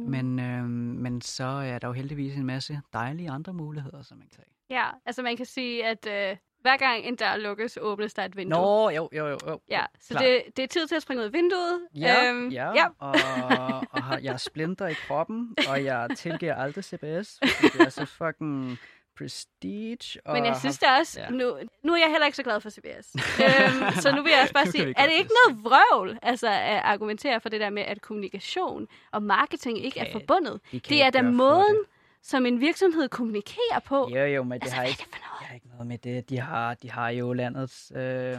Men, 0.09 0.39
øh, 0.39 0.63
men 1.03 1.21
så 1.21 1.43
er 1.43 1.79
der 1.79 1.87
jo 1.87 1.93
heldigvis 1.93 2.35
en 2.37 2.45
masse 2.45 2.81
dejlige 2.93 3.29
andre 3.29 3.53
muligheder, 3.53 4.01
som 4.01 4.17
man 4.17 4.27
kan 4.27 4.35
tage. 4.35 4.47
Ja, 4.79 4.89
altså 5.05 5.23
man 5.23 5.37
kan 5.37 5.45
sige, 5.45 5.85
at 5.85 6.07
øh, 6.31 6.37
hver 6.61 6.77
gang 6.77 7.05
en 7.05 7.15
dør 7.15 7.35
lukkes, 7.37 7.77
åbnes 7.81 8.13
der 8.13 8.23
et 8.25 8.37
vindue. 8.37 8.61
Nå, 8.61 8.89
jo, 8.89 9.09
jo, 9.13 9.27
jo. 9.27 9.37
jo. 9.47 9.59
Ja, 9.69 9.81
så 9.99 10.17
det, 10.19 10.43
det 10.57 10.63
er 10.63 10.67
tid 10.67 10.87
til 10.87 10.95
at 10.95 11.01
springe 11.01 11.21
ud 11.21 11.25
af 11.25 11.33
vinduet. 11.33 11.81
Ja, 11.95 12.29
Øhm, 12.29 12.49
ja, 12.49 12.71
ja. 12.75 12.85
og, 12.99 13.15
og 13.91 14.03
har, 14.03 14.19
jeg 14.23 14.33
er 14.33 14.37
splinter 14.37 14.87
i 14.87 14.93
kroppen, 15.07 15.55
og 15.69 15.83
jeg 15.83 16.07
tilgiver 16.17 16.55
aldrig 16.55 16.83
CBS, 16.83 17.39
fordi 17.55 17.77
det 17.77 17.81
er 17.81 17.89
så 17.89 18.05
fucking 18.25 18.79
prestige. 19.17 20.19
Og 20.25 20.33
Men 20.33 20.45
jeg 20.45 20.55
synes 20.59 20.79
da 20.79 20.85
også, 20.99 21.19
ja. 21.21 21.29
nu, 21.29 21.57
nu 21.83 21.93
er 21.93 21.97
jeg 21.97 22.09
heller 22.09 22.25
ikke 22.25 22.35
så 22.35 22.43
glad 22.43 22.59
for 22.61 22.69
CBS. 22.69 23.15
øhm, 23.15 23.91
så 24.01 24.11
nu 24.15 24.21
vil 24.23 24.31
jeg 24.31 24.41
også 24.41 24.53
bare 24.53 24.65
sige, 24.75 24.93
er 24.97 25.05
det 25.05 25.13
ikke 25.17 25.31
noget 25.45 25.63
vrøvl 25.63 26.19
altså, 26.21 26.47
at 26.47 26.81
argumentere 26.83 27.41
for 27.41 27.49
det 27.49 27.59
der 27.61 27.69
med, 27.69 27.83
at 27.83 28.01
kommunikation 28.01 28.87
og 29.11 29.23
marketing 29.23 29.85
ikke 29.85 29.99
er 29.99 30.05
Ja, 30.07 30.13
forbundet? 30.13 30.59
Det 30.71 31.03
er 31.03 31.09
da 31.09 31.21
måden. 31.21 31.77
Som 32.23 32.45
en 32.45 32.59
virksomhed 32.59 33.09
kommunikerer 33.09 33.79
på. 33.85 34.09
Jo, 34.15 34.25
jo, 34.25 34.43
men 34.43 34.59
det 34.59 34.65
altså, 34.65 34.75
har 34.75 34.83
er 34.83 34.87
ikke, 34.87 35.05
det 35.11 35.19
det 35.39 35.47
har 35.47 35.55
ikke 35.55 35.67
noget 35.67 35.87
med 35.87 35.97
det. 35.97 36.29
De 36.29 36.39
har, 36.39 36.73
de 36.73 36.91
har 36.91 37.09
jo 37.09 37.33
landets 37.33 37.91
øh, 37.95 38.37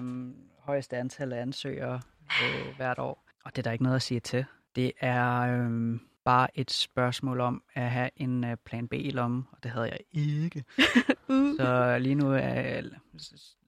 højeste 0.59 0.97
antal 0.97 1.33
af 1.33 1.41
ansøgere 1.43 2.01
øh, 2.43 2.77
hvert 2.77 2.99
år, 2.99 3.25
og 3.45 3.57
det 3.57 3.59
er 3.59 3.63
der 3.63 3.73
ikke 3.73 3.85
noget 3.85 3.97
at 3.97 4.03
sige 4.03 4.21
til. 4.21 4.45
Det 4.77 4.93
er 5.01 5.41
øh, 5.41 5.99
bare 6.25 6.59
et 6.59 6.71
spørgsmål 6.71 7.41
om 7.41 7.63
at 7.75 7.91
have 7.91 8.11
en 8.17 8.45
øh, 8.45 8.57
plan 8.57 8.89
B 8.89 8.93
i 8.93 9.11
lommen, 9.11 9.47
og 9.53 9.59
det 9.63 9.71
havde 9.71 9.87
jeg 9.87 9.99
ikke. 10.13 10.65
Uh. 11.29 11.57
Så 11.57 11.99
lige 11.99 12.15
nu 12.15 12.35
øh, 12.35 12.83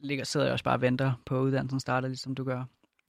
ligger, 0.00 0.24
sidder 0.24 0.46
jeg 0.46 0.52
også 0.52 0.64
bare 0.64 0.74
og 0.74 0.80
venter 0.80 1.12
på 1.26 1.38
at 1.38 1.42
uddannelsen 1.42 1.80
starter, 1.80 2.08
ligesom 2.08 2.34
du 2.34 2.44
gør. 2.44 2.64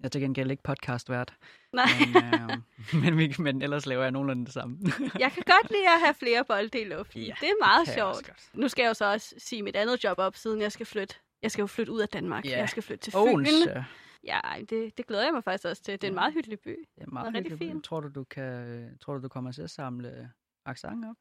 Jeg 0.06 0.08
er 0.08 0.12
til 0.12 0.22
gengæld 0.22 0.51
ikke 0.51 0.64
podcastvært, 0.64 1.34
Nej, 1.74 1.86
men, 2.14 2.24
øh, 2.24 2.58
men, 3.03 3.18
vi, 3.18 3.36
men 3.39 3.62
ellers 3.62 3.86
laver 3.86 4.01
jeg 4.03 4.12
nogenlunde 4.12 4.45
det 4.45 4.53
samme. 4.53 4.78
jeg 5.20 5.32
kan 5.32 5.43
godt 5.45 5.72
lide 5.72 5.88
at 5.95 5.99
have 6.03 6.14
flere 6.14 6.45
bolde 6.45 6.82
i 6.82 6.86
luften. 6.86 7.22
Ja, 7.22 7.34
det 7.41 7.49
er 7.49 7.53
meget 7.66 7.95
jeg 7.95 8.03
også 8.06 8.24
sjovt. 8.24 8.49
Nu 8.53 8.68
skal 8.68 8.84
jeg 8.84 8.89
jo 8.89 8.93
så 8.93 9.06
også 9.12 9.36
sige 9.38 9.64
mit 9.64 9.76
andet 9.76 10.03
job 10.03 10.20
op, 10.20 10.36
siden 10.36 10.62
jeg 10.62 10.72
skal 10.72 10.86
flytte. 10.86 11.16
Jeg 11.41 11.51
skal 11.51 11.62
jo 11.62 11.68
flytte 11.68 11.91
ud 11.91 11.99
af 12.01 12.10
Danmark. 12.10 12.45
Ja. 12.45 12.58
Jeg 12.58 12.70
skal 12.70 12.84
flytte 12.84 13.03
til 13.03 13.12
Fyn. 13.12 13.18
Odense. 13.20 13.86
Ja, 14.24 14.39
det, 14.70 14.97
det 14.97 15.08
glæder 15.08 15.24
jeg 15.24 15.34
mig 15.34 15.43
faktisk 15.43 15.66
også 15.68 15.84
til. 15.84 15.91
Det 15.91 16.03
er 16.03 16.08
en 16.08 16.16
meget 16.16 16.34
hyggelig 16.34 16.60
by. 16.60 16.76
Det 16.95 17.03
er 17.03 17.10
meget 17.14 17.34
rigtig 17.34 17.51
hyggeligt. 17.51 17.72
fint. 17.74 17.84
Tror 17.84 17.99
du, 17.99 18.10
du 18.16 18.24
kan, 18.24 18.97
tror 19.01 19.14
du, 19.14 19.24
du 19.24 19.28
kommer 19.28 19.51
til 19.51 19.62
at 19.62 19.70
samle 19.70 20.30
accent 20.66 21.06
op? 21.06 21.16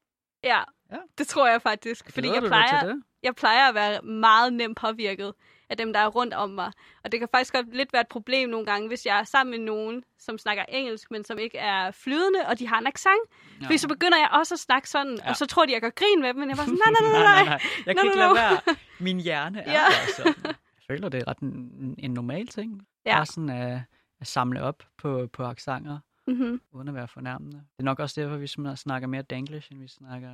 Ja, 0.45 0.63
Ja. 0.93 0.97
det 1.19 1.27
tror 1.27 1.49
jeg 1.49 1.63
faktisk. 1.63 2.05
Fordi 2.13 2.21
Glæder 2.29 2.35
jeg 2.35 2.43
du 2.43 2.47
dig 2.47 2.51
plejer, 2.69 2.87
det? 2.87 3.03
jeg 3.23 3.35
plejer 3.35 3.69
at 3.69 3.75
være 3.75 4.03
meget 4.03 4.53
nemt 4.53 4.77
påvirket 4.79 5.35
af 5.69 5.77
dem, 5.77 5.93
der 5.93 6.01
er 6.01 6.07
rundt 6.09 6.35
om 6.35 6.51
mig. 6.51 6.73
Og 7.05 7.13
det 7.13 7.21
kan 7.21 7.29
faktisk 7.35 7.53
godt 7.55 7.75
lidt 7.77 7.93
være 7.93 8.01
et 8.03 8.09
problem 8.09 8.49
nogle 8.49 8.67
gange, 8.67 8.89
hvis 8.89 9.07
jeg 9.07 9.19
er 9.21 9.25
sammen 9.25 9.51
med 9.51 9.59
nogen, 9.67 10.05
som 10.19 10.39
snakker 10.39 10.65
engelsk, 10.69 11.11
men 11.11 11.25
som 11.25 11.39
ikke 11.39 11.59
er 11.59 11.91
flydende, 11.91 12.41
og 12.47 12.59
de 12.59 12.69
har 12.69 12.79
en 12.79 12.87
accent. 12.87 13.23
Ja. 13.61 13.67
Fordi 13.67 13.79
så 13.79 13.89
begynder 13.89 14.19
jeg 14.19 14.29
også 14.33 14.55
at 14.55 14.59
snakke 14.61 14.91
sådan, 14.91 15.19
ja. 15.25 15.31
Og 15.31 15.37
så 15.37 15.47
tror 15.47 15.67
de, 15.67 15.73
jeg 15.73 15.81
gør 15.81 15.91
grin 15.91 16.21
med 16.21 16.29
dem, 16.29 16.37
men 16.37 16.49
jeg 16.49 16.59
var 16.59 16.65
sådan, 16.65 16.79
nej, 16.87 16.93
nej, 17.01 17.23
nej, 17.23 17.35
nej. 17.35 17.45
nej. 17.45 17.61
Jeg 17.87 17.97
kan 17.97 18.05
ikke 18.05 18.17
no, 18.19 18.23
lade 18.23 18.35
være. 18.35 18.75
Min 18.99 19.21
hjerne 19.21 19.61
er 19.61 19.73
Ja. 19.73 19.85
sådan. 20.17 20.35
Jeg 20.45 20.55
føler, 20.91 21.09
det 21.09 21.21
er 21.21 21.29
ret 21.29 21.39
en, 21.39 21.95
en 21.99 22.11
normal 22.11 22.47
ting. 22.47 22.87
Ja. 23.07 23.17
Bare 23.17 23.27
sådan 23.27 23.51
at, 23.51 23.81
at 24.21 24.27
samle 24.27 24.63
op 24.63 24.83
på, 24.99 25.27
på 25.33 25.45
accenter, 25.45 25.99
Mm-hmm. 26.27 26.61
uden 26.73 26.89
at 26.89 26.95
være 26.95 27.09
fornærmende. 27.09 27.57
Det 27.57 27.79
er 27.79 27.83
nok 27.83 27.99
også 27.99 28.21
derfor, 28.21 28.37
vi 28.37 28.47
snakker 28.77 29.09
mere 29.09 29.23
danglish, 29.23 29.73
end 29.73 29.81
vi 29.81 29.89
snakker 29.89 30.31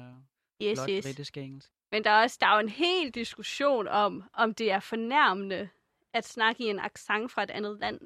Yes, 0.62 0.78
blot 0.78 0.88
yes. 0.90 1.04
britisk 1.04 1.36
engelsk. 1.36 1.70
Men 1.92 2.04
der 2.04 2.10
er 2.10 2.22
også 2.22 2.36
der 2.40 2.46
er 2.46 2.54
jo 2.54 2.60
en 2.60 2.68
hel 2.68 3.10
diskussion 3.10 3.88
om, 3.88 4.24
om 4.34 4.54
det 4.54 4.72
er 4.72 4.80
fornærmende 4.80 5.68
at 6.14 6.24
snakke 6.28 6.64
i 6.64 6.66
en 6.66 6.78
accent 6.80 7.32
fra 7.32 7.42
et 7.42 7.50
andet 7.50 7.78
land. 7.80 8.00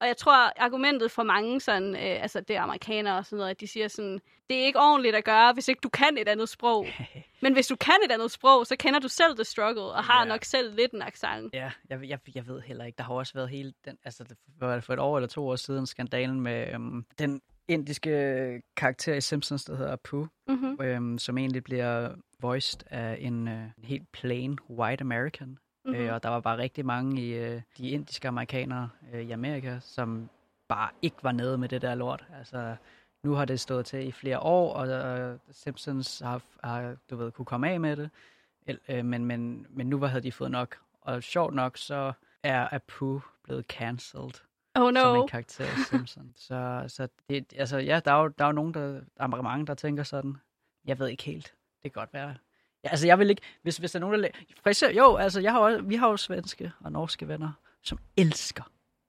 Og 0.00 0.06
jeg 0.06 0.16
tror, 0.16 0.60
argumentet 0.62 1.10
for 1.10 1.22
mange, 1.22 1.60
sådan, 1.60 1.94
øh, 1.94 2.22
altså 2.22 2.40
det 2.40 2.56
er 2.56 2.60
amerikanere 2.60 3.18
og 3.18 3.26
sådan 3.26 3.36
noget, 3.36 3.50
at 3.50 3.60
de 3.60 3.66
siger 3.66 3.88
sådan, 3.88 4.20
det 4.50 4.56
er 4.60 4.64
ikke 4.64 4.78
ordentligt 4.78 5.16
at 5.16 5.24
gøre, 5.24 5.52
hvis 5.52 5.68
ikke 5.68 5.80
du 5.80 5.88
kan 5.88 6.18
et 6.18 6.28
andet 6.28 6.48
sprog. 6.48 6.86
Men 7.42 7.52
hvis 7.52 7.66
du 7.66 7.76
kan 7.76 7.94
et 8.04 8.12
andet 8.12 8.30
sprog, 8.30 8.66
så 8.66 8.76
kender 8.76 9.00
du 9.00 9.08
selv 9.08 9.34
the 9.36 9.44
struggle, 9.44 9.82
og 9.82 10.04
har 10.04 10.22
Ja. 10.22 10.28
nok 10.28 10.44
selv 10.44 10.74
lidt 10.76 10.92
en 10.92 11.02
accent. 11.02 11.54
Ja, 11.54 11.70
jeg, 11.90 12.00
jeg, 12.08 12.18
jeg 12.34 12.46
ved 12.46 12.60
heller 12.60 12.84
ikke. 12.84 12.96
Der 12.96 13.04
har 13.04 13.14
også 13.14 13.34
været 13.34 13.48
hele 13.48 13.72
den, 13.84 13.98
altså 14.04 14.24
det 14.24 14.36
var 14.60 14.80
for 14.80 14.92
et 14.92 14.98
år 14.98 15.16
eller 15.16 15.28
to 15.28 15.48
år 15.48 15.56
siden, 15.56 15.86
skandalen 15.86 16.40
med 16.40 16.74
øhm, 16.74 17.04
den 17.18 17.40
indiske 17.68 18.62
karakter 18.76 19.14
i 19.14 19.20
Simpsons, 19.20 19.64
der 19.64 19.76
hedder 19.76 19.92
Apu, 19.92 20.26
Mm-hmm. 20.48 20.78
øhm, 20.82 21.18
som 21.18 21.38
egentlig 21.38 21.64
bliver 21.64 22.14
voiced 22.42 22.80
af 22.90 23.16
en, 23.20 23.48
øh, 23.48 23.62
en 23.78 23.84
helt 23.84 24.12
plain 24.12 24.58
white 24.70 25.02
American. 25.02 25.48
Mm-hmm. 25.48 25.94
Øh, 25.94 26.00
Mm-hmm. 26.00 26.14
og 26.14 26.22
der 26.22 26.28
var 26.28 26.40
bare 26.40 26.58
rigtig 26.58 26.86
mange 26.86 27.22
i 27.22 27.34
øh, 27.34 27.62
de 27.78 27.88
indiske 27.90 28.28
amerikanere 28.28 28.88
øh, 29.12 29.20
i 29.20 29.30
Amerika, 29.30 29.78
som 29.80 30.28
bare 30.68 30.90
ikke 31.02 31.16
var 31.22 31.32
nede 31.32 31.58
med 31.58 31.68
det 31.68 31.82
der 31.82 31.94
lort. 31.94 32.26
Altså, 32.38 32.76
nu 33.24 33.32
har 33.32 33.44
det 33.44 33.60
stået 33.60 33.86
til 33.86 34.06
i 34.08 34.12
flere 34.12 34.38
år, 34.40 34.74
og 34.74 34.88
øh, 34.88 35.38
Simpsons 35.50 36.18
har, 36.18 36.42
har, 36.64 36.96
du 37.10 37.16
ved, 37.16 37.32
kunne 37.32 37.46
komme 37.46 37.70
af 37.70 37.80
med 37.80 37.96
det. 37.96 38.10
El, 38.66 38.78
øh, 38.88 39.04
men, 39.04 39.24
men, 39.24 39.66
men 39.70 39.86
nu 39.86 40.00
havde 40.00 40.22
de 40.22 40.32
fået 40.32 40.50
nok. 40.50 40.78
Og 41.00 41.22
sjovt 41.22 41.54
nok, 41.54 41.76
så 41.76 42.12
er 42.42 42.68
Apu 42.72 43.20
blevet 43.44 43.64
cancelled 43.66 44.32
Oh 44.74 44.92
som 44.94 45.14
no. 45.14 45.22
en 45.22 45.28
karakter 45.28 45.64
i 45.64 45.82
Simpsons. 45.90 46.40
så, 46.40 46.84
så 46.88 47.08
det, 47.30 47.52
altså, 47.56 47.78
ja, 47.78 48.00
der 48.04 48.12
er 48.12 48.22
jo, 48.22 48.28
der 48.28 48.44
er 48.44 48.48
jo 48.48 48.52
nogen, 48.52 48.74
der, 48.74 48.80
der 49.16 49.22
er 49.22 49.42
mange, 49.42 49.66
der 49.66 49.74
tænker 49.74 50.02
sådan, 50.02 50.36
jeg 50.84 50.98
ved 50.98 51.08
ikke 51.08 51.22
helt, 51.22 51.54
det 51.82 51.92
kan 51.92 52.00
godt 52.00 52.14
være. 52.14 52.34
Ja, 52.84 52.88
altså, 52.88 53.06
jeg 53.06 53.18
vil 53.18 53.30
ikke, 53.30 53.42
hvis, 53.62 53.76
hvis 53.76 53.92
der 53.92 53.98
er 53.98 54.00
nogen, 54.00 54.22
der... 54.22 54.28
eksempel, 54.66 54.96
jo, 54.96 55.16
altså, 55.16 55.40
jeg 55.40 55.52
har 55.52 55.58
også, 55.60 55.80
vi 55.82 55.94
har 55.96 56.08
jo 56.08 56.16
svenske 56.16 56.72
og 56.80 56.92
norske 56.92 57.28
venner, 57.28 57.52
som 57.82 57.98
elsker 58.16 58.62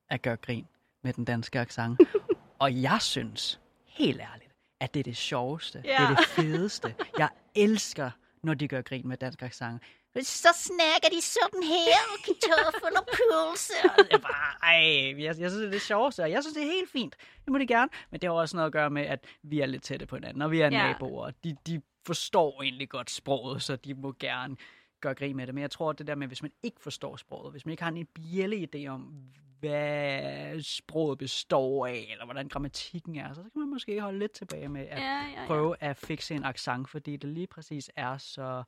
at 0.09 0.21
gøre 0.21 0.37
grin 0.37 0.67
med 1.03 1.13
den 1.13 1.25
danske 1.25 1.59
accent. 1.59 1.99
og 2.59 2.81
jeg 2.81 2.97
synes, 3.01 3.59
helt 3.85 4.21
ærligt, 4.21 4.51
at 4.79 4.93
det 4.93 4.99
er 4.99 5.03
det 5.03 5.17
sjoveste. 5.17 5.81
Det 5.81 5.93
er 5.93 6.01
Ja. 6.03 6.09
det 6.09 6.25
fedeste. 6.25 6.95
Jeg 7.17 7.29
elsker, 7.55 8.11
når 8.43 8.53
de 8.53 8.67
gør 8.67 8.81
grin 8.81 9.07
med 9.07 9.17
dansk 9.17 9.41
accent. 9.41 9.81
Så 10.21 10.49
snakker 10.55 11.09
de 11.17 11.21
sådan 11.21 11.63
her, 11.63 11.99
og 12.13 12.19
kartoffel 12.25 12.97
og 12.99 13.05
pølse. 13.07 13.73
Er 14.11 14.17
bare, 14.17 14.53
ej, 14.63 15.23
jeg, 15.23 15.25
jeg 15.25 15.35
synes, 15.35 15.53
det 15.53 15.65
er 15.67 15.71
det 15.71 15.81
sjoveste, 15.81 16.21
og 16.23 16.31
jeg 16.31 16.43
synes, 16.43 16.53
det 16.53 16.63
er 16.63 16.67
helt 16.71 16.91
fint. 16.91 17.15
Det 17.45 17.51
må 17.51 17.57
de 17.57 17.67
gerne. 17.67 17.91
Men 18.11 18.21
det 18.21 18.29
har 18.29 18.35
også 18.35 18.55
noget 18.57 18.65
at 18.67 18.73
gøre 18.73 18.89
med, 18.89 19.01
at 19.05 19.25
vi 19.43 19.59
er 19.59 19.65
lidt 19.65 19.83
tætte 19.83 20.05
på 20.05 20.15
hinanden, 20.15 20.41
og 20.41 20.51
vi 20.51 20.61
er 20.61 20.69
Ja. 20.71 20.87
naboer. 20.91 21.31
De, 21.43 21.55
de 21.67 21.81
forstår 22.05 22.61
egentlig 22.63 22.89
godt 22.89 23.09
sproget, 23.09 23.61
så 23.63 23.75
de 23.75 23.93
må 23.93 24.13
gerne 24.19 24.57
gøre 25.01 25.15
grin 25.15 25.35
med 25.35 25.47
det. 25.47 25.55
Men 25.55 25.61
jeg 25.61 25.71
tror, 25.71 25.89
at 25.89 25.99
det 25.99 26.07
der 26.07 26.15
med, 26.15 26.27
hvis 26.27 26.41
man 26.41 26.51
ikke 26.63 26.81
forstår 26.81 27.15
sproget, 27.15 27.51
hvis 27.53 27.65
man 27.65 27.71
ikke 27.71 27.83
har 27.83 27.91
en 27.91 28.05
bjælle 28.05 28.67
idé 28.75 28.87
om, 28.87 29.23
hvad 29.59 30.61
sproget 30.61 31.17
består 31.17 31.87
af, 31.87 32.07
eller 32.11 32.25
hvordan 32.25 32.47
grammatikken 32.49 33.15
er, 33.15 33.33
så 33.33 33.41
kan 33.41 33.51
man 33.55 33.69
måske 33.69 34.01
holde 34.01 34.19
lidt 34.19 34.31
tilbage 34.31 34.69
med 34.69 34.81
at 34.87 34.99
Ja, 34.99 35.03
ja, 35.03 35.41
ja. 35.41 35.47
prøve 35.47 35.75
at 35.79 35.97
fikse 35.97 36.35
en 36.35 36.43
accent, 36.43 36.89
fordi 36.89 37.17
det 37.17 37.29
lige 37.29 37.47
præcis 37.47 37.91
er 37.95 38.17
så 38.17 38.63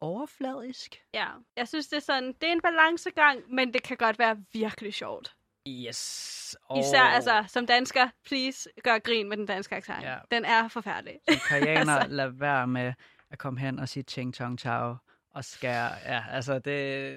overfladisk. 0.00 1.02
Ja, 1.14 1.26
jeg 1.56 1.68
synes, 1.68 1.88
det 1.88 1.96
er 1.96 2.00
sådan, 2.00 2.32
det 2.40 2.48
er 2.48 2.52
en 2.52 2.60
balancegang, 2.60 3.54
men 3.54 3.74
det 3.74 3.82
kan 3.82 3.96
godt 3.96 4.18
være 4.18 4.44
virkelig 4.52 4.94
sjovt. 4.94 5.36
Yes. 5.68 6.56
Oh. 6.68 6.78
Især 6.80 7.02
altså, 7.02 7.44
som 7.48 7.66
dansker, 7.66 8.08
please 8.26 8.68
gør 8.84 8.98
grin 8.98 9.28
med 9.28 9.36
den 9.36 9.46
danske 9.46 9.74
accent. 9.76 10.02
Ja. 10.02 10.16
Den 10.30 10.44
er 10.44 10.68
forfærdelig. 10.68 11.18
Som 11.28 11.38
koreaner, 11.48 11.92
Altså. 12.00 12.08
lad 12.14 12.28
være 12.28 12.66
med 12.66 12.92
at 13.30 13.38
komme 13.38 13.60
hen 13.60 13.78
og 13.78 13.88
sige 13.88 14.02
ching 14.02 14.34
chong 14.34 14.58
chao 14.58 14.96
og 15.34 15.44
skære. 15.44 15.90
Ja, 16.06 16.24
altså 16.30 16.54
det, 16.54 16.64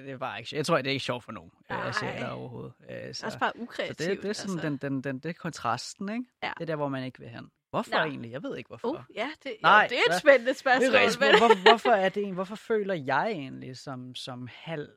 det 0.04 0.10
er 0.10 0.18
bare 0.18 0.38
ikke 0.40 0.56
Jeg 0.56 0.66
tror, 0.66 0.76
det 0.76 0.86
er 0.86 0.90
ikke 0.92 1.04
sjovt 1.04 1.24
for 1.24 1.32
nogen 1.32 1.50
Nej. 1.70 1.88
asiater 1.88 2.28
overhovedet. 2.28 2.72
Øh, 2.90 3.14
Så. 3.14 3.26
Også 3.26 3.38
bare 3.38 3.52
så 3.56 3.62
ukreativt. 3.62 3.98
det, 3.98 4.22
det 4.22 4.28
er 4.28 4.32
sådan 4.32 4.54
altså. 4.54 4.68
den, 4.68 4.76
den, 4.76 5.00
den, 5.04 5.18
det 5.18 5.28
er 5.28 5.32
kontrasten, 5.32 6.08
ikke? 6.08 6.24
Ja. 6.42 6.52
Det 6.56 6.62
er 6.62 6.66
der, 6.66 6.76
hvor 6.76 6.88
man 6.88 7.04
ikke 7.04 7.18
vil 7.18 7.28
hen. 7.28 7.50
Hvorfor 7.70 7.90
Nå. 7.90 7.98
egentlig? 7.98 8.32
Jeg 8.32 8.42
ved 8.42 8.56
ikke, 8.56 8.68
hvorfor. 8.68 8.88
Uh, 8.88 9.00
ja, 9.14 9.28
det, 9.44 9.56
Nej, 9.62 9.88
jo, 9.90 9.96
det 9.96 9.98
er 10.06 10.14
et 10.14 10.20
spændende 10.20 10.48
Det 10.48 10.56
spørgsmål. 10.56 10.94
er 10.94 11.00
rigtigt. 11.00 11.20
men- 11.20 11.38
Hvor, 11.38 11.62
hvorfor 11.70 11.90
er 11.90 12.08
det 12.08 12.22
en, 12.22 12.34
hvorfor 12.34 12.56
føler 12.56 12.94
jeg 12.94 13.26
egentlig 13.30 13.76
som, 13.76 14.14
som 14.14 14.48
halv 14.52 14.88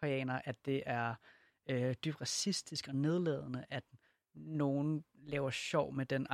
koreaner, 0.00 0.40
at 0.44 0.56
det 0.66 0.82
er 0.86 1.14
øh, 1.70 1.94
dybt 2.04 2.20
racistisk 2.20 2.88
og 2.88 2.94
nedladende, 2.94 3.64
at 3.70 3.84
nogen 4.34 5.04
laver 5.26 5.50
sjov 5.50 5.94
med 5.94 6.06
den... 6.06 6.26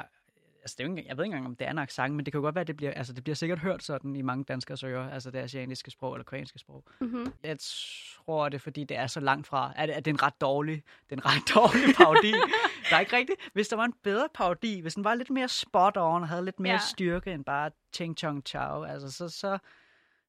Altså, 0.62 0.74
det 0.78 0.84
er 0.84 0.88
jo 0.88 0.96
ikke, 0.96 1.08
jeg 1.08 1.16
ved 1.16 1.24
ikke 1.24 1.34
engang, 1.34 1.46
om 1.46 1.56
det 1.56 1.66
er 1.66 1.70
en 1.70 1.78
accent, 1.78 2.14
men 2.14 2.24
det 2.26 2.32
kan 2.32 2.38
jo 2.38 2.42
godt 2.42 2.54
være, 2.54 2.60
at 2.60 2.66
det 2.66 2.76
bliver, 2.76 2.92
altså, 2.92 3.12
det 3.12 3.24
bliver 3.24 3.34
sikkert 3.36 3.58
hørt 3.58 3.82
sådan 3.82 4.16
i 4.16 4.22
mange 4.22 4.44
danskers 4.44 4.82
ører, 4.82 5.10
altså 5.10 5.30
det 5.30 5.38
asiatiske 5.38 5.90
sprog 5.90 6.14
eller 6.14 6.24
koreanske 6.24 6.58
sprog. 6.58 6.84
Mhm. 7.00 7.32
Jeg 7.42 7.56
tror, 7.60 8.48
det 8.48 8.54
er, 8.54 8.58
fordi 8.60 8.84
det 8.84 8.96
er 8.96 9.06
så 9.06 9.20
langt 9.20 9.46
fra, 9.46 9.72
at, 9.76 9.90
at 9.90 10.04
det 10.04 10.10
er 10.10 10.14
en 10.14 10.22
ret 10.22 10.40
dårlig, 10.40 10.82
det 11.10 11.18
er 11.18 11.22
en 11.22 11.26
ret 11.26 11.54
dårlig 11.54 11.94
parodi. 12.04 12.32
der 12.90 12.96
er 12.96 13.00
ikke 13.00 13.16
rigtigt. 13.16 13.40
Hvis 13.52 13.68
der 13.68 13.76
var 13.76 13.84
en 13.84 13.94
bedre 14.02 14.28
parodi, 14.34 14.80
hvis 14.80 14.94
den 14.94 15.04
var 15.04 15.14
lidt 15.14 15.30
mere 15.30 15.48
spot 15.48 15.96
on 15.96 16.22
og 16.22 16.28
havde 16.28 16.44
lidt 16.44 16.60
mere 16.60 16.72
Ja. 16.72 16.78
styrke 16.92 17.32
end 17.32 17.44
bare 17.44 17.70
ching 17.94 18.18
chong 18.18 18.42
chow, 18.46 18.82
altså 18.82 19.10
så, 19.12 19.28
så, 19.28 19.58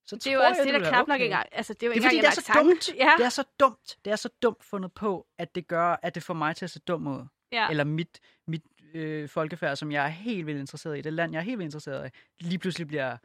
så 0.08 0.16
Det 0.16 0.28
er 0.28 0.34
jo 0.34 0.40
også 0.42 0.62
jeg, 0.64 0.74
det, 0.74 0.82
der 0.82 0.90
knap 0.90 1.08
nok 1.08 1.22
engang. 1.22 1.50
Altså, 1.52 1.74
det 1.74 1.84
er 1.84 1.88
jo 1.88 1.94
Det 1.94 2.00
er 2.00 2.04
fordi, 2.04 2.18
det 2.18 2.26
er 2.26 2.32
så 2.32 2.42
accent. 2.42 2.66
dumt. 2.66 2.96
Ja, 2.98 3.12
Det 3.18 3.26
er 3.26 3.30
så 3.30 3.44
dumt. 3.60 3.98
Det 4.06 4.12
er 4.12 4.16
så 4.16 4.30
dumt 4.42 4.64
fundet 4.64 4.94
på, 4.94 5.28
at 5.38 5.56
det 5.56 5.68
gør, 5.68 5.96
at 6.04 6.16
det 6.16 6.24
får 6.24 6.34
mig 6.34 6.56
til 6.56 6.66
at 6.66 6.70
se 6.72 6.80
dum 6.80 7.08
ud. 7.08 7.26
ja. 7.52 7.70
Eller 7.70 7.84
mit, 7.84 8.20
mit 8.48 8.64
øh, 8.94 9.30
folkefærd, 9.30 9.76
som 9.76 9.92
jeg 9.92 10.04
er 10.06 10.10
helt 10.10 10.46
vildt 10.46 10.60
interesseret 10.60 10.98
i, 10.98 11.02
det 11.02 11.14
land, 11.14 11.32
jeg 11.32 11.40
er 11.40 11.44
helt 11.44 11.58
vildt 11.60 11.68
interesseret 11.68 12.12
i, 12.40 12.44
lige 12.44 12.60
pludselig 12.60 12.88
bliver, 12.88 13.18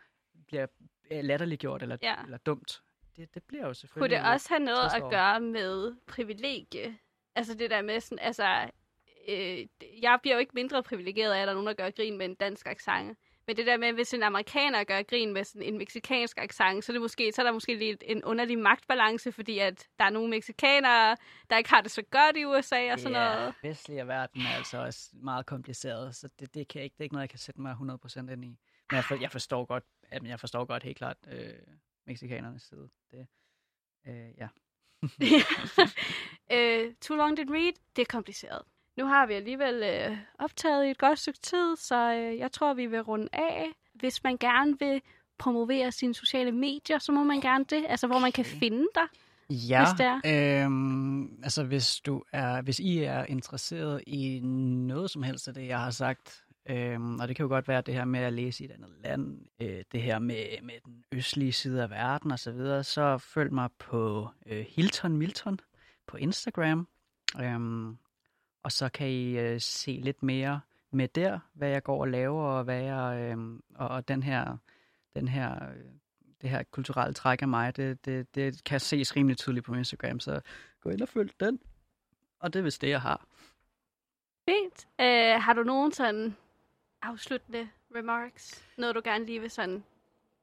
bliver 0.46 0.66
øh, 1.10 1.24
latterliggjort 1.24 1.82
eller, 1.82 1.96
Ja. 2.02 2.14
eller 2.24 2.38
dumt. 2.38 2.82
Det, 3.16 3.34
det 3.34 3.42
bliver 3.42 3.62
jo 3.62 3.66
Kunne 3.68 3.74
selvfølgelig... 3.74 4.18
det 4.18 4.26
også 4.26 4.48
have 4.48 4.60
noget 4.64 4.90
at 4.94 5.02
gøre 5.10 5.40
med 5.40 5.94
privilegie? 6.06 6.98
Altså 7.34 7.54
det 7.54 7.70
der 7.70 7.82
med 7.82 8.00
sådan, 8.00 8.18
altså, 8.18 8.70
øh, 9.28 9.66
jeg 10.02 10.18
bliver 10.22 10.34
jo 10.34 10.40
ikke 10.40 10.52
mindre 10.54 10.82
privilegeret 10.82 11.32
af, 11.32 11.40
at 11.40 11.46
der 11.46 11.52
er 11.52 11.54
nogen, 11.54 11.66
der 11.66 11.72
gør 11.74 11.90
grin 11.90 12.18
med 12.18 12.26
en 12.26 12.34
dansk 12.34 12.66
accent. 12.66 13.18
Men 13.46 13.56
det 13.56 13.66
der 13.66 13.76
med, 13.76 13.92
hvis 13.92 14.14
en 14.14 14.22
amerikaner 14.22 14.84
gør 14.84 15.02
grin 15.02 15.32
med 15.32 15.44
sådan 15.44 15.62
en 15.62 15.78
meksikansk 15.78 16.38
accent, 16.38 16.84
så 16.84 16.92
er, 16.92 16.94
det 16.94 17.00
måske, 17.00 17.32
så 17.32 17.42
er 17.42 17.46
der 17.46 17.52
måske 17.52 17.74
lidt 17.74 18.04
en 18.06 18.24
underlig 18.24 18.58
magtbalance, 18.58 19.32
fordi 19.32 19.58
at 19.58 19.88
der 19.98 20.04
er 20.04 20.10
nogle 20.10 20.30
meksikanere, 20.30 21.16
der 21.50 21.56
ikke 21.56 21.70
har 21.70 21.80
det 21.80 21.90
så 21.90 22.02
godt 22.02 22.36
i 22.36 22.44
USA 22.44 22.92
og 22.92 23.00
sådan 23.00 23.18
Ja, 23.18 23.34
noget. 23.34 23.54
vestlige 23.62 24.06
verden 24.06 24.42
er 24.42 24.56
altså 24.56 24.78
også 24.78 25.10
meget 25.12 25.46
kompliceret, 25.46 26.16
så 26.16 26.28
det, 26.40 26.54
det, 26.54 26.68
kan 26.68 26.78
jeg 26.78 26.84
ikke, 26.84 26.94
det 26.94 27.00
er 27.00 27.04
ikke 27.04 27.14
noget, 27.14 27.22
jeg 27.22 27.30
kan 27.30 27.38
sætte 27.38 27.60
mig 27.60 27.72
100% 27.72 28.18
ind 28.32 28.44
i. 28.44 28.48
Men 28.90 28.96
jeg, 28.96 29.04
for, 29.04 29.14
jeg 29.20 29.30
forstår 29.30 29.64
godt, 29.64 29.84
at 30.02 30.24
jeg 30.24 30.40
forstår 30.40 30.64
godt 30.64 30.82
helt 30.82 30.96
klart 30.96 31.16
øh, 31.28 31.54
mexikanernes 32.06 32.62
side. 32.62 32.90
Det, 33.10 33.26
øh, 34.06 34.30
ja. 34.38 34.48
øh, 36.56 36.94
too 37.00 37.16
long 37.16 37.36
did 37.36 37.50
read, 37.50 37.72
det 37.96 38.02
er 38.02 38.06
kompliceret. 38.08 38.62
Nu 38.96 39.06
har 39.06 39.26
vi 39.26 39.34
alligevel 39.34 39.82
øh, 39.82 40.16
optaget 40.38 40.86
i 40.86 40.90
et 40.90 40.98
godt 40.98 41.18
stykke 41.18 41.38
tid, 41.42 41.76
så 41.76 42.14
øh, 42.14 42.38
jeg 42.38 42.52
tror, 42.52 42.74
vi 42.74 42.86
vil 42.86 43.00
runde 43.02 43.28
af. 43.32 43.66
Hvis 43.94 44.24
man 44.24 44.36
gerne 44.36 44.78
vil 44.78 45.02
promovere 45.38 45.92
sine 45.92 46.14
sociale 46.14 46.52
medier, 46.52 46.98
så 46.98 47.12
må 47.12 47.24
man 47.24 47.40
gerne 47.40 47.64
det. 47.64 47.84
Altså, 47.88 48.06
hvor 48.06 48.18
man 48.18 48.32
kan 48.32 48.44
finde 48.44 48.86
dig. 48.94 49.08
Ja, 49.50 49.84
Hvis 49.84 49.98
det 49.98 50.62
Øhm, 50.64 51.42
altså 51.42 51.64
hvis 51.64 52.00
du 52.00 52.22
er, 52.32 52.62
hvis 52.62 52.78
I 52.80 52.98
er 52.98 53.24
interesseret 53.24 54.02
i 54.06 54.40
noget 54.42 55.10
som 55.10 55.22
helst 55.22 55.48
af 55.48 55.54
det, 55.54 55.66
jeg 55.66 55.78
har 55.78 55.90
sagt, 55.90 56.44
øhm, 56.70 57.20
og 57.20 57.28
det 57.28 57.36
kan 57.36 57.44
jo 57.44 57.48
godt 57.48 57.68
være 57.68 57.80
det 57.80 57.94
her 57.94 58.04
med 58.04 58.20
at 58.20 58.32
læse 58.32 58.62
i 58.62 58.66
et 58.66 58.72
andet 58.72 58.90
land, 59.04 59.38
øh, 59.60 59.84
det 59.92 60.02
her 60.02 60.18
med, 60.18 60.44
med 60.62 60.74
den 60.84 61.04
østlige 61.12 61.52
side 61.52 61.82
af 61.82 61.90
verden 61.90 62.30
og 62.30 62.38
så 62.38 62.52
videre, 62.52 62.84
så 62.84 63.18
følg 63.18 63.52
mig 63.52 63.68
på 63.78 64.28
øh, 64.46 64.66
Hilton 64.68 65.16
Milton 65.16 65.58
på 66.06 66.16
Instagram, 66.16 66.88
øhm, 67.40 67.98
og 68.62 68.72
så 68.72 68.88
kan 68.88 69.08
I 69.08 69.38
øh, 69.38 69.60
se 69.60 70.00
lidt 70.02 70.22
mere 70.22 70.60
med 70.90 71.08
der, 71.08 71.38
hvad 71.52 71.68
jeg 71.68 71.82
går 71.82 72.00
og 72.00 72.08
laver, 72.08 72.42
og 72.42 72.64
hvad 72.64 72.82
jeg, 72.82 73.18
øh, 73.20 73.60
og, 73.74 73.88
og 73.88 74.08
den 74.08 74.22
her, 74.22 74.56
den 75.14 75.28
her 75.28 75.68
øh, 75.68 75.84
det 76.42 76.50
her 76.50 76.62
kulturelle 76.62 77.14
træk 77.14 77.42
af 77.42 77.48
mig, 77.48 77.76
det, 77.76 78.04
det, 78.04 78.34
det 78.34 78.64
kan 78.64 78.80
ses 78.80 79.16
rimelig 79.16 79.36
tydeligt 79.36 79.66
på 79.66 79.74
Instagram, 79.74 80.20
så 80.20 80.40
gå 80.80 80.90
ind 80.90 81.02
og 81.02 81.08
følg 81.08 81.40
den. 81.40 81.60
Og 82.38 82.52
det 82.52 82.58
er 82.58 82.62
vist 82.62 82.82
det, 82.82 82.88
jeg 82.88 83.00
har. 83.00 83.26
Fint. 84.48 84.88
Øh, 85.00 85.42
har 85.42 85.52
du 85.52 85.62
nogen 85.62 85.92
sådan 85.92 86.36
afsluttende 87.02 87.68
remarks? 87.96 88.68
Noget, 88.78 88.94
du 88.94 89.00
gerne 89.04 89.24
lige 89.24 89.40
vil 89.40 89.50
sådan 89.50 89.84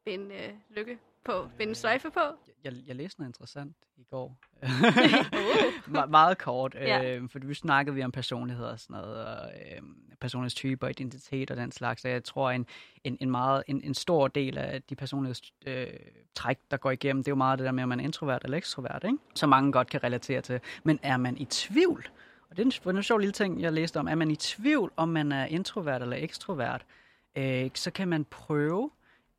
binde 0.05 0.35
øh, 0.35 0.53
lykke 0.69 0.99
på, 1.31 1.49
binde 1.57 1.75
sløjfe 1.75 2.09
på? 2.11 2.19
Jeg, 2.63 2.73
jeg 2.87 2.95
læste 2.95 3.19
noget 3.19 3.29
interessant 3.29 3.75
i 3.97 4.03
går. 4.11 4.37
Uh. 4.63 5.93
Me- 5.95 6.05
meget 6.05 6.37
kort, 6.37 6.75
Ja. 6.75 7.15
øh, 7.17 7.29
fordi 7.29 7.47
vi 7.47 7.53
snakkede 7.53 7.95
vi 7.95 8.03
om 8.03 8.11
personlighed 8.11 8.65
og 8.65 8.79
sådan 8.79 8.93
noget, 9.01 9.25
og 9.25 9.51
øh, 9.51 9.81
personlighedstyper, 10.21 10.87
identitet 10.87 11.51
og 11.51 11.57
den 11.57 11.71
slags, 11.71 12.05
og 12.05 12.11
jeg 12.11 12.23
tror, 12.23 12.51
en, 12.51 12.65
en, 13.03 13.17
en, 13.21 13.31
meget, 13.31 13.63
en, 13.67 13.81
en 13.81 13.93
stor 13.93 14.27
del 14.27 14.57
af 14.57 14.81
de 14.83 14.95
personlighedstræk, 14.95 15.53
øh, 15.67 15.87
træk, 16.35 16.57
der 16.71 16.77
går 16.77 16.91
igennem, 16.91 17.23
det 17.23 17.27
er 17.27 17.31
jo 17.31 17.35
meget 17.35 17.59
det 17.59 17.65
der 17.65 17.71
med, 17.71 17.83
om 17.83 17.89
man 17.89 17.99
er 17.99 18.03
introvert 18.03 18.43
eller 18.43 18.57
ekstrovert, 18.57 19.03
ikke? 19.03 19.17
som 19.35 19.49
mange 19.49 19.71
godt 19.71 19.89
kan 19.89 20.03
relatere 20.03 20.41
til. 20.41 20.59
Men 20.83 20.99
er 21.03 21.17
man 21.17 21.37
i 21.37 21.45
tvivl, 21.45 22.09
og 22.49 22.57
det 22.57 22.59
er 22.83 22.89
en, 22.89 22.95
en 22.97 23.03
sjov 23.03 23.17
lille 23.19 23.33
ting, 23.33 23.61
jeg 23.61 23.73
læste 23.73 23.97
om, 23.99 24.07
er 24.07 24.15
man 24.15 24.31
i 24.31 24.35
tvivl, 24.35 24.91
om 24.95 25.09
man 25.09 25.31
er 25.31 25.45
introvert 25.45 26.01
eller 26.01 26.17
ekstrovert, 26.17 26.85
øh, 27.35 27.69
så 27.73 27.91
kan 27.91 28.07
man 28.07 28.25
prøve 28.25 28.91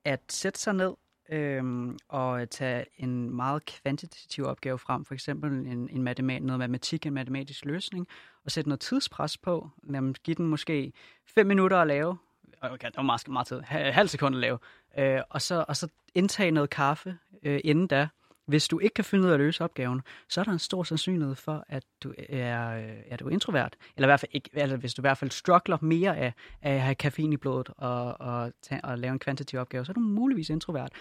at 0.05 0.20
sætte 0.28 0.61
sig 0.61 0.74
ned 0.74 0.95
øhm, 1.31 1.99
og 2.09 2.51
tage 2.51 2.85
en 2.99 3.31
meget 3.31 3.64
kvantitativ 3.64 4.45
opgave 4.45 4.78
frem, 4.78 5.05
for 5.05 5.14
eksempel 5.14 5.51
en, 5.53 5.89
en 5.89 6.03
matemat, 6.03 6.43
noget 6.43 6.59
matematik, 6.59 7.07
en 7.07 7.14
matematisk 7.14 7.64
løsning, 7.64 8.09
og 8.45 8.51
sætte 8.51 8.68
noget 8.68 8.81
tidspres 8.81 9.39
på. 9.39 9.68
Jamen, 9.93 10.14
give 10.24 10.35
den 10.35 10.47
måske 10.47 10.93
5 11.26 11.47
minutter 11.47 11.78
at 11.78 11.87
lave, 11.87 12.18
okay, 12.62 12.87
det 12.87 12.97
var 12.97 13.03
meget, 13.03 13.28
meget 13.28 13.47
tid, 13.47 13.61
halv 13.66 14.09
sekund 14.09 14.37
at 14.37 14.41
lave, 14.41 14.59
øh, 14.99 15.20
og, 15.31 15.43
så, 15.43 15.64
og 15.68 15.76
så 15.76 15.89
indtage 16.14 16.51
noget 16.51 16.70
kaffe 16.70 17.18
øh, 17.43 17.61
inden 17.64 17.87
da. 17.87 18.09
Hvis 18.51 18.68
du 18.68 18.78
ikke 18.78 18.94
kan 18.94 19.05
finde 19.05 19.24
ud 19.24 19.30
af 19.30 19.34
at 19.34 19.40
løse 19.40 19.64
opgaven, 19.64 20.01
så 20.28 20.40
er 20.40 20.44
der 20.44 20.53
en 20.53 20.59
stor 20.59 20.82
sandsynlighed 20.82 21.34
for, 21.34 21.64
at 21.68 21.82
du 22.03 22.14
er, 22.28 22.82
er 23.07 23.16
du 23.16 23.28
introvert. 23.28 23.76
Eller 23.96 24.07
i 24.07 24.11
hvert 24.11 24.20
fald 24.20 24.30
ikke, 24.34 24.51
eller 24.53 24.76
hvis 24.76 24.94
du 24.94 25.03
i 25.03 25.05
hvert 25.05 25.18
fald 25.18 25.30
struggler 25.30 25.78
mere 25.80 26.16
af, 26.16 26.32
af 26.62 26.72
at 26.74 26.80
have 26.80 26.94
kaffein 26.94 27.32
i 27.32 27.36
blodet 27.36 27.70
og, 27.76 28.20
og, 28.20 28.53
tage, 28.62 28.84
og 28.84 28.98
lave 28.98 29.12
en 29.12 29.18
kvantitativ 29.18 29.59
opgave, 29.59 29.84
så 29.84 29.92
er 29.92 29.94
du 29.94 30.01
muligvis 30.01 30.51
introvert 30.51 30.92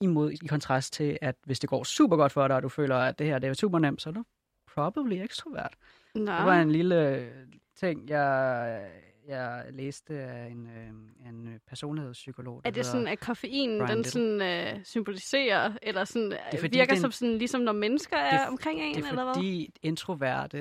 imod 0.00 0.30
i 0.30 0.46
kontrast 0.46 0.92
til, 0.92 1.18
at 1.20 1.36
hvis 1.44 1.60
det 1.60 1.70
går 1.70 1.84
super 1.84 2.16
godt 2.16 2.32
for 2.32 2.48
dig, 2.48 2.56
og 2.56 2.62
du 2.62 2.68
føler, 2.68 2.96
at 2.96 3.18
det 3.18 3.26
her 3.26 3.38
det 3.38 3.48
er 3.48 3.54
super 3.54 3.78
nemt, 3.78 4.02
så 4.02 4.08
er 4.08 4.12
du 4.12 4.24
probably 4.74 5.22
ekstrovert. 5.22 5.74
Nå. 6.14 6.20
Det 6.20 6.44
var 6.44 6.60
en 6.60 6.70
lille 6.70 7.28
ting, 7.76 8.08
jeg, 8.08 8.90
jeg 9.28 9.64
læste 9.70 10.14
af 10.18 10.46
en, 10.46 10.66
øh, 10.66 11.28
en 11.28 11.60
personlighedspsykolog. 11.66 12.64
der 12.64 12.70
Er 12.70 12.72
det 12.74 12.86
sådan, 12.86 13.06
at 13.08 13.20
koffeinen, 13.20 13.78
Brian 13.78 13.88
den 13.90 13.96
Little. 13.96 14.10
sådan, 14.40 14.76
øh, 14.78 14.84
symboliserer, 14.84 15.72
eller 15.82 16.04
sådan, 16.04 16.30
det 16.30 16.38
er 16.52 16.58
fordi, 16.60 16.78
virker 16.78 16.94
den- 16.94 17.00
som 17.00 17.10
sådan, 17.12 17.38
ligesom 17.38 17.60
når 17.60 17.72
mennesker 17.72 18.16
er, 18.16 18.38
Det 18.38 18.48
omkring 18.48 18.80
en, 18.80 18.94
Det 18.94 19.04
er 19.04 19.08
eller 19.08 19.24
hvad? 19.24 19.34
fordi 19.34 19.70
introverte 19.82 20.58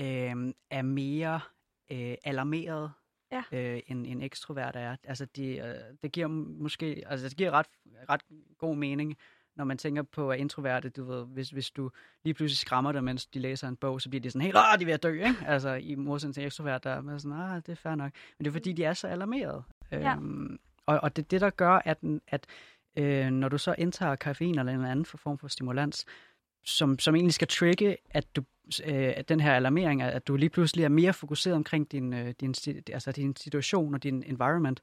øh, 0.00 0.52
er 0.70 0.82
mere 0.82 1.40
øh, 1.92 2.14
alarmeret, 2.24 2.92
Ja. 3.32 3.42
øh, 3.52 3.80
end, 3.86 4.06
end 4.06 4.22
ekstroverte 4.22 4.78
er. 4.78 4.96
Altså, 5.04 5.24
de, 5.24 5.56
øh, 5.56 5.74
det 6.02 6.12
giver 6.12 6.26
måske, 6.62 7.02
altså, 7.06 7.28
det 7.28 7.36
giver 7.36 7.50
ret, 7.50 7.66
ret 8.08 8.20
god 8.58 8.76
mening, 8.76 9.16
når 9.58 9.64
man 9.64 9.78
tænker 9.78 10.02
på, 10.02 10.30
at 10.30 10.38
introverte, 10.38 10.88
du 10.88 11.04
ved, 11.04 11.24
hvis, 11.24 11.50
hvis 11.50 11.70
du 11.70 11.90
lige 12.24 12.34
pludselig 12.34 12.58
skræmmer 12.58 12.92
dem, 12.92 13.04
mens 13.04 13.26
de 13.26 13.38
læser 13.38 13.68
en 13.68 13.76
bog, 13.76 14.00
så 14.00 14.08
bliver 14.08 14.22
de 14.22 14.30
sådan 14.30 14.42
helt, 14.42 14.56
åh, 14.56 14.78
de 14.78 14.82
er 14.82 14.86
ved 14.86 14.94
at 14.94 15.02
dø, 15.02 15.12
ikke? 15.12 15.36
Altså, 15.46 15.74
i 15.74 15.94
modsætning 15.94 16.34
til 16.34 16.44
ekstrovert, 16.44 16.84
der 16.84 16.90
er 16.90 17.18
sådan, 17.18 17.40
ah, 17.40 17.56
det 17.56 17.68
er 17.68 17.76
fair 17.76 17.94
nok. 17.94 18.12
Men 18.38 18.44
det 18.44 18.50
er 18.50 18.52
fordi, 18.52 18.72
de 18.72 18.84
er 18.84 18.92
så 18.92 19.08
alarmerede. 19.08 19.62
Ja. 19.92 20.14
Øhm, 20.14 20.58
og, 20.86 21.00
og 21.02 21.16
det 21.16 21.22
er 21.22 21.26
det, 21.28 21.40
der 21.40 21.50
gør, 21.50 21.82
at, 21.84 21.98
at 22.28 22.46
øh, 22.96 23.30
når 23.30 23.48
du 23.48 23.58
så 23.58 23.74
indtager 23.78 24.16
koffein 24.16 24.58
eller 24.58 24.72
en 24.72 24.84
anden 24.84 25.04
form 25.04 25.38
for 25.38 25.48
stimulans, 25.48 26.06
som, 26.64 26.98
som 26.98 27.14
egentlig 27.14 27.34
skal 27.34 27.48
trigge, 27.48 27.96
at 28.10 28.36
du 28.36 28.42
øh, 28.84 29.12
at 29.16 29.28
den 29.28 29.40
her 29.40 29.54
alarmering, 29.54 30.02
at 30.02 30.28
du 30.28 30.36
lige 30.36 30.50
pludselig 30.50 30.84
er 30.84 30.88
mere 30.88 31.12
fokuseret 31.12 31.56
omkring 31.56 31.92
din, 31.92 32.12
øh, 32.12 32.34
din, 32.40 32.54
altså 32.92 33.12
din 33.12 33.36
situation 33.36 33.94
og 33.94 34.02
din 34.02 34.22
environment, 34.26 34.80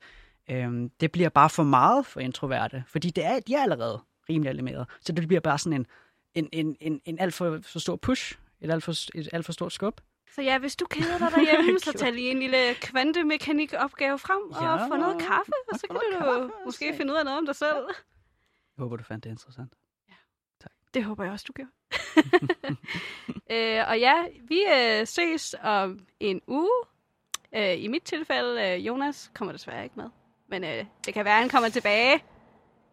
øh, 0.50 0.90
det 1.00 1.12
bliver 1.12 1.30
bare 1.30 1.50
for 1.50 1.64
meget 1.64 2.06
for 2.06 2.20
introverte, 2.20 2.84
fordi 2.88 3.10
det 3.10 3.26
er, 3.26 3.40
de 3.40 3.56
er 3.56 3.62
allerede 3.62 4.02
rimelig 4.30 4.50
alarmeret. 4.50 4.88
Så 5.02 5.12
det 5.12 5.28
bliver 5.28 5.42
bare 5.42 5.58
sådan 5.58 5.80
en, 5.80 5.88
en, 6.34 6.50
en, 6.52 6.78
en, 6.80 7.02
en 7.06 7.20
alt 7.20 7.34
for, 7.34 7.60
for 7.64 7.80
stor 7.80 7.96
push, 7.96 8.38
et 8.62 8.72
alt 8.72 8.84
for, 8.84 8.92
et 9.18 9.30
alt 9.34 9.46
for 9.46 9.54
stort 9.54 9.74
skub. 9.74 10.02
Så 10.36 10.42
ja, 10.42 10.58
hvis 10.58 10.76
du 10.76 10.86
keder 10.86 11.18
dig 11.18 11.32
derhjemme, 11.32 11.80
så 11.86 11.94
tag 11.94 12.14
lige 12.14 12.32
en 12.32 12.40
lille 12.40 12.74
kvantemekanik-opgave 12.82 14.20
frem 14.20 14.52
og 14.52 14.64
ja, 14.64 14.88
få 14.88 14.96
noget 14.96 15.22
kaffe, 15.22 15.52
og 15.72 15.80
så 15.80 15.88
kan 15.88 15.96
du 15.96 16.20
kaffe, 16.20 16.50
måske 16.66 16.94
finde 16.98 17.14
ud 17.14 17.18
af 17.18 17.26
noget 17.26 17.40
om 17.40 17.46
dig 17.46 17.56
selv. 17.56 17.86
Jeg 18.78 18.82
håber, 18.82 18.96
du 18.96 19.04
fandt 19.04 19.24
det 19.24 19.30
interessant. 19.30 19.74
Ja. 20.10 20.14
Tak. 20.62 20.72
Det 20.94 21.04
håber 21.04 21.24
jeg 21.24 21.34
også, 21.34 21.46
du 21.48 21.54
gjorde. 21.54 21.72
øh, 23.80 23.90
og 23.90 24.00
ja, 24.00 24.14
vi 24.48 24.60
øh, 24.76 25.08
ses 25.08 25.56
om 25.64 26.00
en 26.20 26.42
uge. 26.48 26.82
Øh, 27.56 27.84
I 27.84 27.88
mit 27.88 28.04
tilfælde, 28.04 28.62
øh, 28.62 28.88
Jonas 28.88 29.32
kommer 29.34 29.52
desværre 29.52 29.84
ikke 29.84 29.96
med. 29.96 30.10
Men 30.50 30.64
øh, 30.64 30.86
det 31.06 31.14
kan 31.14 31.26
være, 31.26 31.34
at 31.34 31.40
han 31.40 31.50
kommer 31.50 31.70
tilbage. 31.70 32.24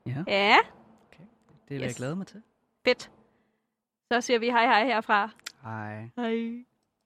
Ja. 0.07 0.25
ja. 0.27 0.57
Det 1.73 1.81
vil 1.81 1.87
yes. 1.87 1.91
jeg 1.91 1.97
glæde 1.97 2.17
mig 2.17 2.27
til. 2.27 2.43
Fedt. 2.85 3.11
Så 4.13 4.21
siger 4.21 4.39
vi 4.39 4.47
hej 4.47 4.67
hej 4.67 4.85
herfra. 4.85 5.31
Hej. 5.63 6.11
Hej. 6.17 6.65